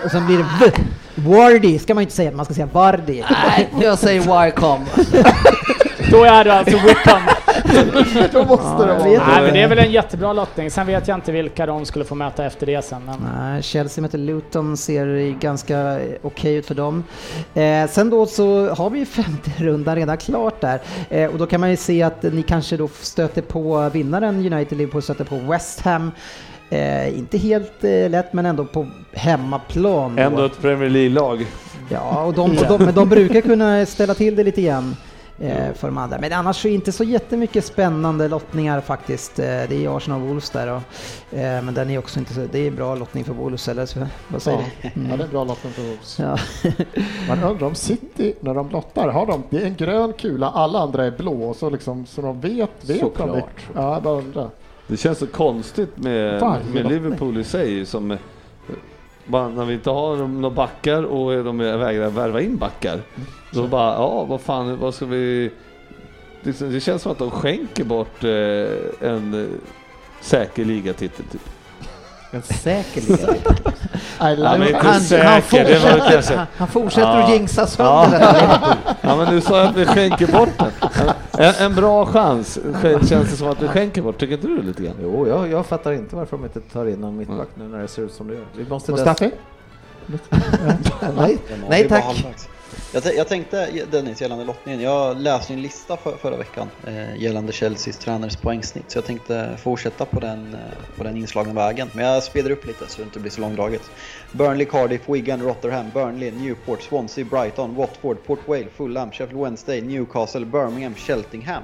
[0.05, 0.71] Och sen blir det V.
[1.15, 3.23] Wardy ska man ju inte säga, man ska säga Vardy.
[3.29, 4.85] Nej, jag säger Wycombe.
[6.11, 7.21] Då är det alltså Wickham.
[8.33, 9.27] Då måste Ja, det vara.
[9.27, 10.71] Nej, men det är väl en jättebra lottning.
[10.71, 13.01] Sen vet jag inte vilka de skulle få möta efter det sen.
[13.05, 13.15] Men...
[13.37, 17.03] Nej, Chelsea möter Luton ser ganska okej ut för dem.
[17.53, 20.79] Eh, sen då så har vi ju femte rundan redan klart där
[21.09, 24.77] eh, och då kan man ju se att ni kanske då stöter på vinnaren United
[24.77, 26.11] Liverpool stöter på West Ham.
[26.69, 30.15] Eh, inte helt eh, lätt men ändå på hemmaplan.
[30.15, 30.21] då.
[30.21, 31.45] Ändå ett Premier League-lag.
[31.89, 34.95] Ja, och de, och de, men de brukar kunna ställa till det lite grann
[35.39, 36.17] eh, för de andra.
[36.21, 39.39] Men annars är det inte så jättemycket spännande lottningar faktiskt.
[39.39, 40.81] Eh, det är Arsenal och Wolves där och,
[41.37, 43.99] eh, men den är också inte så, det är bra lottning för Wolves eller så,
[44.27, 45.01] vad säger Ja, du?
[45.09, 46.19] ja, det är en bra lottning för Wolves.
[46.19, 46.37] Ja.
[47.27, 50.79] Man undrar om City, när de lottar, har de, det är en grön kula, alla
[50.79, 53.27] andra är blå, så, liksom, så de vet, vet Såklart.
[53.27, 53.35] de
[53.73, 53.79] det?
[53.81, 54.49] Ja, undrar.
[54.87, 56.41] Det känns så konstigt med,
[56.73, 56.87] med.
[56.87, 57.85] Liverpool i sig.
[57.85, 58.17] Som,
[59.27, 63.01] bara, när vi inte har några backar och de vägrar värva in backar.
[63.51, 65.51] Då bara, ja vad fan, vad ska vi...
[66.43, 69.49] Det, det känns som att de skänker bort eh, en eh,
[70.21, 71.49] säker ligatitel typ.
[74.57, 77.23] Men inte Han, säker, han det var fortsätter, han, han fortsätter Ja.
[77.23, 78.75] att jinxa sönder Ja.
[79.01, 80.71] Ja men du sa att vi skänker bort den.
[81.45, 82.59] En, en bra chans
[83.09, 84.93] känns det som att vi skänker bort, tycker inte du lite grann?
[85.01, 87.87] Jo, jag, jag fattar inte varför de inte tar in någon mittback nu när det
[87.87, 88.45] ser ut som det gör.
[88.57, 89.31] Vi måste Mustafi?
[91.17, 91.37] Nej,
[91.69, 92.25] nej tack.
[92.91, 97.53] Jag, jag tänkte Dennis gällande lottningen, jag läste en lista för, förra veckan eh, gällande
[97.53, 100.59] Chelseas tränares poängsnitt så jag tänkte fortsätta på den, eh,
[100.97, 101.89] på den inslagna vägen.
[101.93, 103.91] Men jag speedar upp lite så det inte blir så långdraget.
[104.31, 110.45] Burnley, Cardiff, Wigan, Rotherham, Burnley, Newport, Swansea, Brighton, Watford, Port Vale, Fulham, Sheffield Wednesday, Newcastle,
[110.45, 111.63] Birmingham, Cheltenham.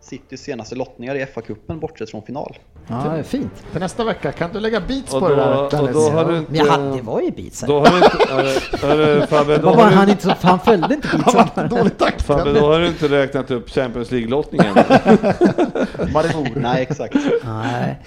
[0.00, 2.56] Citys senaste lottningar i FA-cupen bortsett från final
[2.90, 3.52] ja, det är fint.
[3.72, 6.24] För nästa vecka, kan du lägga beats Och på då, det där och då har
[6.24, 6.52] du inte...
[6.52, 7.68] Men jag hade, det var ju beats här.
[7.68, 9.26] Då har du inte...
[9.26, 11.46] Fabbe, Det då har han du, inte han följde inte Han beatsen.
[11.54, 12.22] var dålig takt.
[12.22, 14.74] Fabbe, då har du inte räknat upp Champions League-lottningen.
[16.54, 17.14] Nej, exakt.
[17.44, 17.98] Nej.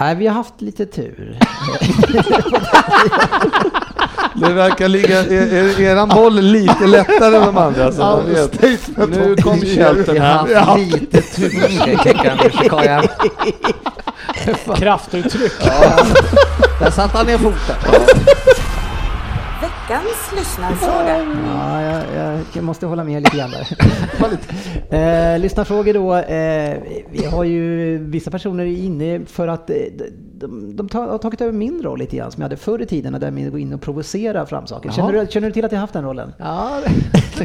[0.00, 1.38] Nej, vi har haft lite tur.
[4.34, 7.92] Det verkar ligga er, er, eran boll lite lättare än de andra.
[7.92, 8.62] Så man vet.
[8.96, 9.60] Nu kom.
[9.60, 10.46] Cheltenham.
[10.48, 11.50] Vi har haft lite tur.
[14.76, 15.52] Kraftuttryck.
[16.80, 17.76] Där satte han ner foten.
[19.60, 21.18] Veckans lyssnarfråga.
[21.54, 23.66] Ja, jag, jag, jag måste hålla med lite grann där.
[25.34, 26.16] eh, lyssnarfrågor då.
[26.16, 26.78] Eh,
[27.10, 29.76] vi har ju vissa personer inne för att eh,
[30.42, 33.12] de, de har tagit över min roll lite grann som jag hade förr i tiden,
[33.12, 34.90] där jag gå in och provocera fram saker.
[34.90, 36.32] Känner du, känner du till att jag haft den rollen?
[36.38, 37.44] Ja, det,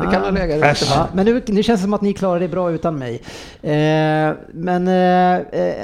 [0.00, 0.82] det kan ha legat.
[0.90, 3.22] Ja, men nu, nu känns det som att ni klarar det bra utan mig.
[3.62, 5.74] Eh, men eh, eh,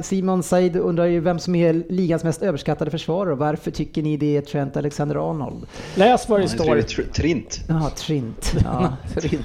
[0.00, 4.16] Simon Said undrar ju vem som är ligans mest överskattade försvarare och varför tycker ni
[4.16, 5.66] det är Trent Alexander-Arnold?
[5.94, 6.80] Läs vad det står.
[7.12, 7.60] Trint.
[7.68, 8.52] Jaha, Trint.
[8.64, 8.92] Ja.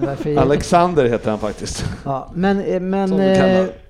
[0.00, 1.84] Varför är- Alexander heter han faktiskt.
[2.04, 3.10] Ja, men eh, men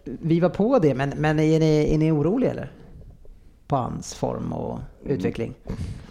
[0.06, 2.72] Vi var på det, men, men är, ni, är ni oroliga eller?
[3.66, 5.54] På hans form och utveckling?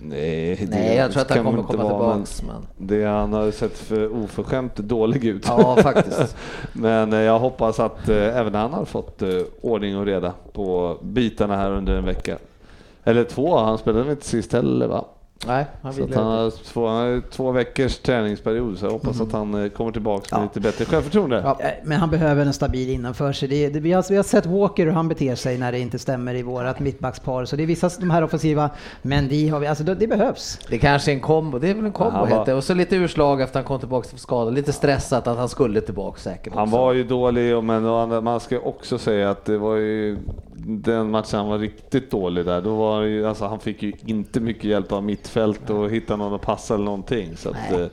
[0.02, 2.44] Nej, det Nej, jag tror att han kommer komma vara, men tillbaks.
[2.44, 2.88] Men...
[2.88, 5.46] Det, han har sett för oförskämt dålig ut.
[5.48, 6.38] Ja, faktiskt.
[6.74, 9.30] Men eh, jag hoppas att eh, även han har fått eh,
[9.62, 12.38] ordning och reda på bitarna här under en vecka.
[13.04, 15.06] Eller två, han spelade inte sist heller va?
[15.48, 19.22] Nej, han Så att han har två, han har två veckors träningsperiod så jag hoppas
[19.22, 20.44] att han eh, kommer tillbaka med Ja.
[20.44, 21.42] lite bättre självförtroende.
[21.46, 21.58] Ja.
[21.60, 23.48] Eh, Men han behöver en stabil innanför sig.
[23.50, 26.00] Det, det, vi, har, vi har sett Walker hur han beter sig när det inte
[26.00, 27.46] stämmer i vårat mittbackspar.
[27.46, 28.70] Så det är vissa de här offensiva,
[29.02, 30.60] men de har vi, alltså det, det behövs.
[30.70, 32.54] Det kanske är en kombo, det är väl en kombo Han heter det.
[32.54, 34.52] Och så lite urslag efter han kom tillbaka från skada.
[34.52, 36.78] Lite stressat att han skulle tillbaka säkert Han också.
[36.78, 37.84] var ju dålig, men
[38.24, 40.18] man ska också säga att det var ju
[40.68, 42.62] den matchen han var riktigt dålig där.
[42.62, 46.34] Då var ju, alltså han fick ju inte mycket hjälp av mittfält och hitta någon
[46.34, 47.38] att passa eller någonting.
[47.38, 47.88] Så att, eh,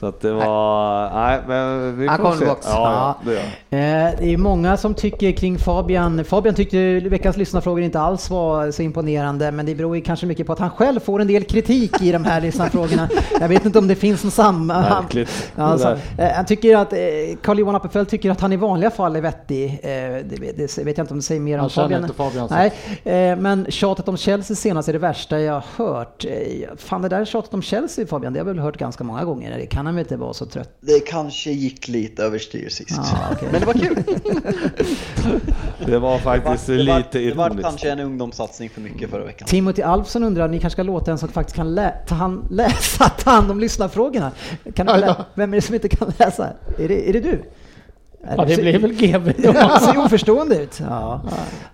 [0.00, 2.38] så att det var, nej men vi Han får kommer se.
[2.40, 2.66] tillbaks.
[2.70, 3.80] Ja, ja, det han.
[3.80, 6.24] Eh, Det är många som tycker kring Fabian.
[6.24, 10.46] Fabian tyckte veckans lyssnarfrågor inte alls var så imponerande, men det beror ju kanske mycket
[10.46, 13.08] på att han själv får en del kritik i de här lyssnarfrågorna.
[13.40, 14.66] Jag vet inte om det finns någon sam...
[14.66, 15.52] Märkligt.
[15.56, 16.98] Alltså, eh, han tycker att, eh,
[17.42, 19.64] Carl-Johan Appelfelt tycker att han i vanliga fall är vettig.
[19.82, 19.90] Eh,
[20.24, 22.02] Det, vet- det vet jag inte om det säger mer om känner Fabian.
[22.02, 22.54] inte Fabian så.
[22.54, 22.72] Nej,
[23.04, 26.24] eh, men tjatet om Chelsea senast är det värsta jag har hört.
[26.24, 26.30] Eh,
[26.76, 29.58] Fan, det där tjatet om Chelsea Fabian, det har jag väl hört ganska många gånger.
[29.58, 32.90] Det kan han väl inte vara så trött Det kanske gick lite överstyr sist.
[32.90, 33.48] Ja, okej.
[33.52, 34.02] Men det var kul.
[34.04, 34.04] Det
[35.86, 37.68] var Det var, faktiskt det var, lite det var ironiskt.
[37.68, 39.48] kanske en ungdomssatsning för mycket förra veckan.
[39.48, 43.08] Timothy Alfsson undrar, ni kanske ska låta en som faktiskt kan lä ta hand, läsa,
[43.08, 44.32] ta hand om lyssnarfrågorna.
[44.74, 45.14] Kan lä.
[45.34, 46.52] Vem är det som inte kan läsa?
[46.78, 47.42] Är det, är det du?
[48.36, 49.52] Ja, det blir väl GB då.
[49.58, 50.80] Han ser oförstående ut.
[50.90, 51.20] Ja,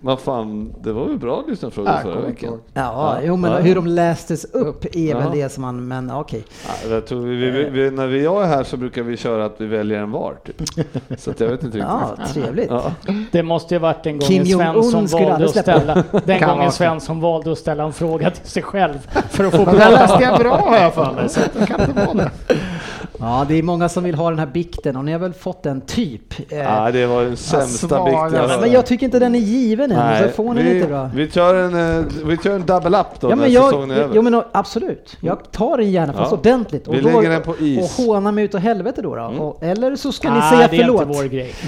[0.00, 2.48] Vad fan, det var väl bra lyssnarfrågor Jag förra veckan.
[2.48, 2.60] ihåg.
[2.74, 3.58] ja, jo men Ja.
[3.58, 5.30] hur de lästes upp är väl Ja.
[5.32, 6.44] det som man, men okej.
[6.90, 9.66] Ja, tror vi, vi, vi, när vi är här så brukar vi köra att vi
[9.66, 10.34] väljer en var.
[10.46, 10.62] Typ.
[11.18, 11.92] Så att jag vet inte riktigt.
[12.18, 12.70] Ja, trevligt.
[12.70, 12.92] Ja.
[13.32, 16.72] Det måste ju varit den gången Svensson valde att ställa, den Kan gången.
[16.72, 18.98] Svensson valde att ställa en fråga till sig själv
[19.30, 20.22] för att få Men där läste prata.
[20.22, 22.30] jag bra har jag för mig, så det kan inte vara det.
[23.18, 25.62] Ja, det är många som vill ha den här bikten och ni har väl fått
[25.62, 26.52] den typ.
[26.52, 28.60] Eh, Ja, det var den sämsta bikten alltså.
[28.60, 31.10] men jag tycker inte den är given än, så får ni vi, lite bra.
[31.14, 33.90] Vi kör en, eh, vi kör en double up då Ja när men, jag, säsongen
[33.90, 34.14] är över.
[34.16, 36.38] jo, men absolut, jag tar den gärna fast Ja.
[36.38, 36.88] ordentligt.
[36.88, 37.98] Vi lägger den på is.
[37.98, 39.14] Och hånar mig utav helvete då.
[39.16, 39.22] då.
[39.22, 39.40] Mm.
[39.40, 41.02] Och, eller så ska ni Nej, säga det är förlåt.
[41.02, 41.54] inte vår grej.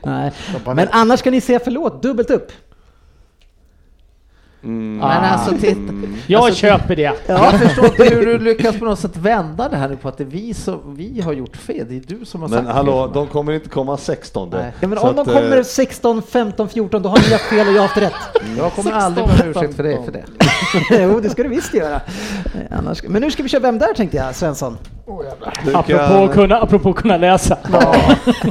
[0.02, 0.32] Nej.
[0.74, 2.52] Men annars ska ni säga förlåt dubbelt upp.
[4.64, 4.96] Mm.
[4.96, 5.92] Men alltså titta.
[6.26, 7.12] Jag Alltså, köper det.
[7.26, 10.18] Jag förstår inte hur du lyckas på något sätt vända det här nu på att
[10.18, 11.86] det är vi som vi har gjort fel.
[11.88, 13.14] Det är du som har Men sagt hallå, fel.
[13.14, 14.48] de kommer inte komma 16.
[14.52, 14.72] Nej.
[14.80, 17.66] Ja, men om de att, eh, kommer 16, 15, 14 då har ni haft fel
[17.68, 18.12] och jag har haft rätt.
[18.58, 19.98] Jag kommer aldrig be om ursäkt för det.
[20.04, 20.24] För det.
[21.02, 21.94] jo, det ska du visst göra.
[21.94, 24.76] Eh, Annars, men nu ska vi köra Vem där tänkte jag, Svensson.
[25.24, 25.52] Jävlar.
[25.64, 27.58] du Apropå kan- att kunna, apropå att kunna läsa.
[27.72, 27.80] Ja,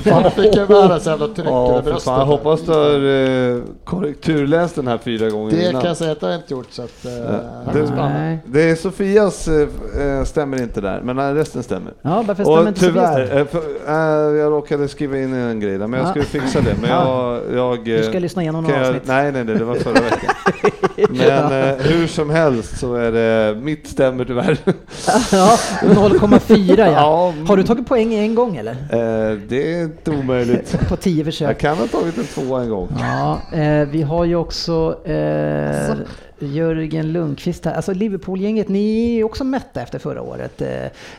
[0.04, 2.04] fan, jag fick jag världens jävla tryck Ja, över bröstet.
[2.04, 5.82] fan, jag hoppas du har eh, korrekturläst den här fyra gånger Det innan.
[5.82, 7.06] kan jag säga att jag inte gjort, så att...
[7.06, 7.12] eh,
[7.74, 11.94] det är det- är Sofias eh, stämmer inte där, men resten stämmer.
[12.02, 15.78] Ja, varför stämmer Och inte tyvärr, eh, för, eh, jag råkade skriva in en grej
[15.78, 16.10] där, men jag Ja.
[16.12, 16.76] skulle fixa det.
[16.82, 17.40] Men Ja.
[17.52, 19.04] jag, jag, Du ska eh, lyssna igenom några jag, avsnitt.
[19.08, 20.34] Nej, nej, nej, det var förra veckan.
[21.10, 24.58] Men eh, hur som helst så är det mitt stämmer tyvärr.
[25.32, 26.88] Ja, 0,4 ja.
[26.92, 27.34] Ja.
[27.48, 28.72] Har du tagit poäng en gång eller?
[28.72, 30.80] Eh, det är inte omöjligt.
[30.90, 31.60] På 10 Jag försök.
[31.60, 32.90] kan ha tagit en tvåa en gång.
[33.00, 35.96] Ja, eh, vi har ju också eh,
[36.40, 37.74] Jörgen Lundqvist här.
[37.74, 40.62] Alltså Liverpool-gänget, ni är också mätta efter förra året.
[40.62, 40.68] Eh,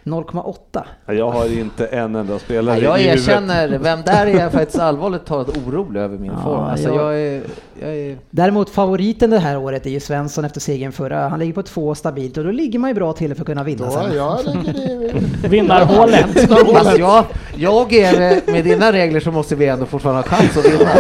[0.05, 0.83] 0,8.
[1.07, 3.29] Jag har inte en enda spelare Nej, jag i huvudet.
[3.29, 6.61] erkänner, vem där är jag faktiskt allvarligt talat orolig över min Ja, form.
[6.65, 7.43] Alltså jag- jag är,
[7.81, 11.29] jag är Däremot favoriten det här året är ju Svensson efter segern förra.
[11.29, 13.63] Han ligger på två stabilt och då ligger man ju bra till för att kunna
[13.65, 14.15] vinna Då, sen.
[14.17, 15.13] jag i...
[15.49, 16.51] Vinnarhålet.
[16.77, 17.25] Alltså jag,
[17.57, 20.91] jag är med, med dina regler så måste vi ändå fortfarande ha chans att vinna.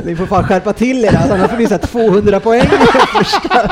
[0.04, 2.62] Ni får fan skärpa till er, alltså, annars får ni så här 200 poäng.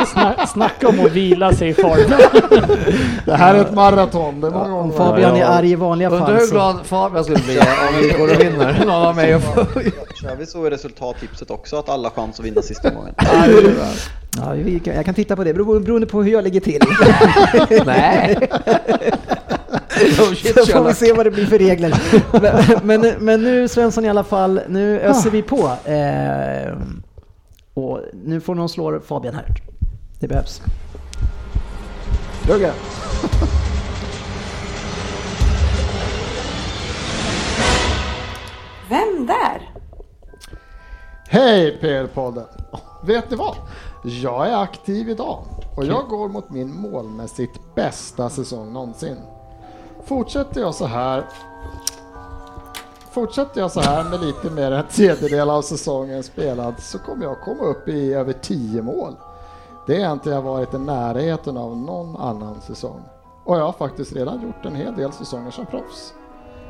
[0.06, 2.10] Sna- Snacka om att vila sig i form.
[3.24, 4.92] Det här är ett maraton, det är många Om.
[4.92, 6.54] Fabian Ja, är arg i vanliga Undrar fall hur så...
[6.54, 7.64] glad Fabian skulle bli om
[8.02, 8.84] vi går och vinner.
[8.86, 9.42] Någon av mig och
[10.22, 13.14] Kör vi så i resultattipset också att alla chans att vinna sista gången?
[14.38, 16.80] Ja, vi kan- jag kan titta på det, bero- beroende på hur jag ligger till.
[17.86, 18.38] Nej.
[20.16, 21.94] Så får vi se vad det blir för regler.
[22.82, 25.70] men, men, men nu Svensson i alla fall, nu öser vi på.
[25.84, 26.72] Eh,
[27.76, 29.54] och nu får någon slå Fabian här.
[30.20, 30.62] Det behövs.
[32.48, 32.72] Jugge.
[38.88, 39.70] Vem där?
[41.28, 42.46] Hej PL-podden!
[43.02, 43.56] Vet ni vad?
[44.04, 45.44] Jag är aktiv idag
[45.76, 49.16] och jag går mot min målmässigt bästa säsong någonsin.
[50.04, 51.24] Fortsätter jag så här
[53.16, 57.24] Fortsätter jag så här med lite mer än en tredjedel av säsongen spelad så kommer
[57.24, 59.16] jag komma upp i över 10 mål.
[59.86, 63.02] Det är inte jag varit i närheten av någon annan säsong.
[63.44, 66.14] Och jag har faktiskt redan gjort en hel del säsonger som proffs.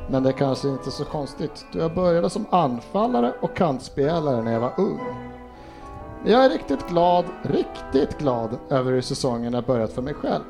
[0.09, 4.41] Men det är kanske inte är så konstigt, då jag började som anfallare och kantspelare
[4.41, 4.99] när jag var ung.
[6.23, 10.43] Men jag är riktigt glad, riktigt glad över hur säsongen har börjat för mig själv.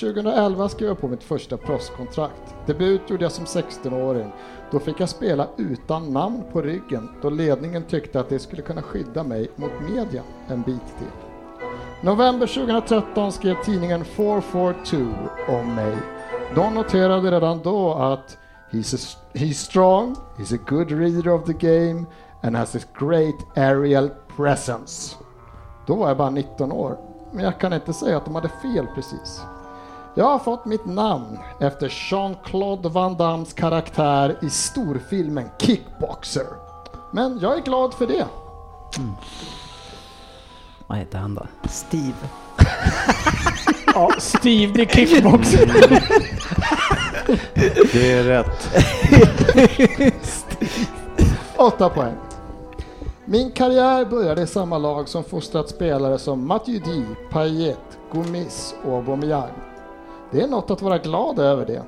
[0.00, 2.54] 2011 skrev jag på mitt första proffskontrakt.
[2.66, 4.32] Debut gjorde jag som 16-åring.
[4.72, 8.82] Då fick jag spela utan namn på ryggen då ledningen tyckte att det skulle kunna
[8.82, 11.06] skydda mig mot media en bit till.
[12.00, 14.96] November 2013 skrev tidningen 442
[15.48, 15.96] om mig.
[16.54, 18.38] De noterade redan då att
[18.70, 22.04] he's, a, he's strong, he's a good reader of the game
[22.42, 25.16] and has a great aerial presence.
[25.86, 26.98] Då var jag bara 19 år,
[27.32, 29.42] men jag kan inte säga att de hade fel precis.
[30.14, 36.46] Jag har fått mitt namn efter Jean-Claude Van Dammes karaktär i storfilmen Kickboxer.
[37.12, 38.26] Men jag är glad för det.
[40.86, 41.46] Vad heter han då?
[41.68, 42.12] Steve.
[43.94, 45.66] Ja, Steve the Kickboxer.
[47.92, 48.68] Det är rätt.
[51.56, 52.14] Åtta poäng.
[53.24, 58.96] Min karriär började i samma lag som fostrat spelare som Mathieu Di, Payet, Gomis och
[58.96, 59.50] Aubameyang.
[60.32, 61.82] Det är något att vara glad över det.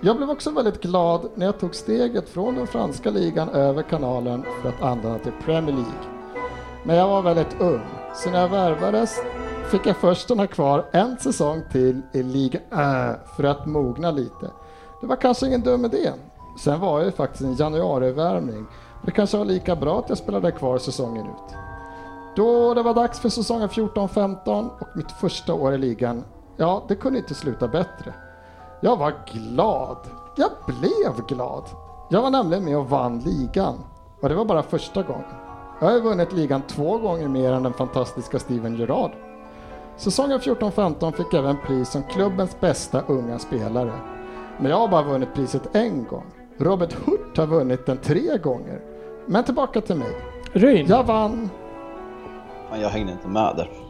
[0.00, 4.44] Jag blev också väldigt glad när jag tog steget från den franska ligan över kanalen
[4.62, 6.02] för att anlända till Premier League.
[6.84, 7.80] Men jag var väldigt ung,
[8.14, 9.18] så när jag värvades
[9.70, 14.50] fick jag först stanna kvar en säsong till i Liga Ö för att mogna lite.
[15.00, 16.12] Det var kanske ingen dum idé.
[16.64, 18.66] Sen var jag ju faktiskt en januarivärmning.
[19.04, 21.54] Det kanske var lika bra att jag spelade kvar säsongen ut.
[22.36, 26.24] Då det var dags för säsongen 14-15 och mitt första år i ligan,
[26.58, 28.14] ja, det kunde inte sluta bättre.
[28.80, 29.96] Jag var glad.
[30.36, 31.64] Jag blev glad.
[32.08, 33.74] Jag var nämligen med och vann ligan.
[34.20, 35.24] Och det var bara första gången.
[35.80, 39.10] Jag har vunnit ligan två gånger mer än den fantastiska Steven Gerrard.
[39.96, 43.92] Säsongen 14-15 fick jag även pris som klubbens bästa unga spelare.
[44.58, 46.26] Men jag har bara vunnit priset en gång.
[46.58, 48.80] Robert Hurt har vunnit den tre gånger.
[49.26, 50.16] Men tillbaka till mig.
[50.52, 50.86] Ryn.
[50.86, 51.50] Jag vann.
[52.70, 53.87] Men jag hängde inte med där.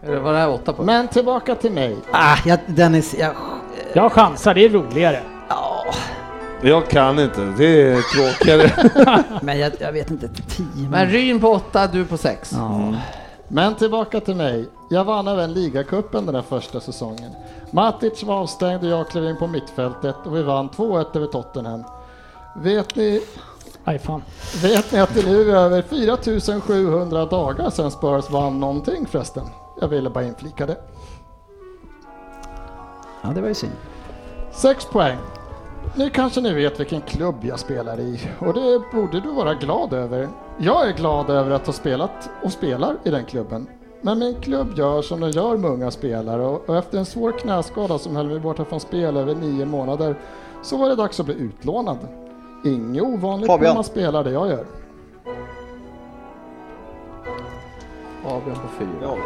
[0.00, 0.82] Det- Var det här åtta på?
[0.82, 1.96] Men tillbaka till mig.
[2.12, 3.32] Ah, jag, Dennis, jag,
[3.92, 5.20] Jag chansar, det är roligare.
[5.48, 5.84] ja,
[6.62, 9.24] Jag kan inte, det är tråkigare.
[9.42, 12.52] men jag, jag vet inte, tio Men Ryn på åtta, du på sex.
[12.54, 12.94] ja.
[13.52, 14.68] Men tillbaka till mig.
[14.90, 17.30] Jag vann även ligacupen den där första säsongen.
[17.70, 21.84] Matic var avstängd och jag klev in på mittfältet och vi vann 2-1 över Tottenham.
[22.56, 23.20] Vet ni,
[23.84, 24.22] Aj fan.
[24.62, 29.44] vet ni att det nu är över 4700 dagar sedan Spurs vann någonting förresten?
[29.80, 30.76] Jag ville bara inflika det.
[33.22, 33.72] ja, det var ju synd.
[34.52, 35.18] Sex poäng.
[35.96, 39.92] Nu kanske ni vet vilken klubb jag spelar i och det borde du vara glad
[39.92, 40.28] över.
[40.58, 43.66] Jag är glad över att ha spelat och spelar i den klubben.
[44.00, 47.98] Men min klubb gör som den gör med unga spelare och efter en svår knäskada
[47.98, 50.14] som höll mig borta från spel över nio månader
[50.62, 51.98] så var det dags att bli utlånad.
[52.64, 53.74] Inget ovanligt när Fabian.
[53.74, 54.64] man spelar det jag gör.
[58.22, 58.88] Fabian på fyra.
[59.02, 59.16] Ja.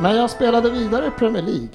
[0.00, 1.68] Men jag spelade vidare i Premier League.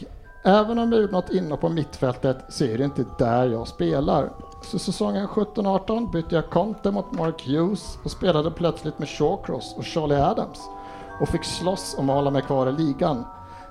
[0.43, 4.31] Även om jag gjort något inne på mittfältet så är det inte där jag spelar.
[4.61, 9.85] Så säsongen 17-18 bytte jag Conte mot Mark Hughes och spelade plötsligt med Shawcross och
[9.85, 10.59] Charlie Adams
[11.21, 13.25] och fick slåss om att hålla mig kvar i ligan.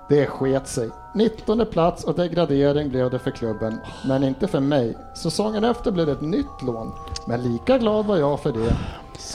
[0.09, 0.91] Det sket sig.
[1.15, 4.97] 19 plats och degradering blev det för klubben, men inte för mig.
[5.15, 6.93] Säsongen efter blev det ett nytt lån,
[7.27, 8.77] men lika glad var jag för det.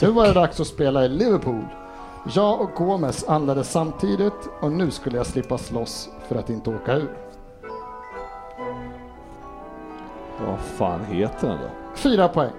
[0.02, 1.64] Nu var det dags att spela i Liverpool.
[2.24, 6.94] Jag och Gomes anlände samtidigt och nu skulle jag slippa slåss för att inte åka
[6.96, 7.10] ur.
[10.46, 11.68] Vad fan heter han då?
[11.96, 12.50] Fyra poäng.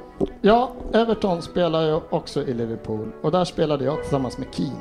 [0.41, 4.71] Ja, Everton spelar ju också i Liverpool och där spelade jag tillsammans med Keane.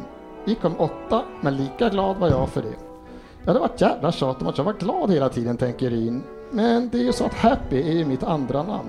[0.44, 2.74] Vi kom åtta, men lika glad var jag för det.
[3.44, 6.22] Ja, det var ett jävla tjat om att jag var glad hela tiden, tänker Ryn.
[6.50, 8.88] Men det är ju så att Happy är ju mitt andra namn.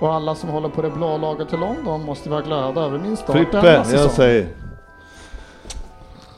[0.00, 3.16] Och alla som håller på det blå laget i London måste vara glada över min
[3.16, 4.10] start Frippe, denna jag säsong.
[4.10, 4.48] säger.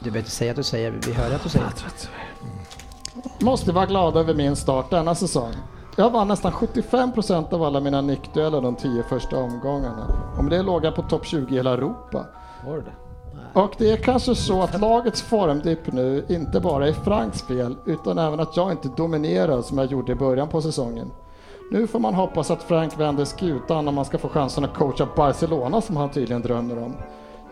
[0.00, 1.66] Du behöver inte säga att du säger, vi hör att du säger.
[3.40, 5.52] måste vara glada över min start denna säsong.
[5.96, 10.06] Jag vann nästan 75% av alla mina nickdueller de 10 första omgångarna.
[10.42, 12.26] Med det låg jag på topp 20 i hela Europa.
[13.52, 18.18] Och det är kanske så att lagets formdipp nu inte bara är Franks fel, utan
[18.18, 21.10] även att jag inte dominerar som jag gjorde i början på säsongen.
[21.70, 25.08] Nu får man hoppas att Frank vänder skutan om man ska få chansen att coacha
[25.16, 26.94] Barcelona som han tydligen drömmer om.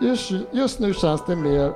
[0.01, 1.73] Just, just nu känns det mer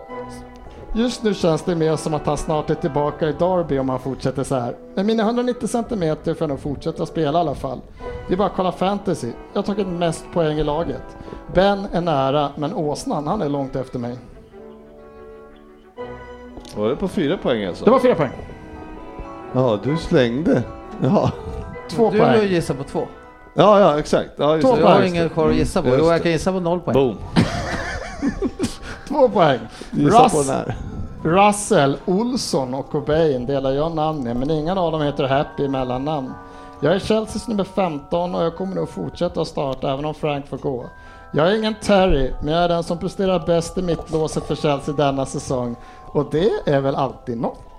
[0.94, 4.00] Just nu känns det mer som att han snart är tillbaka i Derby om han
[4.00, 4.76] fortsätter så här.
[4.94, 7.80] Med mina 190 cm får jag nog fortsätta spela i alla fall.
[8.28, 9.28] Det är bara att kolla fantasy.
[9.52, 11.02] Jag har tagit mest poäng i laget.
[11.54, 14.18] Ben är nära, men åsnan han är långt efter mig.
[16.76, 17.84] Var det på fyra poäng alltså?
[17.84, 18.30] Det var fyra poäng.
[19.54, 20.62] Ja, du slängde.
[21.02, 21.30] Ja,
[21.90, 22.48] Två Du poäng.
[22.48, 23.06] gissar på två.
[23.54, 24.30] ja, ja exakt.
[24.36, 24.80] Ja, just Två det.
[24.80, 25.08] Jag har poäng.
[25.08, 25.88] ingen kvar att gissa på.
[25.88, 26.22] Just Jo, jag det.
[26.22, 26.94] kan gissa på noll poäng.
[26.94, 27.16] Boom.
[29.10, 29.58] Två poäng.
[29.90, 30.50] Russ.
[31.22, 35.68] Russell, Olsson och Cobain delar jag namn med, men ingen av dem heter Happy i
[35.68, 36.32] mellannamn.
[36.80, 40.46] Jag är Chelseas nummer 15 och jag kommer nog fortsätta att starta även om Frank
[40.46, 40.84] får gå.
[41.32, 44.94] Jag är ingen Terry, men jag är den som presterar bäst i mittlåset för Chelsea
[44.94, 45.76] denna säsong.
[46.06, 47.69] Och det är väl alltid något.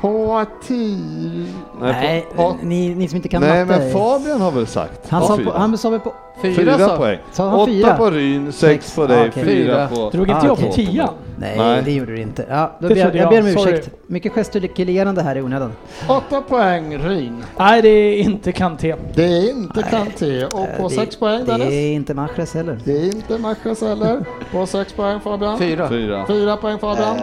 [0.00, 1.46] På 10...
[1.80, 3.80] Nej, på- ni, ni som inte kan Nej, matte.
[3.80, 5.08] men Fabian har väl sagt?
[5.08, 6.12] han, sa på, han sa väl på...
[6.42, 7.18] Fyra, Fyra sa- poäng.
[7.32, 7.96] Sa han Åtta fyra?
[7.96, 8.94] på Ryn, sex Sex.
[8.96, 9.44] på dig, Ah, okej.
[9.44, 10.10] fyra på...
[10.10, 10.86] Drog inte Ah, jag på okej.
[10.86, 11.08] tian?
[11.38, 11.82] Nej, Nej.
[11.84, 12.46] det gjorde du inte.
[12.48, 13.72] Ja, då Det ber, trodde jag ber om jag, sorry.
[13.72, 13.90] ursäkt.
[14.06, 15.72] Mycket gestikulerande här i onödan.
[16.08, 17.44] Åtta poäng Ryn.
[17.58, 18.94] Nej, det är inte Kanté.
[19.14, 20.44] Det är inte Kanté.
[20.44, 21.68] Och på Eh, sex poäng Det Dennis?
[21.72, 22.78] är inte Mahrez heller.
[22.84, 24.24] Det är inte Mahrez heller.
[24.52, 25.58] På sex poäng Fabian.
[25.58, 25.88] Fyra.
[25.88, 26.24] Fyra.
[26.26, 27.16] Fyra poäng Fabian.
[27.16, 27.22] Eh,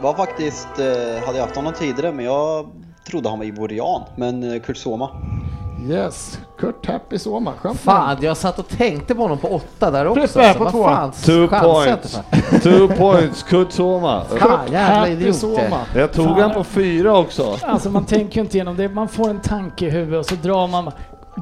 [0.00, 2.66] var faktiskt, eh, hade jag haft honom tidigare, men jag
[3.06, 4.02] trodde han var ivorian.
[4.16, 5.08] Men eh, Kurt Soma.
[5.88, 6.38] Yes.
[6.58, 7.52] Kurt Happy Soma.
[7.60, 10.26] Skönt Fan, jag satt och tänkte på honom på åtta där också.
[10.28, 10.84] Frippe på vad två.
[10.84, 12.20] fan, Two points.
[12.62, 14.22] Two points, Kurt Soma.
[14.70, 15.32] Jävla Happy.
[15.32, 15.80] Soma.
[15.94, 17.56] Jag tog han på fyra också.
[17.62, 18.88] Alltså man tänker ju inte igenom det.
[18.88, 20.92] Man får en tanke i huvudet och så drar man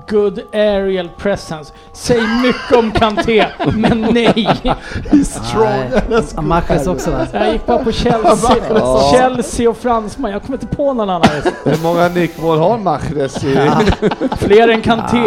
[0.07, 1.73] Good aerial presence.
[1.93, 4.49] Säg mycket om Kanté, men nej.
[5.65, 7.27] Nej, Mahrez också va?
[7.33, 8.57] Jag gick bara på Chelsea,
[9.13, 10.31] Chelsea och fransman.
[10.31, 11.29] Jag kommer inte på någon annan.
[11.65, 13.39] Hur många nickmål har Mahrez.
[14.39, 15.19] Fler än Kanté.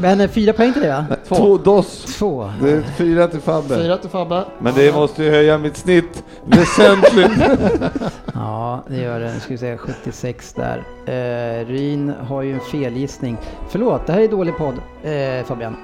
[0.00, 1.06] Men eh, fyra poäng till det va?
[1.28, 2.16] Två dos.
[2.18, 2.52] Två.
[2.62, 3.76] Det är fyra till Fabbe.
[3.76, 4.44] Fyra till Fabbe.
[4.58, 7.32] Men det måste ju höja mitt snitt väsentligt.
[8.34, 9.34] Ja, det gör det.
[9.34, 10.82] Nu ska vi se, 76 där.
[11.06, 13.36] Eh, Ryn har ju en felgissning.
[13.68, 15.76] Förlåt, det här är dålig podd, eh, Fabian.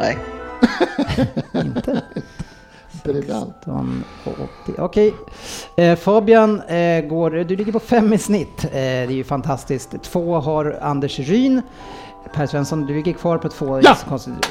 [0.00, 0.18] Nej.
[1.54, 2.02] Inte?
[3.04, 3.54] Briljant.
[3.56, 4.32] 16 och
[4.64, 4.74] 80.
[4.78, 5.14] Okej.
[5.76, 8.64] Eh, Fabian eh, går, du ligger på fem i snitt.
[8.64, 10.02] Eh, det är ju fantastiskt.
[10.02, 11.62] Två har Anders Ryn.
[12.32, 13.80] Per Svensson, du ligger kvar på två.
[13.82, 13.96] Ja!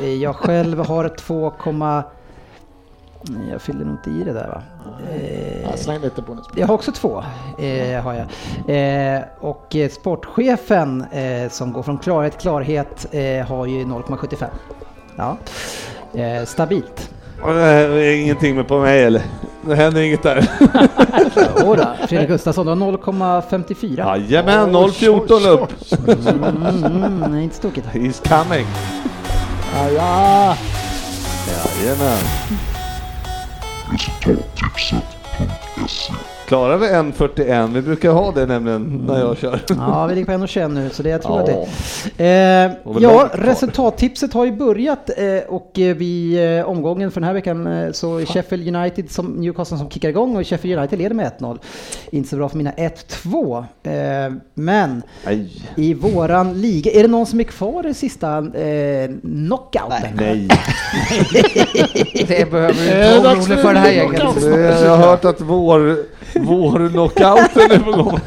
[0.02, 1.54] Eh, Jag själv har 2,
[3.30, 4.62] Nej, jag fyllde nog inte i det där va?
[5.14, 6.46] Eh, släng lite bonus.
[6.56, 7.24] jag har också två,
[7.60, 8.28] eh, har jag.
[9.16, 14.46] Eh, och eh, sportchefen eh, som går från klarhet till klarhet eh, har ju 0,75.
[15.16, 15.38] Ja,
[16.14, 17.10] eh, stabilt.
[17.44, 19.22] Och det är ingenting med på mig eller?
[19.62, 20.50] Det händer inget där.
[21.66, 24.28] Jodå, Fredrik Gustafsson, du har 0,54.
[24.30, 25.70] Jajamän, 014 upp.
[26.08, 27.88] Mm, mm, nej, inte stokigt.
[27.88, 28.66] He's coming.
[29.76, 30.58] Ja, ja.
[31.82, 32.18] Jajamän.
[36.48, 37.74] Klarar vi 1.41?
[37.74, 39.60] Vi brukar ha det nämligen när jag kör.
[39.70, 41.42] Ja, vi ligger på 1,21 nu, så det jag tror Ja.
[41.42, 41.68] att
[42.18, 42.72] det eh,
[43.02, 47.68] Ja, resultattipset har ju börjat eh, och eh, vi, eh, omgången för den här veckan
[47.68, 51.32] eh, så är Sheffield United som Newcastle som kickar igång och Sheffield United leder med
[51.40, 51.60] 1-0.
[52.12, 53.58] Inte så bra för mina 1-2.
[53.84, 55.52] Eh, men Nej.
[55.76, 60.10] i våran liga, är det någon som är kvar i sista eh, knockouten?
[60.16, 60.48] Nej.
[62.28, 64.22] Det behöver du inte vara orolig för det här gänget.
[64.84, 65.98] Jag har hört att vår,
[66.40, 68.20] vår knockouten är på gång.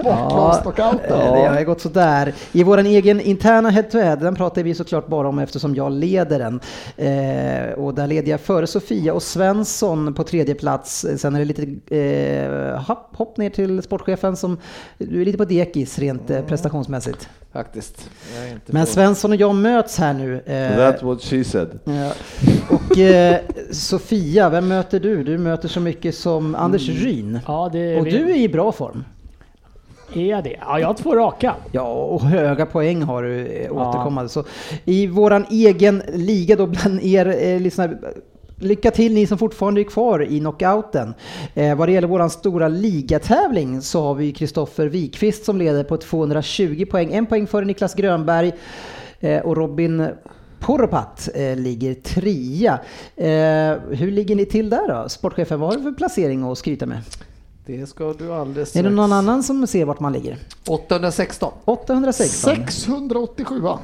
[0.00, 1.20] Sportlovsknockouten.
[1.20, 2.34] Eh, Det har gått sådär.
[2.52, 6.60] I våran egen interna head-to-head, den pratar vi såklart bara om eftersom jag leder den.
[6.96, 11.06] Eh, och där leder jag före Sofia och Svensson på tredje plats.
[11.16, 14.56] Sen är det lite eh, hopp, hopp ner till sportchefen som,
[14.98, 17.28] du är lite på dekis rent eh, prestationsmässigt.
[17.52, 18.10] Faktiskt.
[18.36, 20.34] Jag är inte Men på- Svensson och jag möts här nu.
[20.46, 21.78] Eh, That's what she said.
[21.84, 22.12] Ja.
[22.70, 23.40] Och eh,
[23.70, 25.24] Sofia, vem möter du?
[25.24, 27.38] Du möter så mycket som Anders Ryn.
[27.46, 29.04] Ja, det Och du är i bra form.
[30.14, 30.56] är jag det?
[30.60, 31.54] Ja, jag har två raka.
[31.72, 34.28] Ja, och höga poäng har du eh, återkommande.
[34.28, 34.44] Så
[34.84, 37.98] I våran egen liga då bland er eh, lyssnare,
[38.62, 41.14] Lycka till ni som fortfarande är kvar i knockouten.
[41.54, 45.96] Eh, vad det gäller våran stora ligatävling så har vi Kristoffer Wikqvist som leder på
[45.96, 47.12] 220 poäng.
[47.12, 48.52] En poäng före Niklas Grönberg.
[49.20, 50.08] Eh, och Robin
[50.58, 52.80] Poropat eh, ligger trea.
[53.16, 55.08] Eh, hur ligger ni till där då?
[55.08, 57.00] Sportchefen, vad har du för placering att skryta med?
[57.66, 60.36] Det ska du alldeles Är det någon annan som ser vart man ligger?
[60.68, 61.52] 816.
[61.64, 62.54] 816.
[62.56, 63.80] 687 Ja,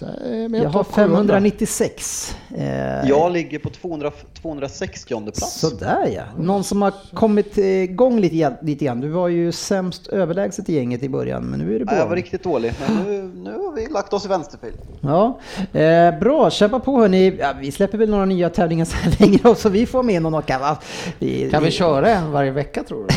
[0.00, 1.16] jag har topp 700.
[1.34, 2.36] 596.
[2.56, 2.64] Eh,
[3.08, 4.10] Jag ligger på 200,
[4.42, 5.60] 260 plats.
[5.60, 6.22] Sådär ja.
[6.38, 9.00] Någon som har kommit igång lite, grann- lite grann.
[9.00, 11.98] Du var ju sämst överlägset i gänget i början, men nu är du på Ja,
[11.98, 14.72] jag var riktigt dålig, men nu, nu har vi lagt oss i vänsterfil.
[15.00, 15.38] Ja,
[15.80, 17.36] eh, bra, kämpa på hörni.
[17.40, 20.50] Ja, vi släpper väl några nya tävlingar sen längre så vi får med någon och
[20.50, 20.78] va?
[21.18, 23.09] Vi, Kan vi köra en varje vecka tror du?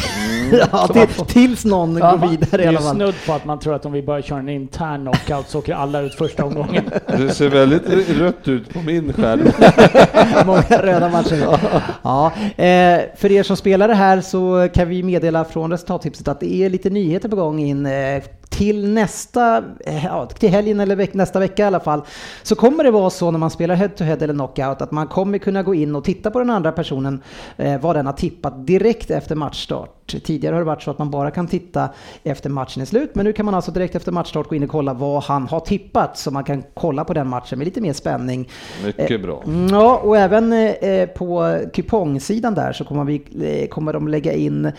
[0.71, 2.95] ja, till, tills någon Ja, går vidare det i är alla fall.
[2.95, 5.73] snudd på att man tror att om vi börjar köra en intern knockout så åker
[5.73, 6.83] alla ut första omgången.
[7.07, 7.89] Det ser väldigt
[8.19, 9.41] rött ut på min skärm.
[10.45, 11.59] Många röda matcher.
[12.03, 12.31] Ja,
[12.63, 16.53] eh, för er som spelar det här så kan vi meddela från resultattipset att det
[16.55, 21.13] är lite nyheter på gång in eh, till nästa, eh, ja, till helgen eller veck,
[21.13, 22.01] nästa vecka i alla fall,
[22.43, 25.07] så kommer det vara så när man spelar head to head eller knockout att man
[25.07, 27.21] kommer kunna gå in och titta på den andra personen,
[27.57, 30.02] eh, vad den har tippat direkt efter matchstart.
[30.05, 31.89] Tidigare har det varit så att man bara kan titta
[32.23, 34.69] efter matchen är slut, men nu kan man alltså direkt efter matchstart gå in och
[34.69, 37.93] kolla vad han har tippat, så man kan kolla på den matchen med lite mer
[37.93, 38.49] spänning.
[38.85, 39.43] Mycket bra.
[39.45, 43.21] Mm, Ja, och även eh, på kupongsidan där så kommer, vi,
[43.61, 44.71] eh, kommer de lägga in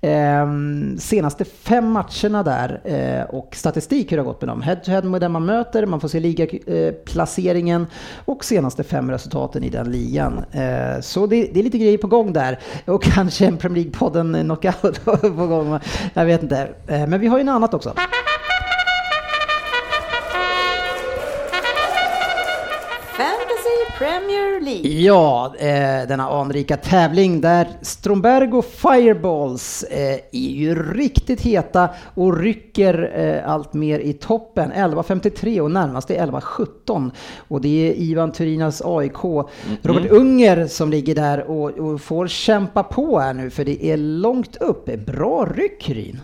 [0.00, 0.46] eh,
[0.98, 4.62] senaste fem matcherna där eh, och statistik hur det har gått med dem.
[4.62, 7.86] Head to head med den man möter, man får se ligaplaceringen
[8.24, 10.44] och senaste fem resultaten i den ligan.
[10.52, 14.42] Eh, så det, är lite grejer på gång där och kanske en Premier League-podden
[15.36, 15.78] på gång.
[16.14, 16.68] Jag vet inte.
[16.86, 17.94] Eh, men vi har ju något annat också.
[23.98, 25.00] Premier League.
[25.00, 33.12] Ja, eh, denna anrika tävling där Stromberg Fireballs eh, är ju riktigt heta och rycker
[33.14, 34.72] eh, allt mer i toppen.
[34.72, 37.10] 11.53 och närmast är 11.17.
[37.48, 39.24] Och det är Ivan Turinas AIK,
[39.82, 43.96] Robert Unger som ligger där och, och får kämpa på här nu för det är
[43.96, 45.06] långt upp.
[45.06, 46.20] Bra ryck Ryn.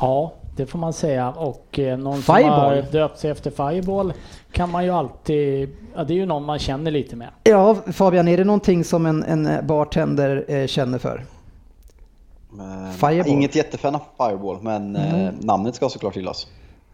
[0.00, 1.30] Ja, det får man säga.
[1.30, 2.42] Och eh, någon Fireball.
[2.44, 4.12] som har döpt sig efter Fireball
[4.52, 5.68] kan man ju alltid...
[5.94, 7.28] Ja, det är ju någon man känner lite med.
[7.44, 11.24] Ja, Fabian, är det någonting som en, en bartender eh, känner för?
[12.50, 13.28] Men, Fireball.
[13.28, 16.46] Inget jättefan av Fireball, men eh, namnet ska såklart gillas.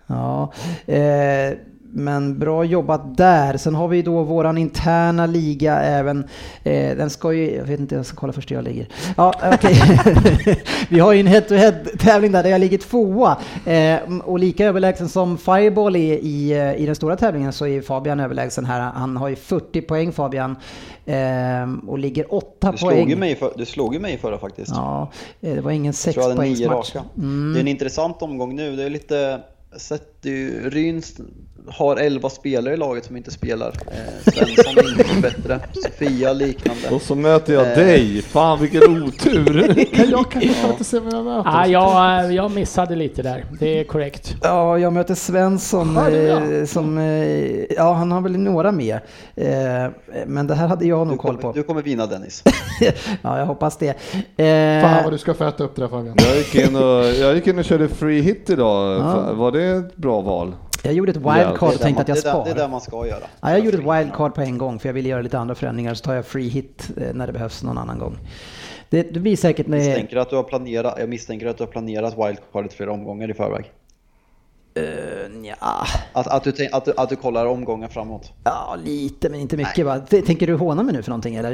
[0.06, 0.52] Ja,
[0.86, 1.52] eh,
[1.92, 3.56] men bra jobbat där.
[3.56, 6.24] Sen har vi då våran interna liga även.
[6.62, 8.88] Eh, den ska ju, jag vet inte, jag ska kolla först hur jag ligger.
[9.16, 9.74] Ja, okej.
[10.88, 13.36] vi har ju en head-to-head tävling där, där jag ligger tvåa.
[13.66, 17.80] Eh, och lika överlägsen som Fireball är i, eh, i den stora tävlingen så är
[17.80, 18.80] Fabian överlägsen här.
[18.80, 20.56] Han har ju 40 poäng Fabian.
[21.06, 21.16] Eh,
[21.86, 23.18] och ligger 8 Du poäng.
[23.18, 24.70] mig för, du slog ju mig i förra faktiskt.
[24.74, 25.10] Ja,
[25.40, 26.94] eh, det var ingen jag tror jag hade nio 6-poängsmatch.
[26.94, 27.04] raka.
[27.54, 28.76] Det är en intressant omgång nu.
[28.76, 29.40] Det är lite...
[29.76, 31.14] Sett ju, Ryns
[31.68, 33.68] har 11 spelare i laget som inte spelar.
[33.68, 35.60] Eh, Svensson är inte bättre.
[35.72, 36.88] Sofia liknande.
[36.90, 37.74] Och så möter jag Eh.
[37.76, 38.22] dig.
[38.22, 39.86] Fan vilken otur.
[40.10, 41.50] Jag kan inte se vem jag möter.
[41.50, 44.34] Ah, jag, eh, jag missade lite där, det är korrekt.
[44.42, 46.98] Ja, jag möter Svensson Ja, eh, som,
[47.76, 48.98] ja han har väl några med.
[50.26, 51.52] Men det här hade jag Du nog koll på.
[51.52, 52.42] du kommer vinna Dennis.
[53.22, 53.94] Ja, jag hoppas det.
[54.82, 56.14] Fan vad du ska få äta upp det där Fabian.
[56.28, 59.00] Jag gick, in och, jag gick in och körde free hit idag.
[59.00, 59.32] Ja.
[59.34, 60.54] Var det ett bra val?
[60.82, 62.68] jag gjorde ett Ja, wildcard och tänkte där att jag man, det, är det sparar.
[62.70, 63.24] man ska göra.
[63.40, 65.94] Ja, jag gjorde ett wildcard på en gång för jag ville göra lite andra förändringar
[65.94, 68.18] så tar jag free hit eh, när det behövs någon annan gång.
[68.90, 69.78] Det, det blir säkert med...
[69.78, 73.34] Misstänker att du har planerat, jag misstänker att du har planerat wildcardet flera omgångar i
[73.34, 73.72] förväg.
[74.76, 78.32] Uh, ja, Att, att, du, tänk- att, du, att du kollar omgångar framåt.
[78.44, 79.98] ja, lite men inte mycket va.
[79.98, 81.50] Tänker du håna mig nu för någonting eller?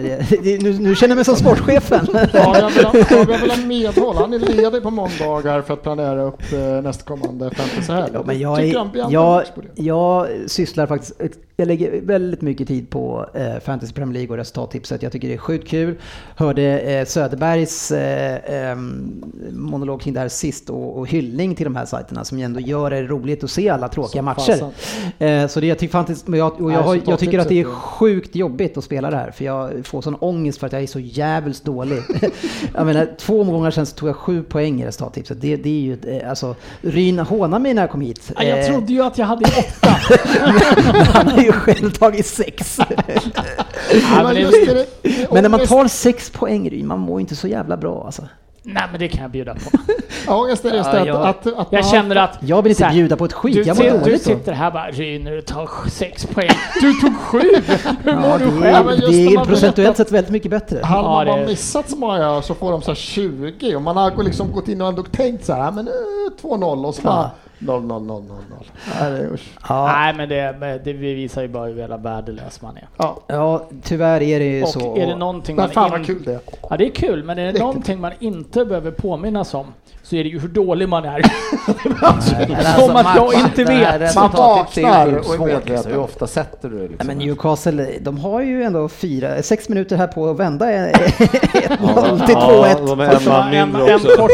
[0.63, 2.07] Nu, nu känner jag mig som sportchefen.
[2.07, 4.17] Fabian vill, ha- Fabian vill ha medhåll.
[4.17, 8.11] Han är ledig på måndagar för att planera upp eh, nästkommande fantasyhelg.
[8.15, 9.43] Ja, men jag, är, jag,
[9.75, 11.13] jag sysslar faktiskt,
[11.57, 15.03] jag lägger väldigt mycket tid på eh, Fantasy Premier League och resultattipset.
[15.03, 15.95] Jag tycker det är sjukt kul.
[16.37, 18.77] Hörde eh, Söderbergs eh,
[19.51, 22.91] monolog kring det här sist och, och hyllning till de här sajterna som ändå gör
[22.91, 24.73] det roligt att se alla tråkiga Som matcher.
[25.19, 28.37] Eh, så det jag tycker men jag, och jag, jag tycker att det är sjukt
[28.37, 31.01] jobbigt att spela det här för jag får sån ångest för att jag är så
[31.01, 31.99] jävligt dålig.
[32.75, 35.41] jag menar, två omgångar sen så tog jag sju poäng i resultattipset.
[35.41, 38.33] Det, det är ju, eh, alltså, Ryn hånade mig när jag kom hit.
[38.37, 39.97] Jag Eh, trodde ju att jag hade åtta.
[41.55, 42.79] Ju själv tagit sex.
[44.17, 44.87] Men det, det,
[45.33, 48.23] det, när man tar sex poäng Ryn, man mår inte så jävla bra alltså.
[48.63, 49.61] nej men det kan jag bjuda på.
[50.33, 52.39] Ångest är just det att, att, att Jag känner att...
[52.41, 54.31] Jag vill inte här, bjuda på ett skit, Du, jag mår ser, du dåligt då.
[54.31, 56.51] sitter här bara Ryner, du tar sex poäng.
[56.81, 57.41] Du tog sju!
[58.05, 58.87] Hur mår Ja, du det själv?
[58.87, 60.81] Det när är procentuellt sett väldigt mycket bättre.
[60.85, 63.83] Hade Ja, man det- bara missat så många så får de så här 20 och
[63.83, 65.93] man har liksom gått in och ändå tänkt så här, men eh,
[66.43, 67.31] 2-0 och så bara,
[67.67, 68.67] 0, 0, 0, 0, 0.
[69.01, 69.29] Nej, det.
[69.69, 72.89] Ja, Nej, men det, det visar ju bara hur jävla värdelös man är.
[72.97, 73.21] Ja.
[73.27, 74.97] ja, tyvärr är det ju Och så.
[74.97, 76.41] är det någonting Men man fan vad in- kul det är.
[76.71, 77.61] Ja, det är kul, men är det Riktigt.
[77.63, 79.67] någonting man inte behöver påminnas om
[80.13, 81.23] så är det ju hur dålig man är.
[81.89, 82.35] Men alltså,
[82.87, 84.15] Som att jag inte vet.
[84.15, 85.73] Man vaknar och medveten.
[85.75, 85.93] liksom.
[85.93, 86.81] Hur ofta sätter du det?
[86.83, 87.07] Nej, Liksom?
[87.07, 92.37] men Newcastle, de har ju ändå fyra, sex minuter här på att vända 1-0 till
[92.37, 92.77] 2-1.
[92.79, 93.05] Ja, de är
[93.55, 94.31] en kort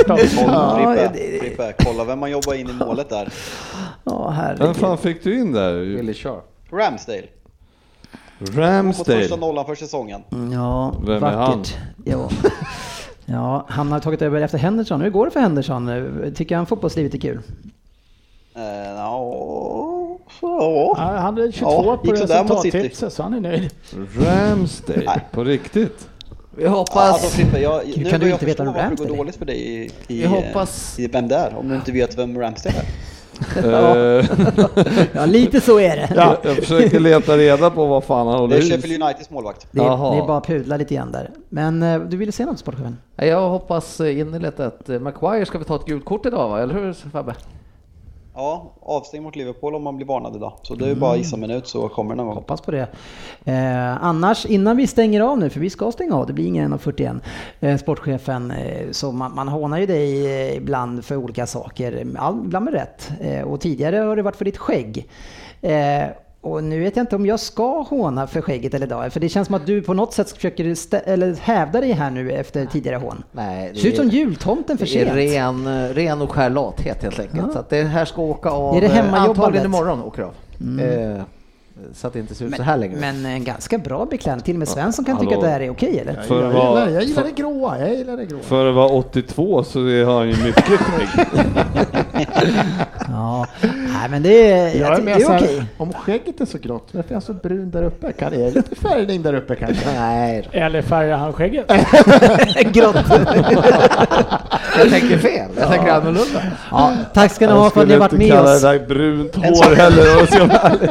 [1.40, 3.28] Frippe, kolla vem man jobbar in i målet där.
[4.04, 4.76] Ja, Vem herregud.
[4.76, 5.72] fan fick du in där?
[5.74, 6.40] Willie Shaw.
[6.72, 7.22] Ramsdale.
[8.38, 9.36] Mot första Ramsdale?
[9.36, 10.20] nollan för säsongen.
[10.52, 11.76] Ja, Vem är vackert.
[12.04, 12.30] Ja.
[13.28, 15.00] ja, han har tagit över efter Henderson.
[15.00, 16.32] Hur går det för Henderson?
[16.34, 17.40] Tycker han fotbollslivet är kul?
[18.56, 18.62] Eh,
[18.96, 20.94] ja, så.
[20.98, 23.70] Ja, han hade 22 Ja, på resultattipset så han är nöjd.
[24.18, 25.20] Ramsdale?
[25.30, 26.08] På riktigt?
[26.56, 26.96] Vi Ja, hoppas...
[26.96, 29.18] alltså Frippe, jag, nu kan du börjar jag inte veta vem Ramsdale går är?
[29.18, 31.92] dåligt för dig i, i, Vi eh, hoppas- i vem det är, om du inte
[31.92, 32.84] vet vem Ramsdale är.
[33.64, 34.24] Eh,
[35.12, 36.12] Ja, lite så är det.
[36.14, 38.70] jag, jag försöker leta reda på vad fan han Det håller är hus.
[38.72, 39.66] Sheffield Uniteds målvakt.
[39.70, 40.14] Det är, Jaha.
[40.14, 41.30] det är bara pudla lite grann där.
[41.48, 42.96] Men eh, du ville se något sportchefen?
[43.16, 46.60] Jag hoppas innerligt att eh, Maguire ska vi ta ett gult kort idag va?
[46.60, 47.34] Eller hur Fabbe?
[48.40, 50.52] Ja, avstängd mot Liverpool om man blir varnad idag.
[50.62, 52.34] Så det är bara att gissa en minut så kommer det någon gång.
[52.34, 52.88] Hoppas på det.
[53.44, 56.74] Eh, annars, innan vi stänger av nu, för vi ska stänga av, det blir ingen
[56.74, 57.20] 1.41,
[57.60, 62.44] eh, sportchefen, eh, så man, man hånar ju dig eh, ibland för olika saker, all,
[62.44, 63.10] ibland med rätt.
[63.20, 65.08] Eh, och tidigare har det varit för ditt skägg.
[66.40, 69.28] Och nu vet jag inte om jag ska håna för skägget eller idag, för det
[69.28, 72.66] känns som att du på något sätt försöker stä- eller hävda dig här nu efter
[72.66, 73.22] tidigare hån.
[73.32, 75.16] Nej, Det ser ut som jultomten för det är sent.
[75.16, 77.42] ren, eh, ren och skär lathet helt enkelt.
[77.46, 77.52] Ja.
[77.52, 78.76] Så att det här ska åka av.
[78.76, 79.28] Är det eh, hemmajobbandet?
[79.38, 80.34] Antagligen imorgon åker av.
[80.80, 81.22] Eh,
[81.94, 82.96] så att det inte ser ut så här längre.
[83.00, 85.28] Men en ganska bra beklädnad, till och med Svensson kan hallå.
[85.30, 86.14] tycka att det här är okej eller?
[86.14, 88.40] Jag För vara- jag gillar, jag gillar för- det gråa, jag gillar det gråa.
[88.42, 91.26] För att vara 82 så har han ju mycket skägg.
[93.10, 95.62] Ja, nej men det är, Jag jag är det är okej.
[95.78, 98.12] om skägget är så grått, varför är han så brun där uppe?
[98.12, 99.86] Kan det lite färgning där uppe kanske?
[100.00, 101.66] Nej, Eller färgar han skägget?
[102.72, 102.96] Grått.
[104.78, 105.48] jag tänker fel.
[105.58, 106.42] Jag tänker annorlunda.
[106.70, 108.54] Ja, tack ska ni ha Jag för att ni har skulle varit inte med kalla
[108.54, 108.62] oss.
[108.62, 110.12] det där brunt hår heller.
[110.12, 110.90] om jag ska vara ärlig.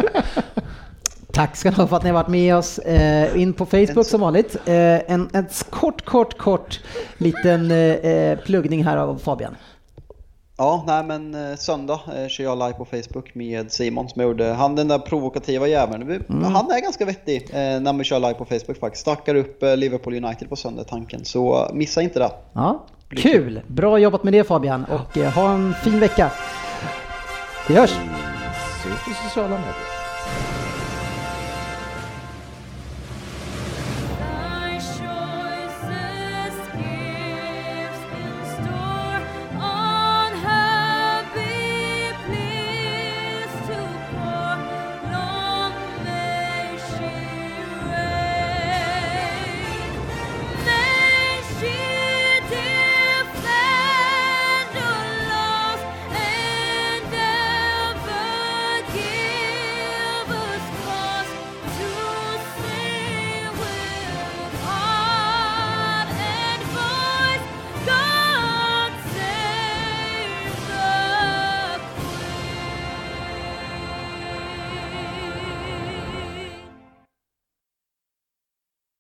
[1.38, 2.80] Tack ska ni ha för att ni har varit med oss.
[2.80, 4.56] Eh, in på Facebook som vanligt.
[4.66, 4.74] Eh,
[5.12, 6.80] en, en kort, kort, kort
[7.18, 9.56] liten eh, eh, pluggning här av Fabian.
[10.58, 14.28] Ja, nej men eh, söndag eh, kör jag live på Facebook med Simon som jag
[14.30, 14.46] gjorde.
[14.46, 16.08] Han den där provokativa jäveln.
[16.08, 19.02] Vi- Han är ganska vettig eh, när man kör live på Facebook faktiskt.
[19.02, 21.26] Stackar upp eh, Liverpool United på söndag tanken.
[21.26, 22.32] Så missa inte det.
[22.54, 23.62] Ja, kul!
[23.68, 26.32] Bra jobbat med det Fabian och eh, ha en fin vecka.
[27.68, 27.90] Vi hörs!
[28.84, 29.97] Syns på sociala medier.